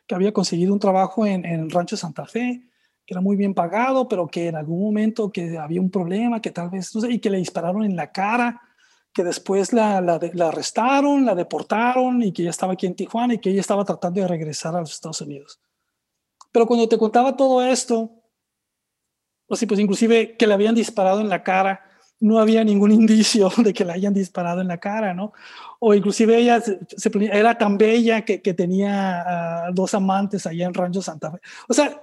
que 0.07 0.14
había 0.14 0.33
conseguido 0.33 0.72
un 0.72 0.79
trabajo 0.79 1.27
en, 1.27 1.45
en, 1.45 1.68
rancho 1.68 1.97
Santa 1.97 2.27
Fe, 2.27 2.62
que 3.05 3.12
era 3.12 3.20
muy 3.20 3.37
bien 3.37 3.53
pagado, 3.53 4.09
pero 4.09 4.29
que 4.29 4.47
en 4.47 4.55
algún 4.55 4.81
momento 4.81 5.33
que 5.33 5.59
había 5.59 5.81
un 5.81 5.91
problema, 5.91 6.41
que 6.41 6.53
tal 6.53 6.70
vez, 6.70 6.95
no 6.95 7.01
sé, 7.01 7.11
y 7.11 7.18
que 7.18 7.29
le 7.29 7.39
dispararon 7.39 7.85
en 7.85 7.97
la 7.97 8.12
cara, 8.12 8.62
que 9.12 9.24
después 9.24 9.72
la, 9.72 10.01
la, 10.01 10.20
la, 10.33 10.49
arrestaron, 10.49 11.24
la 11.27 11.35
deportaron 11.35 12.22
y 12.22 12.33
que 12.33 12.45
ya 12.45 12.51
estaba 12.51 12.74
aquí 12.74 12.87
en 12.87 12.95
Tijuana 12.95 13.35
y 13.35 13.39
que 13.39 13.51
ella 13.51 13.61
estaba 13.61 13.85
tratando 13.85 14.20
de 14.20 14.29
regresar 14.29 14.77
a 14.77 14.81
los 14.81 14.93
Estados 14.93 15.20
Unidos. 15.22 15.59
Pero 16.53 16.66
cuando 16.66 16.89
te 16.89 16.99
contaba 16.99 17.37
todo 17.37 17.64
esto, 17.64 18.11
sí, 19.51 19.66
pues 19.66 19.81
inclusive 19.81 20.37
que 20.37 20.47
le 20.47 20.55
habían 20.55 20.74
disparado 20.74 21.20
en 21.20 21.29
la 21.29 21.43
cara, 21.43 21.86
no 22.21 22.39
había 22.39 22.64
ningún 22.64 22.93
indicio 22.93 23.51
de 23.59 23.73
que 23.73 23.85
la 23.85 23.95
hayan 23.95 24.14
disparado 24.14 24.61
en 24.61 24.69
la 24.69 24.79
cara, 24.79 25.14
¿no? 25.14 25.33
O 25.81 25.95
inclusive 25.95 26.39
ella 26.39 26.61
se, 26.61 26.79
era 27.33 27.57
tan 27.59 27.77
bella 27.77 28.25
que, 28.25 28.41
que 28.41 28.55
tenía 28.55 29.23
ah, 29.67 29.71
dos 29.73 29.95
amantes 29.95 30.47
allá 30.47 30.67
en 30.67 30.75
Rancho 30.75 31.03
Santa 31.03 31.31
Fe. 31.31 31.41
O 31.69 31.75
sea, 31.75 32.01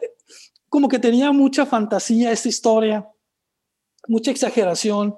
como 0.69 0.89
que 0.89 0.99
tenía 0.99 1.31
mucha 1.31 1.65
fantasía 1.65 2.31
esta 2.31 2.49
historia, 2.49 3.07
mucha 4.07 4.31
exageración, 4.31 5.15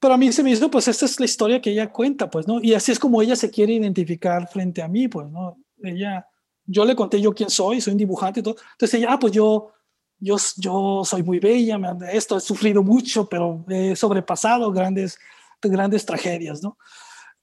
pero 0.00 0.14
a 0.14 0.16
mí 0.16 0.30
se 0.32 0.42
me 0.42 0.50
hizo, 0.50 0.70
pues 0.70 0.88
esta 0.88 1.06
es 1.06 1.18
la 1.18 1.26
historia 1.26 1.60
que 1.60 1.70
ella 1.70 1.90
cuenta, 1.90 2.28
pues, 2.28 2.46
¿no? 2.46 2.60
Y 2.60 2.74
así 2.74 2.92
es 2.92 2.98
como 2.98 3.22
ella 3.22 3.36
se 3.36 3.50
quiere 3.50 3.72
identificar 3.72 4.46
frente 4.48 4.82
a 4.82 4.88
mí, 4.88 5.08
pues, 5.08 5.28
¿no? 5.30 5.58
Ella, 5.82 6.26
yo 6.64 6.84
le 6.84 6.94
conté 6.94 7.20
yo 7.20 7.34
quién 7.34 7.50
soy, 7.50 7.80
soy 7.80 7.92
un 7.92 7.98
dibujante 7.98 8.40
y 8.40 8.42
todo. 8.42 8.56
Entonces 8.72 8.94
ella, 8.98 9.12
ah, 9.12 9.18
pues 9.18 9.32
yo, 9.32 9.72
yo, 10.18 10.36
yo 10.56 11.02
soy 11.04 11.22
muy 11.22 11.38
bella, 11.38 11.78
esto 12.10 12.36
he 12.36 12.40
sufrido 12.40 12.82
mucho, 12.82 13.28
pero 13.28 13.64
he 13.68 13.94
sobrepasado 13.96 14.72
grandes, 14.72 15.18
grandes 15.62 16.06
tragedias, 16.06 16.62
¿no? 16.62 16.78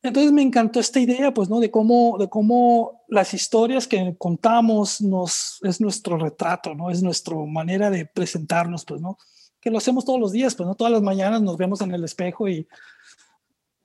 Entonces 0.02 0.34
me 0.34 0.42
encantó 0.42 0.82
esta 0.82 1.00
idea, 1.00 1.34
pues, 1.34 1.50
¿no? 1.50 1.62
De 1.62 1.72
cómo, 1.72 2.18
de 2.18 2.28
cómo 2.28 3.06
las 3.08 3.34
historias 3.34 3.88
que 3.88 4.16
contamos 4.18 5.00
nos, 5.00 5.60
es 5.64 5.80
nuestro 5.80 6.18
retrato, 6.18 6.76
¿no? 6.76 6.90
Es 6.90 7.02
nuestra 7.02 7.36
manera 7.38 7.90
de 7.90 8.06
presentarnos, 8.06 8.84
pues, 8.84 9.00
¿no? 9.00 9.18
que 9.64 9.72
lo 9.72 9.78
hacemos 9.78 10.04
todos 10.04 10.20
los 10.20 10.34
días, 10.34 10.56
pues 10.56 10.68
no 10.68 10.76
todas 10.76 10.92
las 10.92 11.02
mañanas 11.02 11.42
nos 11.42 11.56
vemos 11.56 11.80
en 11.80 11.94
el 11.94 12.04
espejo 12.04 12.50
y 12.50 12.68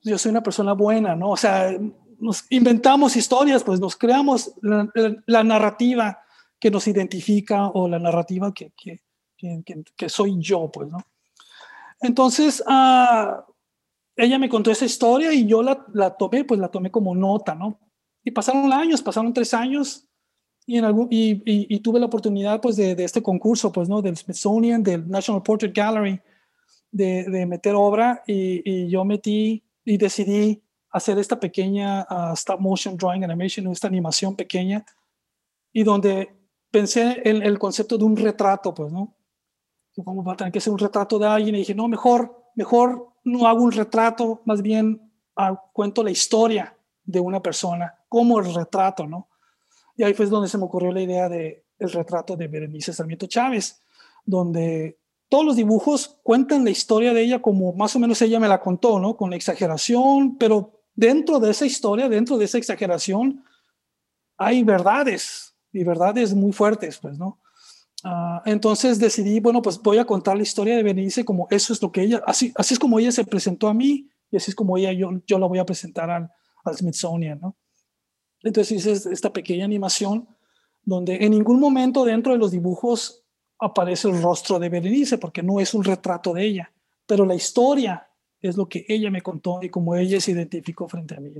yo 0.03 0.19
soy 0.19 0.31
una 0.31 0.43
persona 0.43 0.73
buena, 0.73 1.15
¿no? 1.15 1.31
O 1.31 1.37
sea, 1.37 1.71
nos 2.19 2.45
inventamos 2.51 3.15
historias, 3.15 3.63
pues 3.63 3.79
nos 3.79 3.95
creamos 3.95 4.53
la, 4.61 5.45
narrativa 5.45 6.19
que 6.59 6.71
nos 6.71 6.89
identifica 6.89 7.69
o 7.69 7.89
la 7.89 7.99
narrativa 7.99 8.53
que, 8.53 8.73
que, 8.77 9.01
que, 9.97 10.09
soy 10.09 10.37
yo, 10.41 10.71
pues, 10.71 10.91
¿no? 10.91 10.99
Entonces, 12.01 12.63
uh, 12.67 13.43
ella 14.17 14.39
me 14.39 14.49
contó 14.49 14.71
esa 14.71 14.85
historia 14.85 15.33
y 15.33 15.47
yo 15.47 15.63
la, 15.63 15.85
la, 15.93 16.17
tomé, 16.17 16.45
pues 16.45 16.61
la 16.61 16.69
tomé 16.69 16.91
como 16.91 17.15
nota, 17.15 17.55
¿no? 17.55 17.79
Y 18.25 18.31
pasaron 18.31 18.73
años, 18.73 19.03
pasaron 19.03 19.33
tres 19.33 19.55
años 19.55 20.07
y, 20.67 20.77
en 20.77 20.85
algún, 20.85 21.09
y, 21.11 21.41
y, 21.45 21.81
tuve 21.81 22.01
la 22.01 22.07
oportunidad 22.07 22.61
pues 22.61 22.77
de, 22.77 22.95
de, 22.95 23.05
este 23.05 23.23
concurso, 23.23 23.73
pues, 23.73 23.89
¿no? 23.89 24.03
Del 24.03 24.17
Smithsonian, 24.17 24.83
del 24.83 25.09
National 25.09 25.43
Portrait 25.43 25.75
Gallery, 25.75 26.21
de, 26.91 27.25
de 27.25 27.47
meter 27.47 27.75
obra 27.75 28.23
y, 28.27 28.63
y, 28.65 28.89
yo 28.89 29.05
metí 29.05 29.63
y 29.85 29.97
decidí 29.97 30.63
hacer 30.91 31.19
esta 31.19 31.39
pequeña 31.39 32.07
uh, 32.11 32.33
stop 32.35 32.61
motion 32.61 32.97
drawing 32.97 33.25
animation, 33.25 33.67
esta 33.69 33.87
animación 33.87 34.37
pequeña, 34.37 34.85
y 35.73 35.85
donde 35.85 36.38
pensé 36.71 37.23
en 37.25 37.43
el 37.43 37.59
concepto 37.59 37.99
de 37.99 38.05
un 38.05 38.17
retrato, 38.17 38.75
pues, 38.75 38.93
¿no? 38.93 39.15
¿Cómo 40.05 40.23
va 40.23 40.35
a 40.35 40.37
tener 40.37 40.53
que 40.53 40.61
ser 40.61 40.73
un 40.73 40.79
retrato 40.79 41.19
de 41.19 41.27
alguien? 41.27 41.55
Y 41.57 41.59
dije, 41.59 41.75
no, 41.75 41.89
mejor, 41.89 42.51
mejor 42.55 43.09
no 43.25 43.47
hago 43.47 43.63
un 43.63 43.73
retrato, 43.73 44.43
más 44.45 44.63
bien 44.63 45.11
uh, 45.37 45.57
cuento 45.73 46.05
la 46.05 46.11
historia 46.11 46.77
de 47.05 47.21
una 47.21 47.43
persona, 47.43 47.99
como 48.09 48.39
el 48.39 48.55
retrato, 48.55 49.07
¿no? 49.07 49.29
Y 49.97 50.05
ahí 50.05 50.15
fue 50.15 50.27
donde 50.27 50.49
se 50.49 50.59
me 50.59 50.65
ocurrió 50.65 50.93
la 50.93 51.03
idea 51.03 51.29
de 51.29 51.65
el 51.79 51.91
retrato 51.91 52.37
de 52.37 52.49
Berenice 52.49 52.93
Sarmiento 52.93 53.27
Chávez, 53.27 53.83
donde 54.25 54.99
todos 55.29 55.45
los 55.45 55.57
dibujos 55.57 56.19
cuentan 56.23 56.65
la 56.65 56.71
historia 56.71 57.13
de 57.13 57.23
ella 57.23 57.43
como 57.43 57.73
más 57.73 57.95
o 57.97 57.99
menos 57.99 58.21
ella 58.23 58.41
me 58.41 58.49
la 58.49 58.61
contó, 58.61 58.99
¿no? 58.99 59.17
Con 59.17 59.33
exageración, 59.33 60.37
pero 60.39 60.81
dentro 60.95 61.39
de 61.41 61.51
esa 61.51 61.67
historia, 61.67 62.09
dentro 62.09 62.39
de 62.39 62.45
esa 62.45 62.59
exageración, 62.59 63.45
hay 64.37 64.63
verdades 64.63 65.48
y 65.73 65.85
verdades 65.85 66.35
muy 66.35 66.53
fuertes, 66.53 66.99
pues, 66.99 67.19
¿no? 67.19 67.41
Uh, 68.05 68.41
entonces 68.45 69.01
decidí, 69.01 69.41
bueno, 69.41 69.61
pues 69.61 69.81
voy 69.83 69.99
a 69.99 70.05
contar 70.05 70.37
la 70.37 70.45
historia 70.45 70.77
de 70.77 70.85
Berenice 70.85 71.25
como 71.25 71.49
eso 71.51 71.73
es 71.73 71.83
lo 71.83 71.91
que 71.91 72.03
ella, 72.03 72.23
así, 72.27 72.53
así 72.55 72.75
es 72.75 72.79
como 72.79 72.99
ella 72.99 73.11
se 73.11 73.25
presentó 73.25 73.67
a 73.67 73.75
mí 73.75 74.09
y 74.31 74.37
así 74.37 74.53
es 74.53 74.55
como 74.55 74.77
ella, 74.77 74.93
yo, 74.93 75.11
yo 75.27 75.39
la 75.39 75.47
voy 75.47 75.59
a 75.59 75.67
presentar 75.67 76.11
al, 76.11 76.31
Smithsonian, 76.71 77.41
¿no? 77.41 77.57
Entonces 78.43 78.87
hice 78.87 79.11
esta 79.11 79.33
pequeña 79.33 79.65
animación 79.65 80.29
donde 80.83 81.17
en 81.17 81.31
ningún 81.31 81.59
momento 81.59 82.05
dentro 82.05 82.33
de 82.33 82.39
los 82.39 82.51
dibujos 82.51 83.25
aparece 83.59 84.09
el 84.09 84.23
rostro 84.23 84.59
de 84.59 84.69
Berenice, 84.69 85.17
porque 85.17 85.43
no 85.43 85.61
es 85.61 85.73
un 85.73 85.83
retrato 85.83 86.35
de 86.35 86.45
ella, 86.45 86.73
pero 87.07 87.25
la 87.25 87.35
historia 87.35 88.07
es 88.41 88.57
lo 88.57 88.69
que 88.69 88.85
ella 88.87 89.11
me 89.11 89.23
contó 89.23 89.61
y 89.63 89.71
cómo 89.71 89.97
ella 89.97 90.21
se 90.21 90.33
identificó 90.33 90.87
frente 90.89 91.17
a 91.17 91.21
mí. 91.21 91.33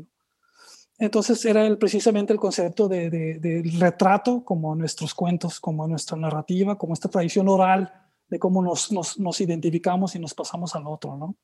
Entonces 0.99 1.45
era 1.45 1.65
el, 1.65 1.79
precisamente 1.79 2.33
el 2.33 2.41
concepto 2.41 2.89
de, 2.89 3.09
del 3.11 3.81
retrato 3.81 4.45
como 4.45 4.75
nuestros 4.75 5.15
cuentos, 5.15 5.61
como 5.61 5.87
nuestra 5.87 6.17
narrativa, 6.17 6.77
como 6.77 6.93
esta 6.93 7.09
tradición 7.09 7.49
oral 7.49 7.93
de 8.29 8.39
cómo 8.39 8.63
nos, 8.63 8.91
nos, 8.91 9.19
nos 9.19 9.41
identificamos 9.41 10.15
y 10.17 10.19
nos 10.19 10.35
pasamos 10.35 10.75
al 10.75 10.87
otro. 10.87 11.17
¿no? 11.17 11.37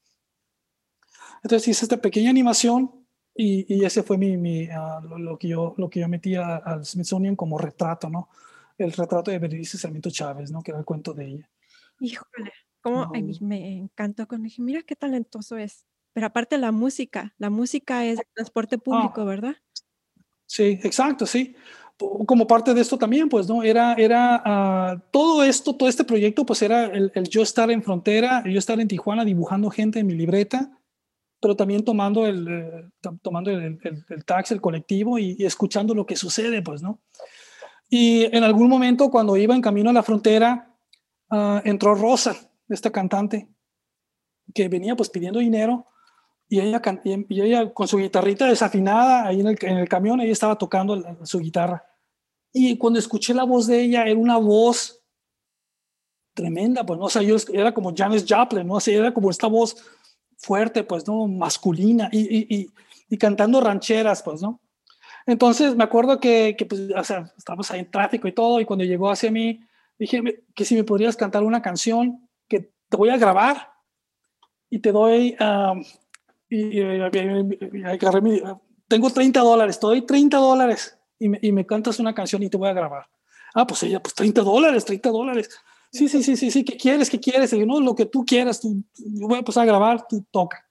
Entonces 1.44 1.68
hice 1.68 1.84
esta 1.84 1.98
pequeña 1.98 2.30
animación 2.30 2.90
y, 3.36 3.84
ese 3.84 4.02
fue 4.02 4.16
mi, 4.16 4.36
mi 4.36 4.68
ah, 4.70 5.00
lo, 5.00 5.38
que 5.38 5.48
yo, 5.48 5.74
lo 5.76 5.90
que 5.90 6.00
yo 6.00 6.09
metí 6.09 6.36
al 6.36 6.84
Smithsonian 6.84 7.34
como 7.34 7.59
retrato, 7.59 8.09
¿no? 8.09 8.28
El 8.78 8.92
retrato 8.92 9.30
de 9.30 9.40
Berenice 9.40 9.76
Sarmiento 9.76 10.11
Chávez, 10.11 10.52
¿no? 10.52 10.62
Que 10.62 10.70
era 10.70 10.78
el 10.78 10.84
cuento 10.84 11.12
de 11.12 11.26
ella. 11.26 11.50
Híjole, 11.98 12.52
como 12.80 13.11
me 13.40 13.78
encantó 13.78 14.28
cuando 14.28 14.44
dije, 14.44 14.62
mira 14.62 14.82
qué 14.82 14.94
talentoso 14.94 15.57
es. 15.57 15.84
Pero 16.14 16.28
aparte 16.28 16.56
la 16.56 16.72
música, 16.72 17.34
la 17.38 17.50
música 17.50 18.06
es 18.06 18.20
transporte 18.34 18.78
público, 18.78 19.20
ah. 19.20 19.24
¿verdad? 19.24 19.56
Sí, 20.46 20.78
exacto, 20.84 21.26
sí. 21.26 21.56
Como 21.98 22.46
parte 22.46 22.72
de 22.72 22.80
esto 22.80 22.96
también, 22.96 23.28
pues, 23.28 23.48
¿no? 23.48 23.62
Era, 23.62 23.94
era 23.94 24.40
ah, 24.44 25.02
todo 25.10 25.42
esto, 25.42 25.74
todo 25.74 25.88
este 25.88 26.04
proyecto, 26.04 26.46
pues 26.46 26.62
era 26.62 26.86
el, 26.86 27.10
el, 27.14 27.28
yo 27.28 27.42
estar 27.42 27.70
en 27.70 27.82
frontera, 27.82 28.44
yo 28.46 28.58
estar 28.58 28.80
en 28.80 28.88
Tijuana 28.88 29.24
dibujando 29.24 29.70
gente 29.70 29.98
en 29.98 30.06
mi 30.06 30.14
libreta, 30.14 30.70
pero 31.40 31.56
también 31.56 31.84
tomando 31.84 32.26
el, 32.26 32.46
eh, 32.48 32.90
tomando 33.20 33.50
el, 33.50 33.78
el, 33.82 34.24
taxi, 34.24 34.54
el 34.54 34.60
colectivo 34.60 35.18
y, 35.18 35.36
escuchando 35.40 35.94
lo 35.94 36.06
que 36.06 36.16
sucede, 36.16 36.62
pues, 36.62 36.80
¿no? 36.80 37.00
Y 37.88 38.24
en 38.24 38.44
algún 38.44 38.68
momento, 38.68 39.10
cuando 39.10 39.36
iba 39.36 39.54
en 39.54 39.60
camino 39.60 39.90
a 39.90 39.92
la 39.92 40.02
frontera, 40.04 40.76
ah, 41.30 41.60
entró 41.64 41.94
Rosa, 41.96 42.36
esta 42.68 42.90
cantante, 42.90 43.48
que 44.54 44.68
venía 44.68 44.94
pues 44.94 45.10
pidiendo 45.10 45.40
dinero 45.40 45.86
y 46.55 46.61
ella, 46.61 46.80
y 47.05 47.40
ella 47.40 47.74
con 47.74 47.88
su 47.88 47.98
guitarrita 47.98 48.46
desafinada 48.46 49.26
ahí 49.26 49.40
en 49.40 49.48
el, 49.48 49.59
en 49.61 49.78
el 49.78 49.88
camión, 49.88 50.20
ella 50.20 50.30
estaba 50.30 50.57
tocando 50.57 51.02
su 51.24 51.40
guitarra. 51.40 51.84
Y 52.52 52.78
cuando 52.78 53.00
escuché 53.00 53.34
la 53.34 53.42
voz 53.42 53.66
de 53.66 53.80
ella, 53.80 54.05
era 54.05 54.16
una 54.16 54.36
voz 54.36 55.02
tremenda, 56.32 56.86
pues, 56.86 56.96
¿no? 57.00 57.07
O 57.07 57.11
sea, 57.11 57.22
yo 57.22 57.34
era 57.52 57.74
como 57.74 57.92
Janis 57.92 58.24
Joplin, 58.28 58.68
¿no? 58.68 58.74
O 58.74 58.80
sea, 58.80 58.96
era 58.96 59.12
como 59.12 59.30
esta 59.30 59.48
voz 59.48 59.84
fuerte, 60.36 60.84
pues, 60.84 61.09
¿no? 61.09 61.26
Masculina 61.26 62.09
y, 62.12 62.20
y, 62.20 62.70
y, 63.09 63.18
cantando 63.18 63.61
rancheras, 63.61 64.22
pues, 64.22 64.40
¿no? 64.40 64.61
Entonces 65.26 65.74
me 65.74 65.82
acuerdo 65.82 66.20
que, 66.20 66.55
que 66.57 66.66
pues, 66.66 66.82
o 66.96 67.02
sea, 67.02 67.32
estábamos 67.36 67.68
ahí 67.72 67.80
en 67.80 67.90
tráfico 67.90 68.28
y 68.28 68.32
todo, 68.32 68.61
y 68.61 68.64
cuando 68.64 68.84
llegó 68.84 69.11
hacia 69.11 69.32
mí, 69.32 69.59
dije 69.98 70.44
que 70.55 70.64
si 70.64 70.76
me 70.76 70.84
podrías 70.84 71.16
cantar 71.16 71.42
una 71.42 71.62
canción 71.62 72.28
que 72.46 72.72
te 72.88 72.96
voy 72.96 73.09
a 73.09 73.16
grabar 73.16 73.72
y 74.70 74.78
te 74.78 74.92
doy, 74.92 75.36
y, 76.57 76.80
agarré 77.84 78.20
mi, 78.20 78.40
tengo 78.88 79.11
30 79.11 79.40
dólares, 79.40 79.80
te 79.80 79.86
doy 79.86 80.02
30 80.02 80.36
dólares 80.36 80.98
y 81.18 81.28
me, 81.28 81.38
y 81.42 81.52
me 81.52 81.66
cantas 81.66 81.98
una 81.98 82.14
canción 82.14 82.42
y 82.42 82.50
te 82.50 82.57
voy 82.57 82.68
a 82.68 82.72
grabar. 82.72 83.07
Ah, 83.55 83.66
pues 83.66 83.82
ella, 83.84 84.02
pues 84.02 84.14
30 84.14 84.42
dólares, 84.42 84.84
30 84.84 85.11
dólares 85.11 85.48
sí, 85.94 86.09
sí, 86.09 86.22
sí, 86.24 86.36
sí, 86.36 86.50
sí, 86.50 86.64
¿qué 86.64 86.76
quieres? 86.76 87.09
¿Qué 87.09 87.20
quieres? 87.20 87.52
Y 87.52 87.61
yo, 87.61 87.66
no, 87.66 87.80
lo 87.80 87.94
que 87.94 88.07
tú 88.07 88.24
quieras, 88.24 88.61
tú, 88.61 88.82
yo 88.96 89.28
voy 89.28 89.38
a 89.38 89.61
a 89.61 89.64
grabar, 89.64 90.07
tú 90.09 90.26
toca. 90.30 90.68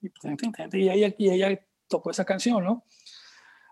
Y, 0.00 0.10
pues, 0.10 0.38
ella, 0.74 1.14
y 1.16 1.30
ella 1.30 1.60
tocó 1.88 2.10
esa 2.10 2.24
canción, 2.24 2.62
¿no? 2.62 2.84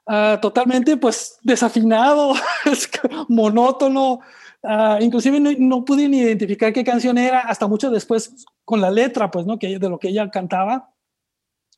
Uh, 0.06 0.40
totalmente, 0.40 0.96
pues, 0.96 1.38
desafinado, 1.42 2.34
monótono, 3.28 4.20
uh, 4.62 5.00
inclusive 5.00 5.38
no, 5.38 5.50
no, 5.58 5.84
pude 5.84 6.08
ni 6.08 6.20
identificar 6.20 6.72
qué 6.72 6.82
canción 6.82 7.18
era 7.18 7.40
hasta 7.40 7.66
mucho 7.66 7.90
después 7.90 8.46
con 8.64 8.80
la 8.80 8.90
letra, 8.90 9.30
pues, 9.30 9.44
¿no? 9.44 9.58
Que 9.58 9.78
de 9.78 9.90
lo 9.90 9.98
que 9.98 10.08
ella 10.08 10.30
cantaba. 10.30 10.94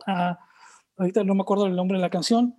Uh, 0.07 0.35
ahorita 0.99 1.25
no 1.25 1.35
me 1.35 1.43
acuerdo 1.43 1.67
el 1.67 1.77
nombre 1.77 1.99
de 1.99 2.03
la 2.03 2.11
canción, 2.11 2.55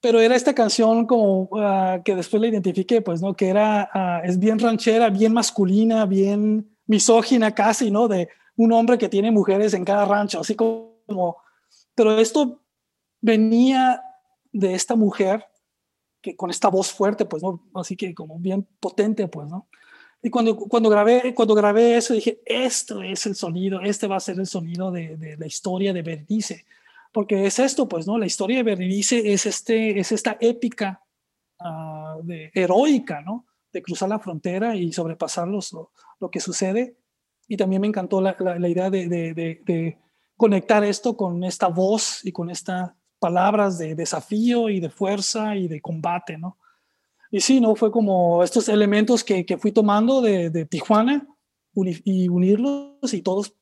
pero 0.00 0.20
era 0.20 0.36
esta 0.36 0.54
canción 0.54 1.06
como 1.06 1.48
ah, 1.54 2.00
que 2.04 2.14
después 2.14 2.40
la 2.40 2.48
identifiqué, 2.48 3.00
pues, 3.02 3.20
¿no? 3.20 3.34
Que 3.34 3.48
era, 3.48 3.90
ah, 3.92 4.22
es 4.24 4.38
bien 4.38 4.58
ranchera, 4.58 5.10
bien 5.10 5.32
masculina, 5.32 6.06
bien 6.06 6.76
misógina 6.86 7.54
casi, 7.54 7.90
¿no? 7.90 8.06
De 8.06 8.28
un 8.56 8.72
hombre 8.72 8.98
que 8.98 9.08
tiene 9.08 9.30
mujeres 9.30 9.74
en 9.74 9.84
cada 9.84 10.04
rancho, 10.04 10.40
así 10.40 10.54
como, 10.54 11.36
pero 11.94 12.18
esto 12.18 12.62
venía 13.20 14.02
de 14.52 14.74
esta 14.74 14.94
mujer 14.94 15.44
que 16.20 16.36
con 16.36 16.50
esta 16.50 16.68
voz 16.68 16.92
fuerte, 16.92 17.24
pues, 17.24 17.42
¿no? 17.42 17.64
Así 17.74 17.96
que 17.96 18.14
como 18.14 18.38
bien 18.38 18.66
potente, 18.80 19.26
pues, 19.26 19.48
¿no? 19.48 19.68
Y 20.22 20.30
cuando, 20.30 20.56
cuando, 20.56 20.90
grabé, 20.90 21.32
cuando 21.34 21.54
grabé 21.54 21.96
eso 21.96 22.12
dije, 22.12 22.40
esto 22.44 23.02
es 23.02 23.24
el 23.26 23.36
sonido, 23.36 23.80
este 23.80 24.08
va 24.08 24.16
a 24.16 24.20
ser 24.20 24.38
el 24.38 24.48
sonido 24.48 24.90
de, 24.90 25.16
de 25.16 25.36
la 25.36 25.46
historia 25.46 25.92
de 25.92 26.02
Bernice 26.02 26.64
porque 27.18 27.46
es 27.46 27.58
esto, 27.58 27.88
pues, 27.88 28.06
¿no? 28.06 28.16
La 28.16 28.26
historia 28.26 28.58
de 28.58 28.62
Berenice 28.62 29.32
es, 29.32 29.44
este, 29.44 29.98
es 29.98 30.12
esta 30.12 30.36
épica 30.38 31.02
uh, 31.58 32.22
de, 32.22 32.52
heroica, 32.54 33.22
¿no? 33.22 33.44
de 33.72 33.82
cruzar 33.82 34.08
la 34.08 34.20
frontera 34.20 34.76
y 34.76 34.92
sobrepasar 34.92 35.48
lo, 35.48 35.58
lo 36.20 36.30
que 36.30 36.38
sucede. 36.38 36.96
Y 37.48 37.56
también 37.56 37.80
me 37.80 37.88
encantó 37.88 38.20
la, 38.20 38.36
la, 38.38 38.68
idea 38.68 38.88
de, 38.88 39.08
de, 39.08 39.34
de, 39.34 39.98
conectar 40.36 40.84
esto 40.84 41.16
con 41.16 41.42
esta 41.42 41.66
voz 41.66 42.24
y 42.24 42.30
con 42.30 42.50
estas 42.50 42.92
palabras 43.18 43.78
de 43.78 43.96
desafío 43.96 44.68
y 44.68 44.78
de 44.78 44.88
fuerza 44.88 45.56
y 45.56 45.66
de 45.66 45.80
combate, 45.80 46.38
¿no? 46.38 46.56
Y 47.32 47.40
sí, 47.40 47.60
¿no? 47.60 47.74
Fue 47.74 47.90
como 47.90 48.44
estos 48.44 48.68
elementos 48.68 49.24
que, 49.24 49.44
que 49.44 49.58
fui 49.58 49.72
tomando 49.72 50.22
de, 50.22 50.66
Tijuana 50.66 51.26
y 51.74 52.28
unirlos 52.28 53.12
y 53.12 53.22
todos 53.22 53.57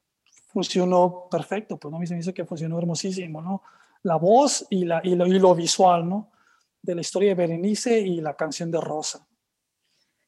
funcionó 0.56 1.28
perfecto, 1.30 1.76
pues, 1.76 1.92
¿no? 1.92 1.98
Me 1.98 2.06
hizo 2.06 2.32
que 2.32 2.46
funcionó 2.46 2.78
hermosísimo, 2.78 3.42
¿no? 3.42 3.62
La 4.02 4.16
voz 4.16 4.66
y, 4.70 4.86
la, 4.86 5.02
y, 5.04 5.14
lo, 5.14 5.26
y 5.26 5.38
lo 5.38 5.54
visual, 5.54 6.08
¿no? 6.08 6.32
De 6.80 6.94
la 6.94 7.02
historia 7.02 7.28
de 7.28 7.34
Berenice 7.34 8.00
y 8.00 8.22
la 8.22 8.34
canción 8.36 8.70
de 8.70 8.80
Rosa. 8.80 9.28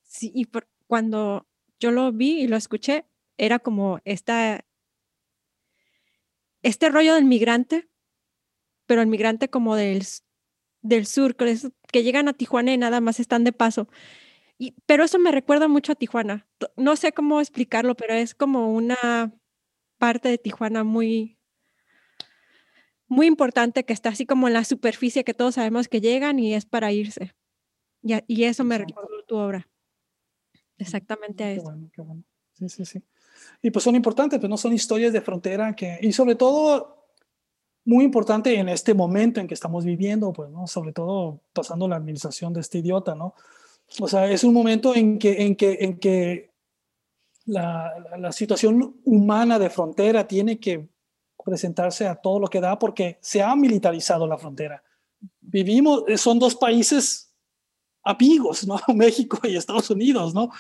Sí, 0.03 0.31
y 0.35 0.45
por, 0.45 0.69
cuando 0.87 1.47
yo 1.81 1.93
lo 1.93 2.13
vi 2.13 2.43
y 2.43 2.47
lo 2.47 2.57
escuché, 2.57 3.07
era 3.39 3.59
como 3.59 4.01
esta, 4.05 4.67
este 6.63 6.91
rollo 6.91 7.15
del 7.15 7.25
migrante, 7.25 7.89
pero 8.85 9.01
el 9.01 9.07
migrante 9.07 9.49
como 9.49 9.77
del, 9.77 10.05
del 10.83 11.07
sur, 11.07 11.37
que, 11.37 11.57
que 11.91 12.03
llegan 12.03 12.29
a 12.29 12.35
Tijuana 12.35 12.75
y 12.75 12.77
nada 12.77 13.01
más 13.01 13.19
están 13.19 13.45
de 13.45 13.55
paso. 13.55 13.89
Y, 14.59 14.75
pero 14.85 15.05
eso 15.05 15.19
me 15.19 15.33
recuerda 15.33 15.69
mucho 15.69 15.93
a 15.93 15.95
Tijuana. 15.95 16.47
No 16.77 16.97
sé 16.97 17.13
cómo 17.13 17.41
explicarlo, 17.41 17.95
pero 17.95 18.13
es 18.13 18.35
como 18.35 18.75
una 18.75 19.33
parte 19.99 20.29
de 20.29 20.39
Tijuana 20.39 20.85
muy, 20.85 21.39
muy 23.07 23.27
importante 23.27 23.85
que 23.85 23.93
está 23.93 24.11
así 24.11 24.27
como 24.27 24.49
en 24.49 24.55
la 24.55 24.65
superficie 24.65 25.25
que 25.25 25.35
todos 25.35 25.57
sabemos 25.57 25.89
que 25.89 26.01
llegan 26.01 26.39
y 26.39 26.55
es 26.55 26.65
para 26.65 26.93
irse. 26.93 27.35
Y, 28.03 28.15
y 28.27 28.45
eso 28.45 28.65
me 28.65 28.79
recuerda 28.79 29.11
tu 29.27 29.37
obra 29.37 29.69
exactamente 30.79 31.45
a 31.45 31.53
eso. 31.53 31.75
Sí, 32.55 32.69
sí, 32.69 32.85
sí. 32.85 33.03
Y 33.63 33.71
pues 33.71 33.85
son 33.85 33.95
importantes, 33.95 34.39
pues 34.39 34.51
no 34.51 34.57
son 34.57 34.73
historias 34.73 35.13
de 35.13 35.21
frontera 35.21 35.75
que, 35.77 35.99
y 36.01 36.13
sobre 36.13 36.35
todo, 36.35 36.99
muy 37.85 38.05
importante 38.05 38.55
en 38.55 38.69
este 38.69 38.95
momento 38.95 39.41
en 39.41 39.47
que 39.47 39.55
estamos 39.55 39.85
viviendo, 39.85 40.33
pues, 40.33 40.51
¿no? 40.51 40.67
Sobre 40.67 40.93
todo 40.93 41.41
pasando 41.53 41.89
la 41.89 41.97
administración 41.97 42.53
de 42.53 42.61
este 42.61 42.79
idiota, 42.79 43.15
¿no? 43.15 43.35
O 44.01 44.09
sea, 44.09 44.31
es 44.31 44.45
un 44.45 44.53
momento 44.53 44.95
en 44.95 45.19
que, 45.19 45.43
en 45.43 45.57
que, 45.57 45.79
en 45.81 45.99
que 45.99 46.48
la, 47.49 47.93
la, 48.19 48.33
situación 48.33 49.01
humana 49.05 49.59
de 49.59 49.71
frontera 49.71 50.27
tiene 50.29 50.61
que 50.61 50.89
presentarse 51.45 52.07
a 52.07 52.15
todo 52.15 52.39
lo 52.39 52.49
que 52.49 52.61
da 52.61 52.79
porque 52.79 53.19
se 53.21 53.43
ha 53.43 53.57
militarizado 53.57 54.27
la 54.27 54.39
frontera. 54.39 54.83
Vivimos, 55.41 56.05
son 56.17 56.39
dos 56.39 56.55
países 56.55 57.35
amigos, 58.05 58.67
¿no? 58.67 58.79
México 58.95 59.41
y 59.45 59.57
Estados 59.57 59.91
Unidos, 59.91 60.35
¿no? 60.35 60.51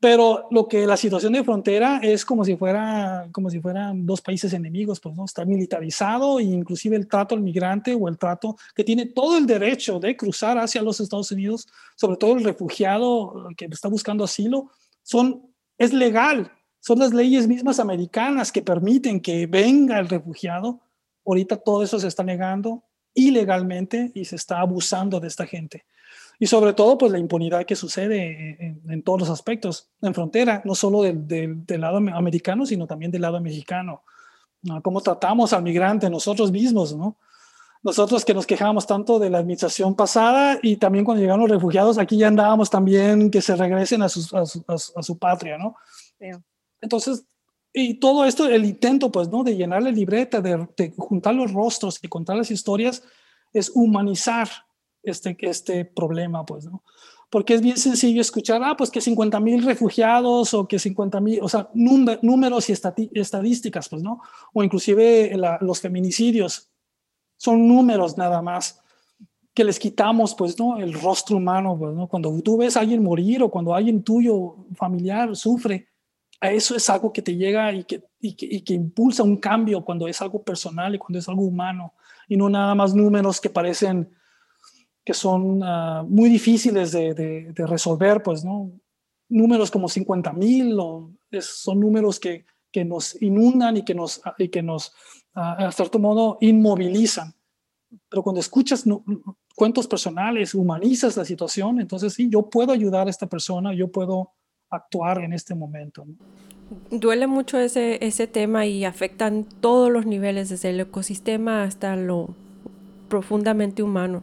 Pero 0.00 0.48
lo 0.50 0.66
que 0.66 0.84
la 0.84 0.96
situación 0.96 1.32
de 1.32 1.44
frontera 1.44 2.00
es 2.02 2.24
como 2.24 2.44
si 2.44 2.56
fuera 2.56 3.28
como 3.30 3.50
si 3.50 3.60
fueran 3.60 4.04
dos 4.04 4.20
países 4.20 4.52
enemigos, 4.52 4.98
pues 4.98 5.14
no 5.14 5.24
está 5.24 5.44
militarizado 5.44 6.40
e 6.40 6.42
inclusive 6.42 6.96
el 6.96 7.06
trato 7.06 7.36
al 7.36 7.40
migrante 7.40 7.94
o 7.94 8.08
el 8.08 8.18
trato 8.18 8.56
que 8.74 8.82
tiene 8.82 9.06
todo 9.06 9.38
el 9.38 9.46
derecho 9.46 10.00
de 10.00 10.16
cruzar 10.16 10.58
hacia 10.58 10.82
los 10.82 10.98
Estados 10.98 11.30
Unidos, 11.30 11.68
sobre 11.94 12.16
todo 12.16 12.36
el 12.36 12.42
refugiado 12.42 13.48
que 13.56 13.66
está 13.66 13.86
buscando 13.88 14.24
asilo, 14.24 14.72
son 15.04 15.51
es 15.78 15.92
legal, 15.92 16.52
son 16.80 16.98
las 16.98 17.12
leyes 17.12 17.46
mismas 17.46 17.78
americanas 17.80 18.50
que 18.50 18.62
permiten 18.62 19.20
que 19.20 19.46
venga 19.46 19.98
el 19.98 20.08
refugiado. 20.08 20.80
Ahorita 21.24 21.56
todo 21.56 21.82
eso 21.82 21.98
se 21.98 22.08
está 22.08 22.24
negando 22.24 22.82
ilegalmente 23.14 24.10
y 24.14 24.24
se 24.24 24.36
está 24.36 24.60
abusando 24.60 25.20
de 25.20 25.28
esta 25.28 25.46
gente 25.46 25.84
y 26.42 26.48
sobre 26.48 26.72
todo 26.72 26.98
pues 26.98 27.12
la 27.12 27.20
impunidad 27.20 27.64
que 27.64 27.76
sucede 27.76 28.80
en, 28.88 29.02
todos 29.04 29.20
los 29.20 29.30
aspectos 29.30 29.90
en 30.00 30.12
frontera, 30.12 30.60
no 30.64 30.74
solo 30.74 31.02
del, 31.02 31.64
lado 31.68 31.98
americano, 31.98 32.66
sino 32.66 32.88
también 32.88 33.12
del 33.12 33.22
lado 33.22 33.40
mexicano. 33.40 34.02
¿no? 34.62 34.82
Cómo 34.82 35.00
tratamos 35.00 35.52
al 35.52 35.62
migrante 35.62 36.10
nosotros 36.10 36.50
mismos, 36.50 36.96
¿no? 36.96 37.16
Nosotros 37.82 38.24
que 38.24 38.34
nos 38.34 38.46
quejábamos 38.46 38.86
tanto 38.86 39.18
de 39.18 39.28
la 39.28 39.38
administración 39.38 39.96
pasada 39.96 40.58
y 40.62 40.76
también 40.76 41.04
cuando 41.04 41.20
llegaron 41.20 41.40
los 41.40 41.50
refugiados, 41.50 41.98
aquí 41.98 42.16
ya 42.16 42.28
andábamos 42.28 42.70
también 42.70 43.30
que 43.30 43.42
se 43.42 43.56
regresen 43.56 44.02
a 44.02 44.08
su, 44.08 44.36
a 44.36 44.46
su, 44.46 44.64
a 44.68 45.02
su, 45.02 45.18
patria, 45.18 45.58
¿no? 45.58 45.74
Entonces, 46.80 47.24
y 47.72 47.94
todo 47.94 48.24
esto, 48.24 48.48
el 48.48 48.64
intento, 48.64 49.10
pues, 49.10 49.28
¿no? 49.28 49.42
De 49.42 49.56
llenar 49.56 49.82
la 49.82 49.90
libreta, 49.90 50.40
de, 50.40 50.68
de 50.76 50.94
juntar 50.96 51.34
los 51.34 51.52
rostros 51.52 51.98
y 52.02 52.08
contar 52.08 52.36
las 52.36 52.50
historias, 52.50 53.02
es 53.52 53.70
humanizar 53.74 54.48
este, 55.02 55.36
este 55.40 55.84
problema, 55.84 56.44
pues, 56.46 56.64
¿no? 56.64 56.84
Porque 57.30 57.54
es 57.54 57.62
bien 57.62 57.78
sencillo 57.78 58.20
escuchar, 58.20 58.62
ah, 58.62 58.76
pues 58.76 58.90
que 58.90 59.00
50 59.00 59.40
mil 59.40 59.64
refugiados 59.64 60.52
o 60.52 60.68
que 60.68 60.78
50 60.78 61.20
mil, 61.20 61.40
o 61.42 61.48
sea, 61.48 61.70
números 61.72 62.68
y 62.68 62.74
estadísticas, 63.14 63.88
pues, 63.88 64.02
¿no? 64.02 64.20
O 64.52 64.62
inclusive 64.62 65.34
los 65.60 65.80
feminicidios, 65.80 66.71
son 67.42 67.66
números 67.66 68.16
nada 68.16 68.40
más 68.40 68.80
que 69.52 69.64
les 69.64 69.80
quitamos, 69.80 70.32
pues, 70.32 70.56
¿no? 70.60 70.78
El 70.78 70.92
rostro 70.94 71.38
humano, 71.38 71.76
pues, 71.76 71.92
¿no? 71.92 72.06
Cuando 72.06 72.40
tú 72.40 72.56
ves 72.56 72.76
a 72.76 72.80
alguien 72.80 73.02
morir 73.02 73.42
o 73.42 73.50
cuando 73.50 73.74
alguien 73.74 74.04
tuyo, 74.04 74.64
familiar, 74.76 75.34
sufre, 75.34 75.88
eso 76.40 76.76
es 76.76 76.88
algo 76.88 77.12
que 77.12 77.20
te 77.20 77.34
llega 77.34 77.72
y 77.72 77.82
que, 77.82 78.04
y 78.20 78.34
que, 78.34 78.46
y 78.48 78.60
que 78.60 78.74
impulsa 78.74 79.24
un 79.24 79.38
cambio 79.38 79.84
cuando 79.84 80.06
es 80.06 80.22
algo 80.22 80.40
personal 80.44 80.94
y 80.94 80.98
cuando 80.98 81.18
es 81.18 81.28
algo 81.28 81.42
humano 81.42 81.94
y 82.28 82.36
no 82.36 82.48
nada 82.48 82.76
más 82.76 82.94
números 82.94 83.40
que 83.40 83.50
parecen 83.50 84.08
que 85.04 85.12
son 85.12 85.64
ah, 85.64 86.04
muy 86.08 86.30
difíciles 86.30 86.92
de, 86.92 87.12
de, 87.12 87.66
resolver, 87.66 88.22
pues, 88.22 88.44
¿no? 88.44 88.70
Números 89.28 89.68
como 89.68 89.88
50 89.88 90.32
mil 90.32 90.76
son 91.40 91.80
números 91.80 92.20
que, 92.20 92.44
que, 92.70 92.84
nos 92.84 93.20
inundan 93.20 93.78
y 93.78 93.84
que 93.84 93.96
nos, 93.96 94.22
y 94.38 94.48
que 94.48 94.62
nos 94.62 94.88
uh, 94.88 95.21
a 95.34 95.70
cierto 95.72 95.98
modo, 95.98 96.38
inmovilizan. 96.40 97.34
Pero 98.08 98.22
cuando 98.22 98.40
escuchas 98.40 98.84
cuentos 99.54 99.86
personales, 99.86 100.54
humanizas 100.54 101.16
la 101.16 101.24
situación, 101.24 101.80
entonces 101.80 102.14
sí, 102.14 102.28
yo 102.30 102.48
puedo 102.48 102.72
ayudar 102.72 103.06
a 103.06 103.10
esta 103.10 103.26
persona, 103.26 103.74
yo 103.74 103.88
puedo 103.88 104.32
actuar 104.70 105.18
en 105.22 105.32
este 105.32 105.54
momento. 105.54 106.06
Duele 106.90 107.26
mucho 107.26 107.58
ese, 107.58 108.04
ese 108.04 108.26
tema 108.26 108.64
y 108.66 108.84
afectan 108.84 109.44
todos 109.44 109.90
los 109.90 110.06
niveles, 110.06 110.48
desde 110.48 110.70
el 110.70 110.80
ecosistema 110.80 111.64
hasta 111.64 111.96
lo 111.96 112.34
profundamente 113.08 113.82
humano. 113.82 114.22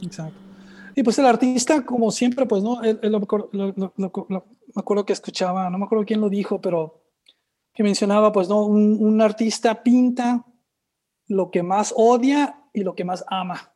Exacto. 0.00 0.38
Y 0.94 1.02
pues 1.02 1.18
el 1.18 1.26
artista, 1.26 1.84
como 1.84 2.10
siempre, 2.10 2.46
pues, 2.46 2.62
¿no? 2.62 2.80
me 2.80 4.06
acuerdo 4.76 5.04
que 5.04 5.12
escuchaba, 5.12 5.68
no 5.68 5.78
me 5.78 5.84
acuerdo 5.84 6.04
quién 6.04 6.20
lo 6.20 6.30
dijo, 6.30 6.60
pero 6.60 7.02
que 7.76 7.82
mencionaba, 7.82 8.32
pues, 8.32 8.48
¿no? 8.48 8.64
Un, 8.64 9.20
artista 9.20 9.82
pinta 9.82 10.44
lo 11.28 11.50
que 11.50 11.62
más 11.62 11.92
odia 11.94 12.58
y 12.72 12.80
lo 12.80 12.94
que 12.94 13.04
más 13.04 13.22
ama. 13.28 13.74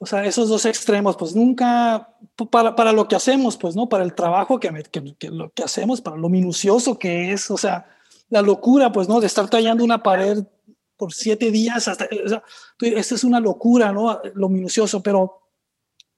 O 0.00 0.06
sea, 0.06 0.26
esos 0.26 0.50
dos 0.50 0.66
extremos, 0.66 1.16
pues 1.16 1.34
nunca, 1.34 2.14
para, 2.50 2.76
para 2.76 2.92
lo 2.92 3.08
que 3.08 3.16
hacemos, 3.16 3.56
pues, 3.56 3.74
¿no? 3.74 3.88
Para 3.88 4.04
el 4.04 4.14
trabajo 4.14 4.60
que, 4.60 4.70
que, 4.90 5.30
lo 5.30 5.50
que 5.50 5.62
hacemos, 5.62 6.02
para 6.02 6.18
lo 6.18 6.28
minucioso 6.28 6.98
que 6.98 7.32
es, 7.32 7.50
o 7.50 7.56
sea, 7.56 7.86
la 8.28 8.42
locura, 8.42 8.92
pues, 8.92 9.08
¿no? 9.08 9.18
De 9.18 9.28
estar 9.28 9.48
tallando 9.48 9.82
una 9.82 10.02
pared 10.02 10.44
por 10.98 11.14
siete 11.14 11.50
días. 11.50 11.88
Hasta, 11.88 12.06
o 12.22 12.28
sea, 12.28 12.42
esta 12.80 13.14
es 13.14 13.24
una 13.24 13.40
locura, 13.40 13.92
¿no? 13.92 14.20
Lo 14.34 14.50
minucioso, 14.50 15.02
pero 15.02 15.40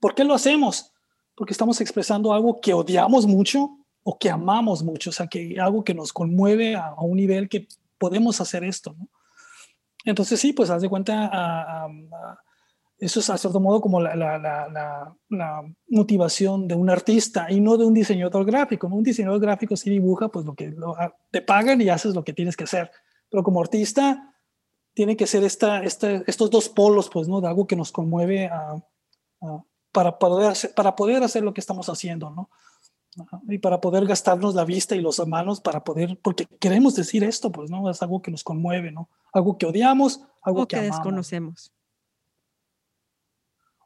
¿por 0.01 0.15
qué 0.15 0.25
lo 0.25 0.33
hacemos? 0.33 0.91
Porque 1.33 1.53
estamos 1.53 1.79
expresando 1.79 2.33
algo 2.33 2.59
que 2.59 2.73
odiamos 2.73 3.25
mucho 3.25 3.77
o 4.09 4.17
que 4.17 4.29
amamos 4.29 4.83
mucho, 4.83 5.09
o 5.09 5.13
sea, 5.13 5.27
que 5.27 5.59
algo 5.59 5.83
que 5.83 5.93
nos 5.93 6.13
conmueve 6.13 6.77
a, 6.77 6.93
un 6.93 7.17
nivel 7.17 7.49
que 7.49 7.67
podemos 7.97 8.39
hacer 8.39 8.63
esto, 8.63 8.95
¿no? 8.97 9.09
Entonces 10.05 10.39
sí, 10.39 10.53
pues 10.53 10.69
haz 10.69 10.81
de 10.81 10.87
cuenta, 10.87 11.89
eso 12.99 13.19
es 13.19 13.29
a 13.29 13.37
cierto 13.37 13.59
modo 13.59 13.81
como 13.81 13.99
la, 13.99 14.15
la, 14.15 14.37
la, 14.37 15.13
la, 15.27 15.61
motivación 15.89 16.69
de 16.69 16.75
un 16.75 16.89
artista 16.89 17.51
y 17.51 17.59
no 17.59 17.75
de 17.75 17.85
un 17.85 17.93
diseñador 17.93 18.45
gráfico. 18.45 18.87
Un 18.87 19.03
diseñador 19.03 19.41
gráfico 19.41 19.75
sí 19.75 19.89
dibuja, 19.89 20.29
pues 20.29 20.45
lo 20.45 20.55
que 20.55 20.73
te 21.29 21.41
pagan 21.41 21.81
y 21.81 21.89
haces 21.89 22.15
lo 22.15 22.23
que 22.23 22.31
tienes 22.31 22.55
que 22.55 22.63
hacer. 22.63 22.89
Pero 23.29 23.43
como 23.43 23.59
artista, 23.59 24.33
tiene 24.93 25.17
que 25.17 25.27
ser 25.27 25.43
esta, 25.43 25.83
estos 25.83 26.49
dos 26.49 26.69
polos, 26.69 27.09
pues, 27.09 27.27
¿no? 27.27 27.41
De 27.41 27.49
algo 27.49 27.67
que 27.67 27.75
nos 27.75 27.91
conmueve 27.91 28.49
para, 29.91 30.17
poder 30.17 30.51
hacer, 30.51 30.73
para 30.73 30.95
poder 30.95 31.21
hacer 31.23 31.43
lo 31.43 31.53
que 31.53 31.59
estamos 31.59 31.89
haciendo, 31.89 32.29
¿no? 32.29 32.49
Y 33.47 33.57
para 33.57 33.81
poder 33.81 34.05
gastarnos 34.05 34.55
la 34.55 34.65
vista 34.65 34.95
y 34.95 35.01
los 35.01 35.25
manos 35.27 35.61
para 35.61 35.83
poder, 35.83 36.19
porque 36.21 36.45
queremos 36.59 36.95
decir 36.95 37.23
esto, 37.23 37.51
pues, 37.51 37.69
¿no? 37.69 37.89
Es 37.89 38.01
algo 38.01 38.21
que 38.21 38.31
nos 38.31 38.43
conmueve, 38.43 38.91
¿no? 38.91 39.09
Algo 39.33 39.57
que 39.57 39.65
odiamos, 39.65 40.21
algo 40.41 40.67
que, 40.67 40.79
desconocemos. 40.81 41.71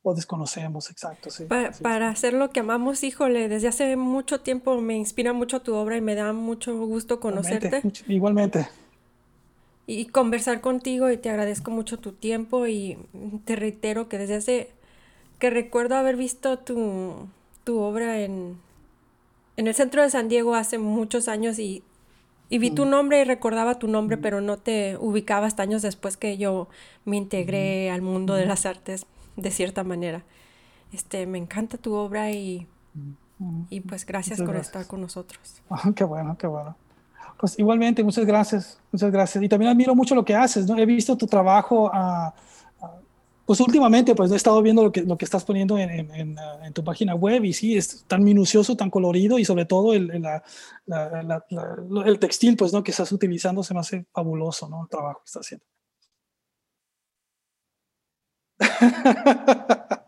O 0.04 0.16
desconocemos, 0.16 0.90
exacto, 0.90 1.30
sí. 1.30 1.46
Para, 1.46 2.10
hacer 2.10 2.34
lo 2.34 2.50
que 2.50 2.62
amamos, 2.62 3.04
híjole, 3.04 3.48
desde 3.48 3.68
hace 3.68 3.96
mucho 3.96 4.42
tiempo 4.42 4.82
me 4.82 4.98
inspira 4.98 5.32
mucho 5.32 5.62
tu 5.62 5.76
obra 5.76 5.98
y 5.98 6.02
me 6.02 6.16
da 6.16 6.34
mucho 6.34 6.76
gusto 6.86 7.20
conocerte. 7.20 7.82
igualmente 8.08 8.68
y 9.88 10.06
conversar 10.06 10.62
contigo 10.62 11.12
y 11.12 11.18
te 11.18 11.30
agradezco 11.30 11.70
mucho 11.70 12.00
tu 12.00 12.14
tiempo 12.14 12.66
y 12.66 12.98
te 13.44 13.58
reitero 13.58 14.08
que 14.08 14.18
desde 14.18 14.36
hace 14.36 14.72
que 15.38 15.50
recuerdo 15.50 15.96
haber 15.96 16.16
visto 16.16 16.60
tu, 16.60 17.28
tu 17.66 17.80
obra 17.80 18.20
en, 18.22 18.58
en 19.58 19.68
el 19.68 19.74
centro 19.74 20.02
de 20.02 20.10
San 20.10 20.28
Diego 20.30 20.56
hace 20.56 20.78
muchos 20.78 21.28
años 21.28 21.60
y, 21.60 21.84
y 22.50 22.58
vi 22.58 22.72
tu 22.72 22.86
nombre 22.86 23.22
y 23.22 23.24
recordaba 23.24 23.80
tu 23.80 23.88
nombre, 23.88 24.18
pero 24.18 24.42
no 24.42 24.58
te 24.58 24.98
ubicaba 24.98 25.48
hasta 25.48 25.64
años 25.64 25.82
después 25.82 26.18
que 26.18 26.38
yo 26.38 26.68
me 27.06 27.18
integré 27.18 27.90
al 27.92 28.02
mundo 28.02 28.34
de 28.34 28.46
las 28.46 28.66
artes 28.66 29.06
de 29.36 29.52
cierta 29.52 29.84
manera. 29.84 30.24
Este, 30.94 31.26
me 31.26 31.38
encanta 31.38 31.78
tu 31.78 31.94
obra 31.94 32.32
y, 32.32 32.68
y 33.70 33.80
pues 33.82 34.06
gracias 34.06 34.42
por 34.42 34.56
estar 34.56 34.88
con 34.88 35.02
nosotros. 35.02 35.62
qué 35.96 36.04
bueno, 36.04 36.38
qué 36.38 36.48
bueno. 36.48 36.76
Pues 37.40 37.58
igualmente, 37.58 38.04
muchas 38.04 38.26
gracias, 38.26 38.80
muchas 38.92 39.12
gracias. 39.12 39.44
Y 39.44 39.50
también 39.50 39.72
admiro 39.72 39.96
mucho 39.96 40.14
lo 40.14 40.24
que 40.24 40.36
haces, 40.36 40.68
¿no? 40.68 40.78
He 40.78 40.86
visto 40.86 41.18
tu 41.18 41.26
trabajo, 41.26 41.92
uh, 41.92 42.32
pues 43.46 43.60
últimamente, 43.60 44.16
pues 44.16 44.32
he 44.32 44.36
estado 44.36 44.62
viendo 44.62 44.84
lo 44.84 44.92
que, 44.92 45.02
lo 45.02 45.18
que 45.18 45.26
estás 45.26 45.44
poniendo 45.44 45.78
en, 45.78 45.90
en, 45.90 46.38
en, 46.64 46.74
tu 46.74 46.84
página 46.84 47.16
web 47.16 47.44
y 47.44 47.54
sí, 47.54 47.76
es 47.76 48.06
tan 48.08 48.24
minucioso, 48.24 48.76
tan 48.76 48.90
colorido 48.90 49.40
y 49.40 49.46
sobre 49.46 49.66
todo 49.66 49.94
el, 49.94 50.08
la, 50.22 50.44
la, 50.86 51.44
el 52.06 52.20
textil, 52.20 52.56
pues, 52.56 52.72
¿no? 52.72 52.84
Que 52.84 52.92
estás 52.92 53.12
utilizando 53.12 53.64
se 53.64 53.74
me 53.74 53.80
hace 53.80 54.06
fabuloso, 54.14 54.70
¿no? 54.70 54.84
El 54.84 54.90
trabajo 54.90 55.20
que 55.20 55.26
estás 55.26 55.46
haciendo. 55.46 55.66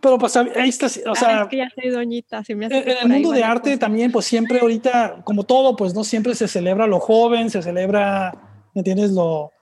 Pero 0.00 0.18
pues 0.18 0.36
ahí 0.36 0.68
está, 0.68 0.86
o 0.86 1.14
sea, 1.14 1.42
es 1.42 1.48
que 1.48 1.58
ya 1.58 1.68
soy 1.74 1.90
doñita, 1.90 2.42
me 2.48 2.66
en 2.66 2.88
el 2.88 3.08
mundo 3.08 3.30
de 3.30 3.44
arte 3.44 3.76
también, 3.76 4.10
pues 4.10 4.24
siempre 4.24 4.58
ahorita, 4.60 5.22
como 5.24 5.44
todo, 5.44 5.76
pues 5.76 5.94
no 5.94 6.02
siempre 6.04 6.34
se 6.34 6.48
celebra 6.48 6.86
lo 6.86 6.98
joven, 6.98 7.50
se 7.50 7.62
celebra, 7.62 8.32
¿me 8.74 8.80
entiendes? 8.80 9.12
Lo, 9.12 9.52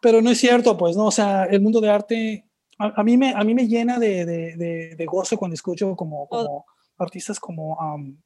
pero 0.00 0.22
no 0.22 0.30
es 0.30 0.38
cierto, 0.38 0.76
pues, 0.76 0.96
¿no? 0.96 1.06
O 1.06 1.10
sea, 1.10 1.44
el 1.44 1.60
mundo 1.60 1.80
de 1.80 1.90
arte, 1.90 2.46
a, 2.78 3.02
mí, 3.02 3.16
me, 3.16 3.32
a 3.34 3.42
mí 3.44 3.54
me 3.54 3.66
llena 3.66 3.98
de, 3.98 4.24
de, 4.24 4.94
de, 4.96 5.06
gozo 5.06 5.36
cuando 5.36 5.54
escucho 5.54 5.96
como, 5.96 6.28
como 6.28 6.66
artistas 6.98 7.40
como, 7.40 7.76
um, 7.78 8.16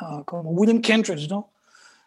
uh, 0.00 0.24
como 0.24 0.50
William 0.50 0.80
Kentridge, 0.80 1.28
¿no? 1.28 1.52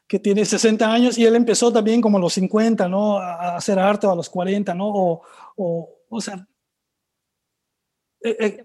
Que 0.07 0.19
tiene 0.19 0.45
60 0.45 0.91
años 0.91 1.17
y 1.17 1.25
él 1.25 1.35
empezó 1.35 1.71
también 1.71 2.01
como 2.01 2.17
a 2.17 2.21
los 2.21 2.33
50, 2.33 2.87
¿no? 2.89 3.17
A 3.17 3.57
hacer 3.57 3.79
arte 3.79 4.07
o 4.07 4.11
a 4.11 4.15
los 4.15 4.29
40, 4.29 4.73
¿no? 4.73 4.87
O, 4.89 5.21
o, 5.57 5.89
o 6.09 6.21
sea, 6.21 6.47
eh, 8.23 8.35
eh. 8.39 8.63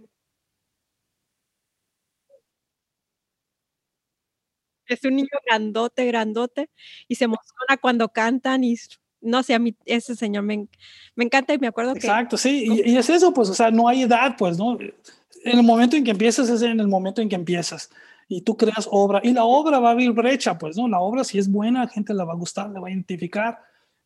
Es 4.87 5.03
un 5.05 5.17
niño 5.17 5.29
grandote, 5.47 6.05
grandote, 6.07 6.71
y 7.09 7.15
se 7.15 7.25
emociona 7.25 7.79
cuando 7.81 8.11
cantan 8.11 8.65
y 8.65 8.77
no 9.25 9.43
sé, 9.43 9.55
a 9.55 9.59
mí 9.59 9.75
ese 9.85 10.15
señor 10.15 10.45
me, 10.45 10.69
me 11.15 11.25
encanta 11.25 11.55
y 11.55 11.59
me 11.59 11.67
acuerdo 11.67 11.95
que... 11.95 12.01
Exacto, 12.01 12.37
sí, 12.37 12.67
y, 12.85 12.97
es 12.97 13.11
eso, 13.11 13.33
pues, 13.33 13.49
o 13.49 13.55
sea, 13.55 13.71
no 13.71 13.89
hay 13.89 14.03
edad, 14.03 14.37
pues, 14.39 14.59
¿no? 14.59 14.79
En 14.81 15.59
el 15.59 15.63
momento 15.63 15.97
en 15.97 16.05
que 16.05 16.13
empiezas 16.13 16.49
es 16.49 16.63
en 16.63 16.79
el 16.79 16.89
momento 16.89 17.21
en 17.21 17.29
que 17.29 17.35
empiezas 17.35 17.91
y 18.29 18.43
tú 18.43 18.57
creas 18.57 18.89
obra 18.91 19.21
y 19.23 19.33
la 19.33 19.45
obra 19.45 19.79
va 19.79 19.89
a 19.89 19.93
abrir 19.93 20.13
brecha, 20.13 20.57
pues, 20.57 20.77
¿no? 20.77 20.89
La 20.89 21.01
obra 21.01 21.25
si 21.25 21.39
es 21.39 21.51
buena, 21.51 21.85
la 21.85 21.91
gente 21.91 22.15
la 22.15 22.25
va 22.25 22.33
a 22.33 22.37
gustar, 22.37 22.71
la 22.71 22.81
va 22.81 22.89
a 22.89 22.91
identificar 22.91 23.59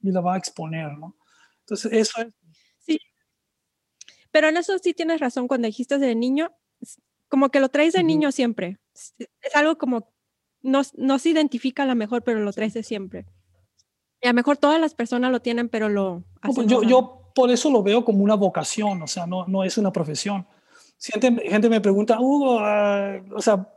y 0.02 0.10
la 0.10 0.20
va 0.20 0.34
a 0.34 0.38
exponer, 0.38 0.96
¿no? 0.98 1.16
Entonces, 1.60 1.92
eso 1.92 2.22
es 2.22 2.28
pero 4.30 4.48
en 4.48 4.56
eso 4.56 4.78
sí 4.78 4.94
tienes 4.94 5.20
razón 5.20 5.48
cuando 5.48 5.66
dijiste 5.66 5.98
de 5.98 6.14
niño, 6.14 6.52
como 7.28 7.50
que 7.50 7.60
lo 7.60 7.68
traes 7.68 7.94
de 7.94 8.02
niño 8.02 8.32
siempre. 8.32 8.78
Es 8.94 9.54
algo 9.54 9.78
como, 9.78 10.12
no, 10.62 10.82
no 10.94 11.18
se 11.18 11.30
identifica 11.30 11.84
a 11.84 11.86
lo 11.86 11.94
mejor, 11.94 12.22
pero 12.22 12.40
lo 12.40 12.52
traes 12.52 12.74
de 12.74 12.82
siempre. 12.82 13.26
Y 14.20 14.26
a 14.26 14.30
lo 14.30 14.34
mejor 14.34 14.56
todas 14.56 14.80
las 14.80 14.94
personas 14.94 15.30
lo 15.30 15.40
tienen, 15.40 15.68
pero 15.68 15.88
lo... 15.88 16.24
Pues 16.54 16.66
yo, 16.66 16.82
yo 16.82 17.30
por 17.34 17.50
eso 17.50 17.70
lo 17.70 17.82
veo 17.82 18.04
como 18.04 18.24
una 18.24 18.34
vocación, 18.34 19.00
o 19.02 19.06
sea, 19.06 19.26
no, 19.26 19.46
no 19.46 19.62
es 19.62 19.78
una 19.78 19.92
profesión. 19.92 20.46
Si 20.96 21.12
gente, 21.12 21.48
gente 21.48 21.68
me 21.68 21.80
pregunta, 21.80 22.18
Hugo, 22.20 22.58
ah, 22.58 23.20
o, 23.34 23.40
sea, 23.40 23.68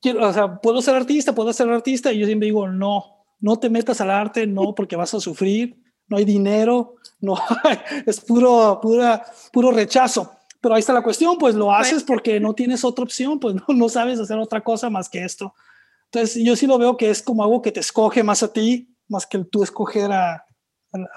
quiero, 0.00 0.28
o 0.28 0.32
sea, 0.32 0.60
¿puedo 0.60 0.80
ser 0.80 0.94
artista? 0.94 1.34
¿Puedo 1.34 1.52
ser 1.52 1.68
artista? 1.68 2.12
Y 2.12 2.20
yo 2.20 2.26
siempre 2.26 2.46
digo, 2.46 2.68
no, 2.68 3.24
no 3.40 3.56
te 3.58 3.68
metas 3.68 4.00
al 4.00 4.12
arte, 4.12 4.46
no, 4.46 4.74
porque 4.76 4.94
vas 4.94 5.12
a 5.14 5.20
sufrir, 5.20 5.76
no 6.06 6.16
hay 6.16 6.24
dinero, 6.24 6.94
no 7.20 7.36
es 8.06 8.20
puro, 8.20 8.78
pura, 8.80 9.24
puro 9.52 9.72
rechazo. 9.72 10.30
Pero 10.60 10.76
ahí 10.76 10.80
está 10.80 10.92
la 10.92 11.02
cuestión, 11.02 11.36
pues 11.36 11.56
lo 11.56 11.74
haces 11.74 12.04
porque 12.04 12.38
no 12.38 12.54
tienes 12.54 12.84
otra 12.84 13.04
opción, 13.04 13.40
pues 13.40 13.56
no, 13.56 13.64
no 13.74 13.88
sabes 13.88 14.20
hacer 14.20 14.38
otra 14.38 14.62
cosa 14.62 14.88
más 14.88 15.08
que 15.08 15.24
esto. 15.24 15.52
Entonces 16.14 16.44
yo 16.44 16.54
sí 16.54 16.68
lo 16.68 16.78
veo 16.78 16.96
que 16.96 17.10
es 17.10 17.22
como 17.22 17.42
algo 17.42 17.60
que 17.60 17.72
te 17.72 17.80
escoge 17.80 18.22
más 18.22 18.44
a 18.44 18.52
ti, 18.52 18.96
más 19.08 19.26
que 19.26 19.38
tú 19.44 19.64
escoger 19.64 20.12
a, 20.12 20.46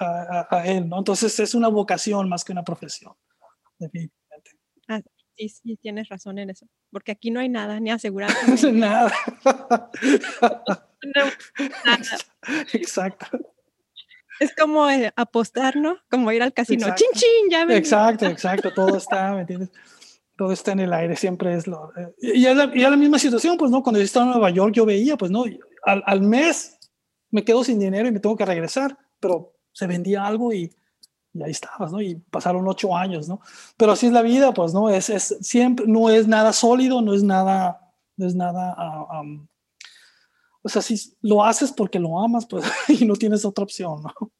a, 0.00 0.62
él, 0.66 0.88
¿no? 0.88 0.98
Entonces 0.98 1.38
es 1.38 1.54
una 1.54 1.68
vocación 1.68 2.28
más 2.28 2.44
que 2.44 2.50
una 2.50 2.64
profesión, 2.64 3.14
definitivamente. 3.78 4.50
Ah, 4.88 5.00
sí, 5.36 5.48
sí, 5.48 5.76
tienes 5.76 6.08
razón 6.08 6.40
en 6.40 6.50
eso, 6.50 6.66
porque 6.90 7.12
aquí 7.12 7.30
no 7.30 7.38
hay 7.38 7.48
nada, 7.48 7.78
ni 7.78 7.92
aseguranza. 7.92 8.36
nada. 8.72 9.12
no, 11.14 11.24
nada. 11.84 12.18
Exacto. 12.72 13.26
Es 14.40 14.52
como 14.56 14.90
eh, 14.90 15.12
apostar, 15.14 15.76
¿no? 15.76 15.98
Como 16.10 16.32
ir 16.32 16.42
al 16.42 16.52
casino. 16.52 16.86
¡Chin, 16.96 17.08
chin! 17.12 17.50
Ya 17.50 17.62
Exacto, 17.76 18.26
exacto. 18.26 18.72
Todo 18.72 18.96
está, 18.96 19.32
¿me 19.32 19.40
entiendes? 19.42 19.70
Todo 20.38 20.52
está 20.52 20.70
en 20.70 20.78
el 20.78 20.92
aire, 20.92 21.16
siempre 21.16 21.52
es 21.52 21.66
lo... 21.66 21.90
Eh, 21.96 22.14
y, 22.20 22.46
es 22.46 22.56
la, 22.56 22.66
la, 22.66 22.96
misma 22.96 23.18
situación, 23.18 23.56
pues, 23.58 23.72
¿no? 23.72 23.82
Cuando 23.82 23.98
yo 23.98 24.04
estaba 24.04 24.24
en 24.24 24.30
Nueva 24.30 24.50
York, 24.50 24.72
yo 24.72 24.86
veía, 24.86 25.16
pues, 25.16 25.32
¿no? 25.32 25.44
Al, 25.82 26.04
al, 26.06 26.20
mes 26.22 26.78
me 27.32 27.44
quedo 27.44 27.64
sin 27.64 27.80
dinero 27.80 28.06
y 28.06 28.12
me 28.12 28.20
tengo 28.20 28.36
que 28.36 28.46
regresar, 28.46 28.96
pero 29.18 29.56
se 29.72 29.88
vendía 29.88 30.24
algo 30.24 30.52
y, 30.52 30.72
y 31.34 31.42
ahí 31.42 31.50
estabas, 31.50 31.90
¿no? 31.90 32.00
Y 32.00 32.14
pasaron 32.30 32.68
ocho 32.68 32.96
años, 32.96 33.28
¿no? 33.28 33.40
Pero 33.76 33.90
así 33.90 34.06
es 34.06 34.12
la 34.12 34.22
vida, 34.22 34.54
pues, 34.54 34.72
¿no? 34.72 34.88
Es, 34.88 35.10
es 35.10 35.36
siempre, 35.40 35.86
no 35.88 36.08
es 36.08 36.28
nada 36.28 36.52
sólido, 36.52 37.02
no 37.02 37.14
es 37.14 37.24
nada, 37.24 37.92
no 38.16 38.24
es 38.24 38.36
nada... 38.36 38.76
Uh, 39.10 39.44
o 40.62 40.68
sea, 40.68 40.82
si 40.82 41.16
lo 41.20 41.42
haces 41.42 41.72
porque 41.72 41.98
lo 41.98 42.22
amas, 42.22 42.46
pues, 42.46 42.64
y 42.88 43.04
no 43.04 43.16
tienes 43.16 43.44
otra 43.44 43.64
opción, 43.64 44.04
¿no? 44.04 44.32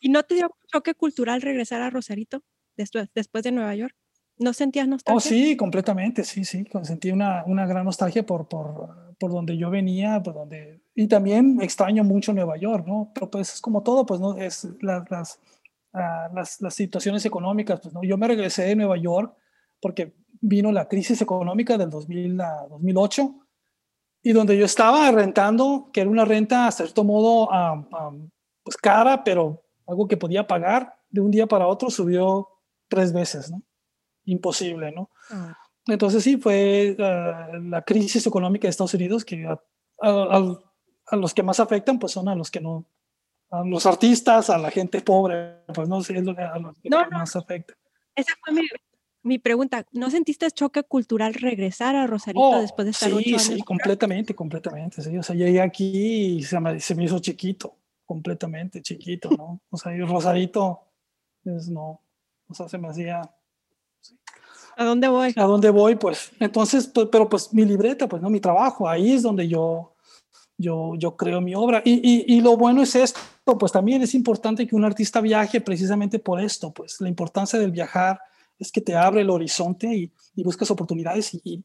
¿Y 0.00 0.08
no 0.08 0.22
te 0.22 0.36
dio 0.36 0.50
choque 0.72 0.94
cultural 0.94 1.42
regresar 1.42 1.82
a 1.82 1.90
Rosarito 1.90 2.44
después, 2.76 3.08
después 3.12 3.42
de 3.42 3.50
Nueva 3.50 3.74
York? 3.74 3.96
¿No 4.38 4.52
sentías 4.52 4.86
nostalgia? 4.86 5.16
Oh, 5.16 5.20
sí, 5.20 5.56
completamente, 5.56 6.24
sí, 6.24 6.44
sí. 6.44 6.64
Sentí 6.82 7.10
una, 7.10 7.44
una 7.46 7.66
gran 7.66 7.84
nostalgia 7.84 8.24
por, 8.24 8.48
por, 8.48 9.16
por, 9.18 9.30
donde 9.32 9.56
yo 9.56 9.70
venía, 9.70 10.22
por 10.22 10.34
donde... 10.34 10.80
Y 10.94 11.08
también 11.08 11.60
extraño 11.60 12.04
mucho 12.04 12.32
Nueva 12.32 12.56
York, 12.56 12.86
¿no? 12.86 13.10
Pero 13.14 13.30
pues 13.30 13.54
es 13.54 13.60
como 13.60 13.82
todo, 13.82 14.06
pues, 14.06 14.20
¿no? 14.20 14.36
Es 14.36 14.68
las, 14.80 15.10
las, 15.10 15.40
uh, 15.92 16.34
las, 16.34 16.60
las, 16.60 16.74
situaciones 16.74 17.24
económicas, 17.26 17.80
pues, 17.80 17.94
¿no? 17.94 18.02
Yo 18.02 18.16
me 18.16 18.28
regresé 18.28 18.62
de 18.64 18.76
Nueva 18.76 18.96
York 18.96 19.34
porque 19.80 20.14
vino 20.40 20.70
la 20.72 20.88
crisis 20.88 21.20
económica 21.20 21.76
del 21.76 21.90
2000 21.90 22.40
a 22.40 22.66
2008 22.70 23.34
y 24.22 24.32
donde 24.32 24.56
yo 24.56 24.64
estaba 24.64 25.10
rentando, 25.10 25.90
que 25.92 26.00
era 26.00 26.10
una 26.10 26.24
renta 26.24 26.66
a 26.66 26.72
cierto 26.72 27.04
modo 27.04 27.48
pues 28.62 28.76
cara, 28.76 29.24
pero 29.24 29.62
algo 29.86 30.06
que 30.06 30.16
podía 30.16 30.46
pagar, 30.46 30.94
de 31.08 31.20
un 31.20 31.30
día 31.30 31.46
para 31.46 31.66
otro 31.66 31.90
subió 31.90 32.48
tres 32.88 33.12
veces, 33.12 33.50
¿no? 33.50 33.62
Imposible, 34.28 34.92
¿no? 34.92 35.10
Ah. 35.30 35.56
Entonces 35.86 36.22
sí, 36.22 36.36
fue 36.36 36.96
ah, 36.98 37.48
la 37.62 37.82
crisis 37.82 38.26
económica 38.26 38.66
de 38.66 38.70
Estados 38.70 38.94
Unidos 38.94 39.24
que 39.24 39.46
a, 39.46 39.58
a, 40.00 41.16
los 41.16 41.34
que 41.34 41.42
más 41.42 41.60
afectan, 41.60 41.98
pues 41.98 42.12
son 42.12 42.28
a 42.28 42.34
los 42.34 42.50
que 42.50 42.60
no, 42.60 42.86
a 43.50 43.64
los 43.64 43.86
artistas, 43.86 44.50
a 44.50 44.58
la 44.58 44.70
gente 44.70 45.00
pobre, 45.00 45.62
pues 45.74 45.88
no 45.88 46.02
sé, 46.02 46.18
es 46.18 46.24
lo 46.24 46.36
que, 46.36 46.42
a 46.42 46.58
los 46.58 46.78
que 46.78 46.90
más 46.90 47.34
afecta. 47.36 47.74
Esa 48.14 48.34
fue 48.44 48.52
mi, 48.54 48.68
mi 49.22 49.38
pregunta, 49.38 49.86
¿no 49.92 50.10
sentiste 50.10 50.50
choque 50.50 50.82
cultural 50.82 51.34
regresar 51.34 51.96
a 51.96 52.06
Rosarito 52.06 52.40
oh, 52.40 52.60
después 52.60 52.84
de 52.84 52.90
estar 52.90 53.10
sí, 53.10 53.38
Sí, 53.38 53.62
completamente, 53.62 54.34
completamente. 54.34 55.02
Sí. 55.02 55.16
O 55.16 55.22
sea, 55.22 55.34
llegué 55.34 55.60
aquí 55.60 56.36
y 56.38 56.42
se 56.42 56.60
me, 56.60 56.78
se 56.80 56.94
me, 56.94 57.04
hizo 57.04 57.18
chiquito, 57.18 57.76
completamente 58.04 58.82
chiquito, 58.82 59.30
¿no? 59.30 59.60
O 59.70 59.76
sea, 59.76 59.94
y 59.94 60.00
Rosarito, 60.00 60.80
es 61.44 61.68
no, 61.68 62.02
o 62.48 62.54
sea, 62.54 62.68
se 62.68 62.78
me 62.78 62.88
hacía... 62.88 63.22
¿A 64.78 64.84
dónde 64.84 65.08
voy? 65.08 65.34
¿A 65.34 65.42
dónde 65.42 65.70
voy? 65.70 65.96
Pues, 65.96 66.30
entonces, 66.38 66.86
pues, 66.86 67.08
pero 67.10 67.28
pues 67.28 67.52
mi 67.52 67.64
libreta, 67.64 68.08
pues, 68.08 68.22
¿no? 68.22 68.30
Mi 68.30 68.38
trabajo, 68.38 68.88
ahí 68.88 69.12
es 69.12 69.22
donde 69.22 69.48
yo, 69.48 69.96
yo, 70.56 70.94
yo 70.96 71.16
creo 71.16 71.40
mi 71.40 71.52
obra. 71.56 71.82
Y, 71.84 71.94
y, 71.94 72.36
y 72.36 72.40
lo 72.40 72.56
bueno 72.56 72.80
es 72.82 72.94
esto, 72.94 73.18
pues 73.58 73.72
también 73.72 74.02
es 74.02 74.14
importante 74.14 74.68
que 74.68 74.76
un 74.76 74.84
artista 74.84 75.20
viaje 75.20 75.60
precisamente 75.60 76.20
por 76.20 76.40
esto, 76.40 76.72
pues, 76.72 77.00
la 77.00 77.08
importancia 77.08 77.58
del 77.58 77.72
viajar 77.72 78.20
es 78.56 78.70
que 78.70 78.80
te 78.80 78.94
abre 78.94 79.22
el 79.22 79.30
horizonte 79.30 79.92
y, 79.92 80.12
y 80.36 80.44
buscas 80.44 80.70
oportunidades 80.70 81.34
y, 81.34 81.64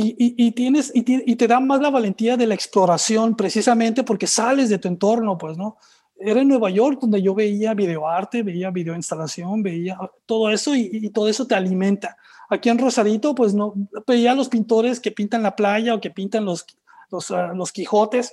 y, 0.00 0.52
tienes, 0.52 0.92
y, 0.94 1.02
te 1.36 1.48
da 1.48 1.58
más 1.58 1.80
la 1.80 1.90
valentía 1.90 2.36
de 2.36 2.46
la 2.46 2.54
exploración 2.54 3.36
precisamente 3.36 4.04
porque 4.04 4.28
sales 4.28 4.68
de 4.68 4.78
tu 4.78 4.86
entorno, 4.86 5.36
pues, 5.36 5.56
¿no? 5.56 5.76
Era 6.20 6.40
en 6.40 6.48
Nueva 6.48 6.70
York 6.70 6.98
donde 7.00 7.22
yo 7.22 7.34
veía 7.34 7.74
videoarte, 7.74 8.42
veía 8.42 8.70
videoinstalación, 8.70 9.62
veía 9.62 9.98
todo 10.26 10.50
eso 10.50 10.74
y, 10.74 11.10
todo 11.10 11.28
eso 11.28 11.46
te 11.46 11.54
alimenta. 11.54 12.16
Aquí 12.50 12.68
en 12.68 12.78
Rosarito, 12.78 13.34
pues 13.34 13.54
no, 13.54 13.74
veía 14.06 14.32
a 14.32 14.34
los 14.34 14.48
pintores 14.48 15.00
que 15.00 15.12
pintan 15.12 15.42
la 15.42 15.54
playa 15.54 15.94
o 15.94 16.00
que 16.00 16.10
pintan 16.10 16.44
los, 16.44 16.66
los, 17.10 17.30
uh, 17.30 17.54
los 17.54 17.72
Quijotes, 17.72 18.32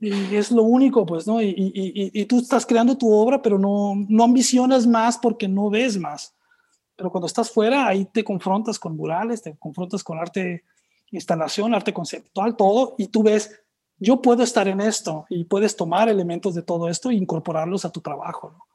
y 0.00 0.36
es 0.36 0.52
lo 0.52 0.62
único, 0.62 1.04
pues, 1.04 1.26
¿no? 1.26 1.42
Y, 1.42 1.48
y, 1.48 1.72
y, 2.12 2.24
tú 2.26 2.38
estás 2.38 2.64
creando 2.64 2.96
tu 2.96 3.12
obra, 3.12 3.42
pero 3.42 3.58
no, 3.58 3.94
no 4.08 4.22
ambicionas 4.22 4.86
más 4.86 5.18
porque 5.18 5.48
no 5.48 5.70
ves 5.70 5.98
más 5.98 6.36
pero 6.98 7.12
cuando 7.12 7.28
estás 7.28 7.48
fuera, 7.52 7.86
ahí 7.86 8.06
te 8.06 8.24
confrontas 8.24 8.76
con 8.76 8.96
murales, 8.96 9.40
te 9.40 9.56
confrontas 9.56 10.02
con 10.02 10.18
arte 10.18 10.64
instalación, 11.12 11.72
arte 11.72 11.94
conceptual, 11.94 12.56
todo, 12.56 12.96
y 12.98 13.06
tú 13.06 13.22
ves, 13.22 13.62
yo 13.98 14.22
puedo 14.22 14.42
estar 14.42 14.68
en 14.68 14.80
esto 14.80 15.26
y 15.28 15.44
puedes 15.44 15.76
tomar 15.76 16.08
elementos 16.08 16.54
de 16.54 16.62
todo 16.62 16.88
esto 16.88 17.10
e 17.10 17.14
incorporarlos 17.14 17.84
a 17.84 17.90
tu 17.90 18.00
trabajo. 18.00 18.50
¿no? 18.50 18.66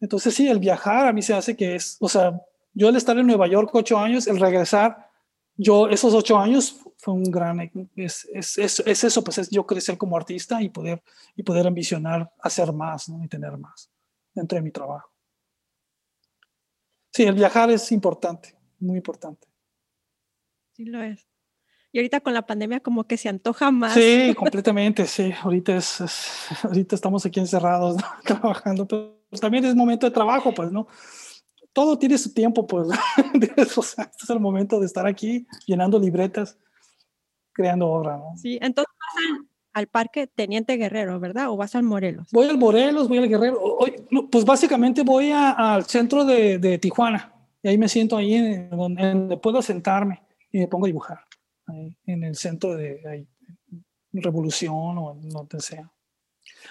Entonces 0.00 0.34
sí, 0.34 0.48
el 0.48 0.58
viajar 0.58 1.06
a 1.06 1.12
mí 1.12 1.22
se 1.22 1.34
hace 1.34 1.56
que 1.56 1.76
es, 1.76 1.96
o 2.00 2.08
sea, 2.08 2.40
yo 2.74 2.88
al 2.88 2.96
estar 2.96 3.18
en 3.18 3.26
Nueva 3.26 3.46
York 3.48 3.70
ocho 3.74 3.98
años, 3.98 4.26
el 4.26 4.38
regresar, 4.38 5.10
yo 5.56 5.88
esos 5.88 6.14
ocho 6.14 6.38
años 6.38 6.80
fue 6.96 7.14
un 7.14 7.24
gran, 7.24 7.60
es, 7.96 8.28
es, 8.32 8.58
es, 8.58 8.80
es 8.80 9.04
eso, 9.04 9.24
pues 9.24 9.38
es 9.38 9.50
yo 9.50 9.66
crecer 9.66 9.98
como 9.98 10.16
artista 10.16 10.62
y 10.62 10.68
poder, 10.68 11.02
y 11.34 11.42
poder 11.42 11.66
ambicionar 11.66 12.32
hacer 12.40 12.72
más 12.72 13.08
¿no? 13.08 13.22
y 13.24 13.28
tener 13.28 13.56
más 13.56 13.90
dentro 14.34 14.56
de 14.56 14.62
mi 14.62 14.70
trabajo. 14.70 15.10
Sí, 17.12 17.24
el 17.24 17.34
viajar 17.34 17.70
es 17.70 17.90
importante, 17.90 18.56
muy 18.78 18.96
importante. 18.98 19.48
Sí 20.72 20.84
lo 20.84 21.02
es. 21.02 21.27
Y 21.90 21.98
ahorita 21.98 22.20
con 22.20 22.34
la 22.34 22.42
pandemia 22.42 22.80
como 22.80 23.04
que 23.04 23.16
se 23.16 23.28
antoja 23.28 23.70
más. 23.70 23.94
Sí, 23.94 24.34
completamente, 24.36 25.06
sí. 25.06 25.32
Ahorita, 25.42 25.76
es, 25.76 26.02
ahorita 26.62 26.94
estamos 26.94 27.24
aquí 27.24 27.40
encerrados 27.40 27.96
trabajando, 28.24 28.86
pero 28.86 29.16
también 29.40 29.64
es 29.64 29.74
momento 29.74 30.06
de 30.06 30.12
trabajo, 30.12 30.52
pues, 30.52 30.70
¿no? 30.70 30.86
Todo 31.72 31.98
tiene 31.98 32.18
su 32.18 32.32
tiempo, 32.34 32.66
pues. 32.66 32.88
o 33.76 33.82
sea, 33.82 34.04
este 34.04 34.24
es 34.24 34.30
el 34.30 34.40
momento 34.40 34.80
de 34.80 34.86
estar 34.86 35.06
aquí 35.06 35.46
llenando 35.66 35.98
libretas, 35.98 36.58
creando 37.52 37.88
obra, 37.88 38.16
¿no? 38.16 38.36
Sí, 38.36 38.58
entonces 38.60 38.92
vas 38.98 39.40
al, 39.72 39.86
Parque 39.86 40.26
Teniente 40.26 40.76
Guerrero, 40.76 41.20
¿verdad? 41.20 41.50
¿O 41.50 41.56
vas 41.56 41.74
al 41.74 41.84
Morelos? 41.84 42.26
Voy 42.32 42.48
al 42.48 42.58
Morelos, 42.58 43.08
voy 43.08 43.18
al 43.18 43.28
Guerrero. 43.28 43.78
Pues 44.30 44.44
básicamente 44.44 45.02
voy 45.04 45.30
a, 45.30 45.52
al 45.52 45.84
centro 45.84 46.24
de, 46.24 46.58
de, 46.58 46.78
Tijuana 46.78 47.32
y 47.62 47.68
ahí 47.68 47.78
me 47.78 47.88
siento 47.88 48.16
ahí 48.16 48.34
en 48.34 48.70
donde 48.70 49.36
puedo 49.36 49.62
sentarme 49.62 50.20
y 50.50 50.58
me 50.58 50.66
pongo 50.66 50.86
a 50.86 50.88
dibujar 50.88 51.27
en 52.06 52.24
el 52.24 52.36
centro 52.36 52.76
de 52.76 53.00
ahí, 53.08 53.28
Revolución 54.12 54.98
o 54.98 55.18
donde 55.20 55.60
sea. 55.60 55.92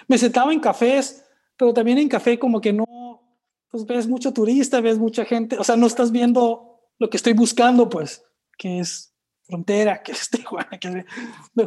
Me 0.08 0.18
sentaba 0.18 0.52
en 0.52 0.60
cafés, 0.60 1.24
pero 1.56 1.74
también 1.74 1.98
en 2.00 2.10
café 2.10 2.40
como 2.40 2.60
que 2.60 2.74
no, 2.74 3.22
pues 3.70 3.86
ves 3.86 4.08
mucho 4.08 4.34
turista, 4.34 4.82
ves 4.82 4.98
mucha 4.98 5.24
gente, 5.24 5.58
o 5.58 5.64
sea, 5.64 5.76
no 5.76 5.88
estás 5.88 6.12
viendo 6.12 6.82
lo 6.98 7.10
que 7.10 7.18
estoy 7.18 7.34
buscando, 7.34 7.90
pues, 7.90 8.24
que 8.58 8.80
es 8.80 9.14
frontera, 9.44 10.02
que 10.02 10.12
es 10.14 10.30
Tijuana, 10.32 10.78
que 10.80 11.06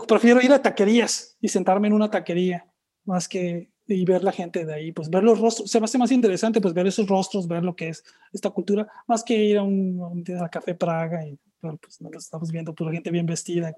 prefiero 0.07 0.41
ir 0.41 0.53
a 0.53 0.63
taquerías 0.63 1.37
y 1.41 1.49
sentarme 1.49 1.89
en 1.89 1.95
una 1.95 2.11
taquería 2.11 2.67
más 3.05 3.29
que 3.29 3.71
y 3.87 4.05
ver 4.05 4.23
la 4.23 4.31
gente 4.31 4.65
de 4.65 4.73
ahí, 4.73 4.93
pues 4.93 5.11
ver 5.11 5.25
los 5.25 5.41
rostros, 5.41 5.69
se 5.69 5.81
me 5.81 5.85
hace 5.85 5.99
más 5.99 6.13
interesante 6.13 6.61
pues 6.61 6.75
ver 6.75 6.87
esos 6.87 7.09
rostros, 7.09 7.49
ver 7.49 7.65
lo 7.65 7.75
que 7.75 7.89
es 7.89 8.05
esta 8.33 8.51
cultura, 8.51 8.87
más 9.09 9.25
que 9.25 9.35
ir 9.35 9.59
a 9.59 9.65
un, 9.65 10.01
a 10.01 10.07
un 10.07 10.23
café 10.49 10.77
Praga 10.77 11.27
y 11.27 11.37
pero 11.61 11.77
pues 11.79 12.01
no 12.01 12.11
lo 12.11 12.19
estamos 12.19 12.51
viendo, 12.51 12.75
pura 12.75 12.93
gente 12.93 13.11
bien 13.11 13.27
vestida, 13.27 13.73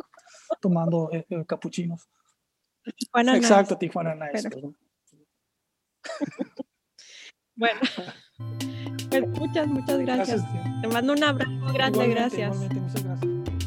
tomando 0.60 1.10
eh, 1.12 1.26
eh, 1.28 1.44
capuchinos. 1.46 2.08
Tijuana 2.96 3.36
Exacto, 3.36 3.76
Tijuana 3.78 4.14
Nice. 4.14 4.48
Pero... 4.50 4.74
bueno, 7.56 7.80
pues 9.10 9.28
muchas, 9.28 9.66
muchas 9.68 9.98
gracias. 10.00 10.42
gracias 10.42 10.82
Te 10.82 10.88
mando 10.88 11.12
un 11.12 11.22
abrazo 11.22 11.50
grande, 11.72 12.04
igualmente, 12.04 12.14
gracias. 12.14 12.54
Igualmente, 12.54 12.80
muchas 12.80 13.04
gracias. 13.04 13.61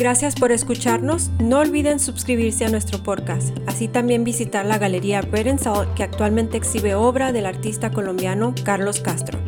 Gracias 0.00 0.34
por 0.34 0.50
escucharnos. 0.50 1.28
No 1.40 1.58
olviden 1.58 2.00
suscribirse 2.00 2.64
a 2.64 2.70
nuestro 2.70 3.02
podcast. 3.02 3.54
Así 3.66 3.86
también 3.86 4.24
visitar 4.24 4.64
la 4.64 4.78
galería 4.78 5.20
Bread 5.20 5.48
and 5.48 5.60
Salt 5.60 5.92
que 5.92 6.02
actualmente 6.02 6.56
exhibe 6.56 6.94
obra 6.94 7.32
del 7.32 7.44
artista 7.44 7.90
colombiano 7.90 8.54
Carlos 8.64 9.02
Castro. 9.02 9.38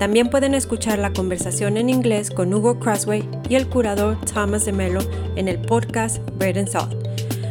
También 0.00 0.28
pueden 0.28 0.54
escuchar 0.54 0.98
la 0.98 1.12
conversación 1.12 1.76
en 1.76 1.88
inglés 1.88 2.30
con 2.30 2.52
Hugo 2.52 2.80
Crossway 2.80 3.22
y 3.48 3.54
el 3.54 3.68
curador 3.68 4.18
Thomas 4.24 4.64
de 4.64 4.72
Mello 4.72 5.08
en 5.36 5.46
el 5.46 5.60
podcast 5.60 6.18
Bread 6.36 6.58
and 6.58 6.68
Salt. 6.68 6.94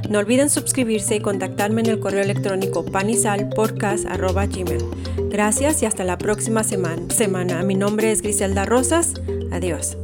No 0.10 0.20
olviden 0.20 0.50
suscribirse 0.50 1.16
y 1.16 1.22
contactarme 1.22 1.80
en 1.80 1.88
el 1.88 2.02
correo 2.02 2.22
electrónico 2.22 2.84
panisalpodcast.gmail. 2.84 5.30
Gracias 5.30 5.84
y 5.84 5.86
hasta 5.86 6.04
la 6.04 6.18
próxima 6.18 6.66
semana. 6.66 7.64
Mi 7.64 7.76
nombre 7.76 8.12
es 8.12 8.22
Griselda 8.22 8.66
Rosas. 8.66 9.14
Adiós. 9.54 9.96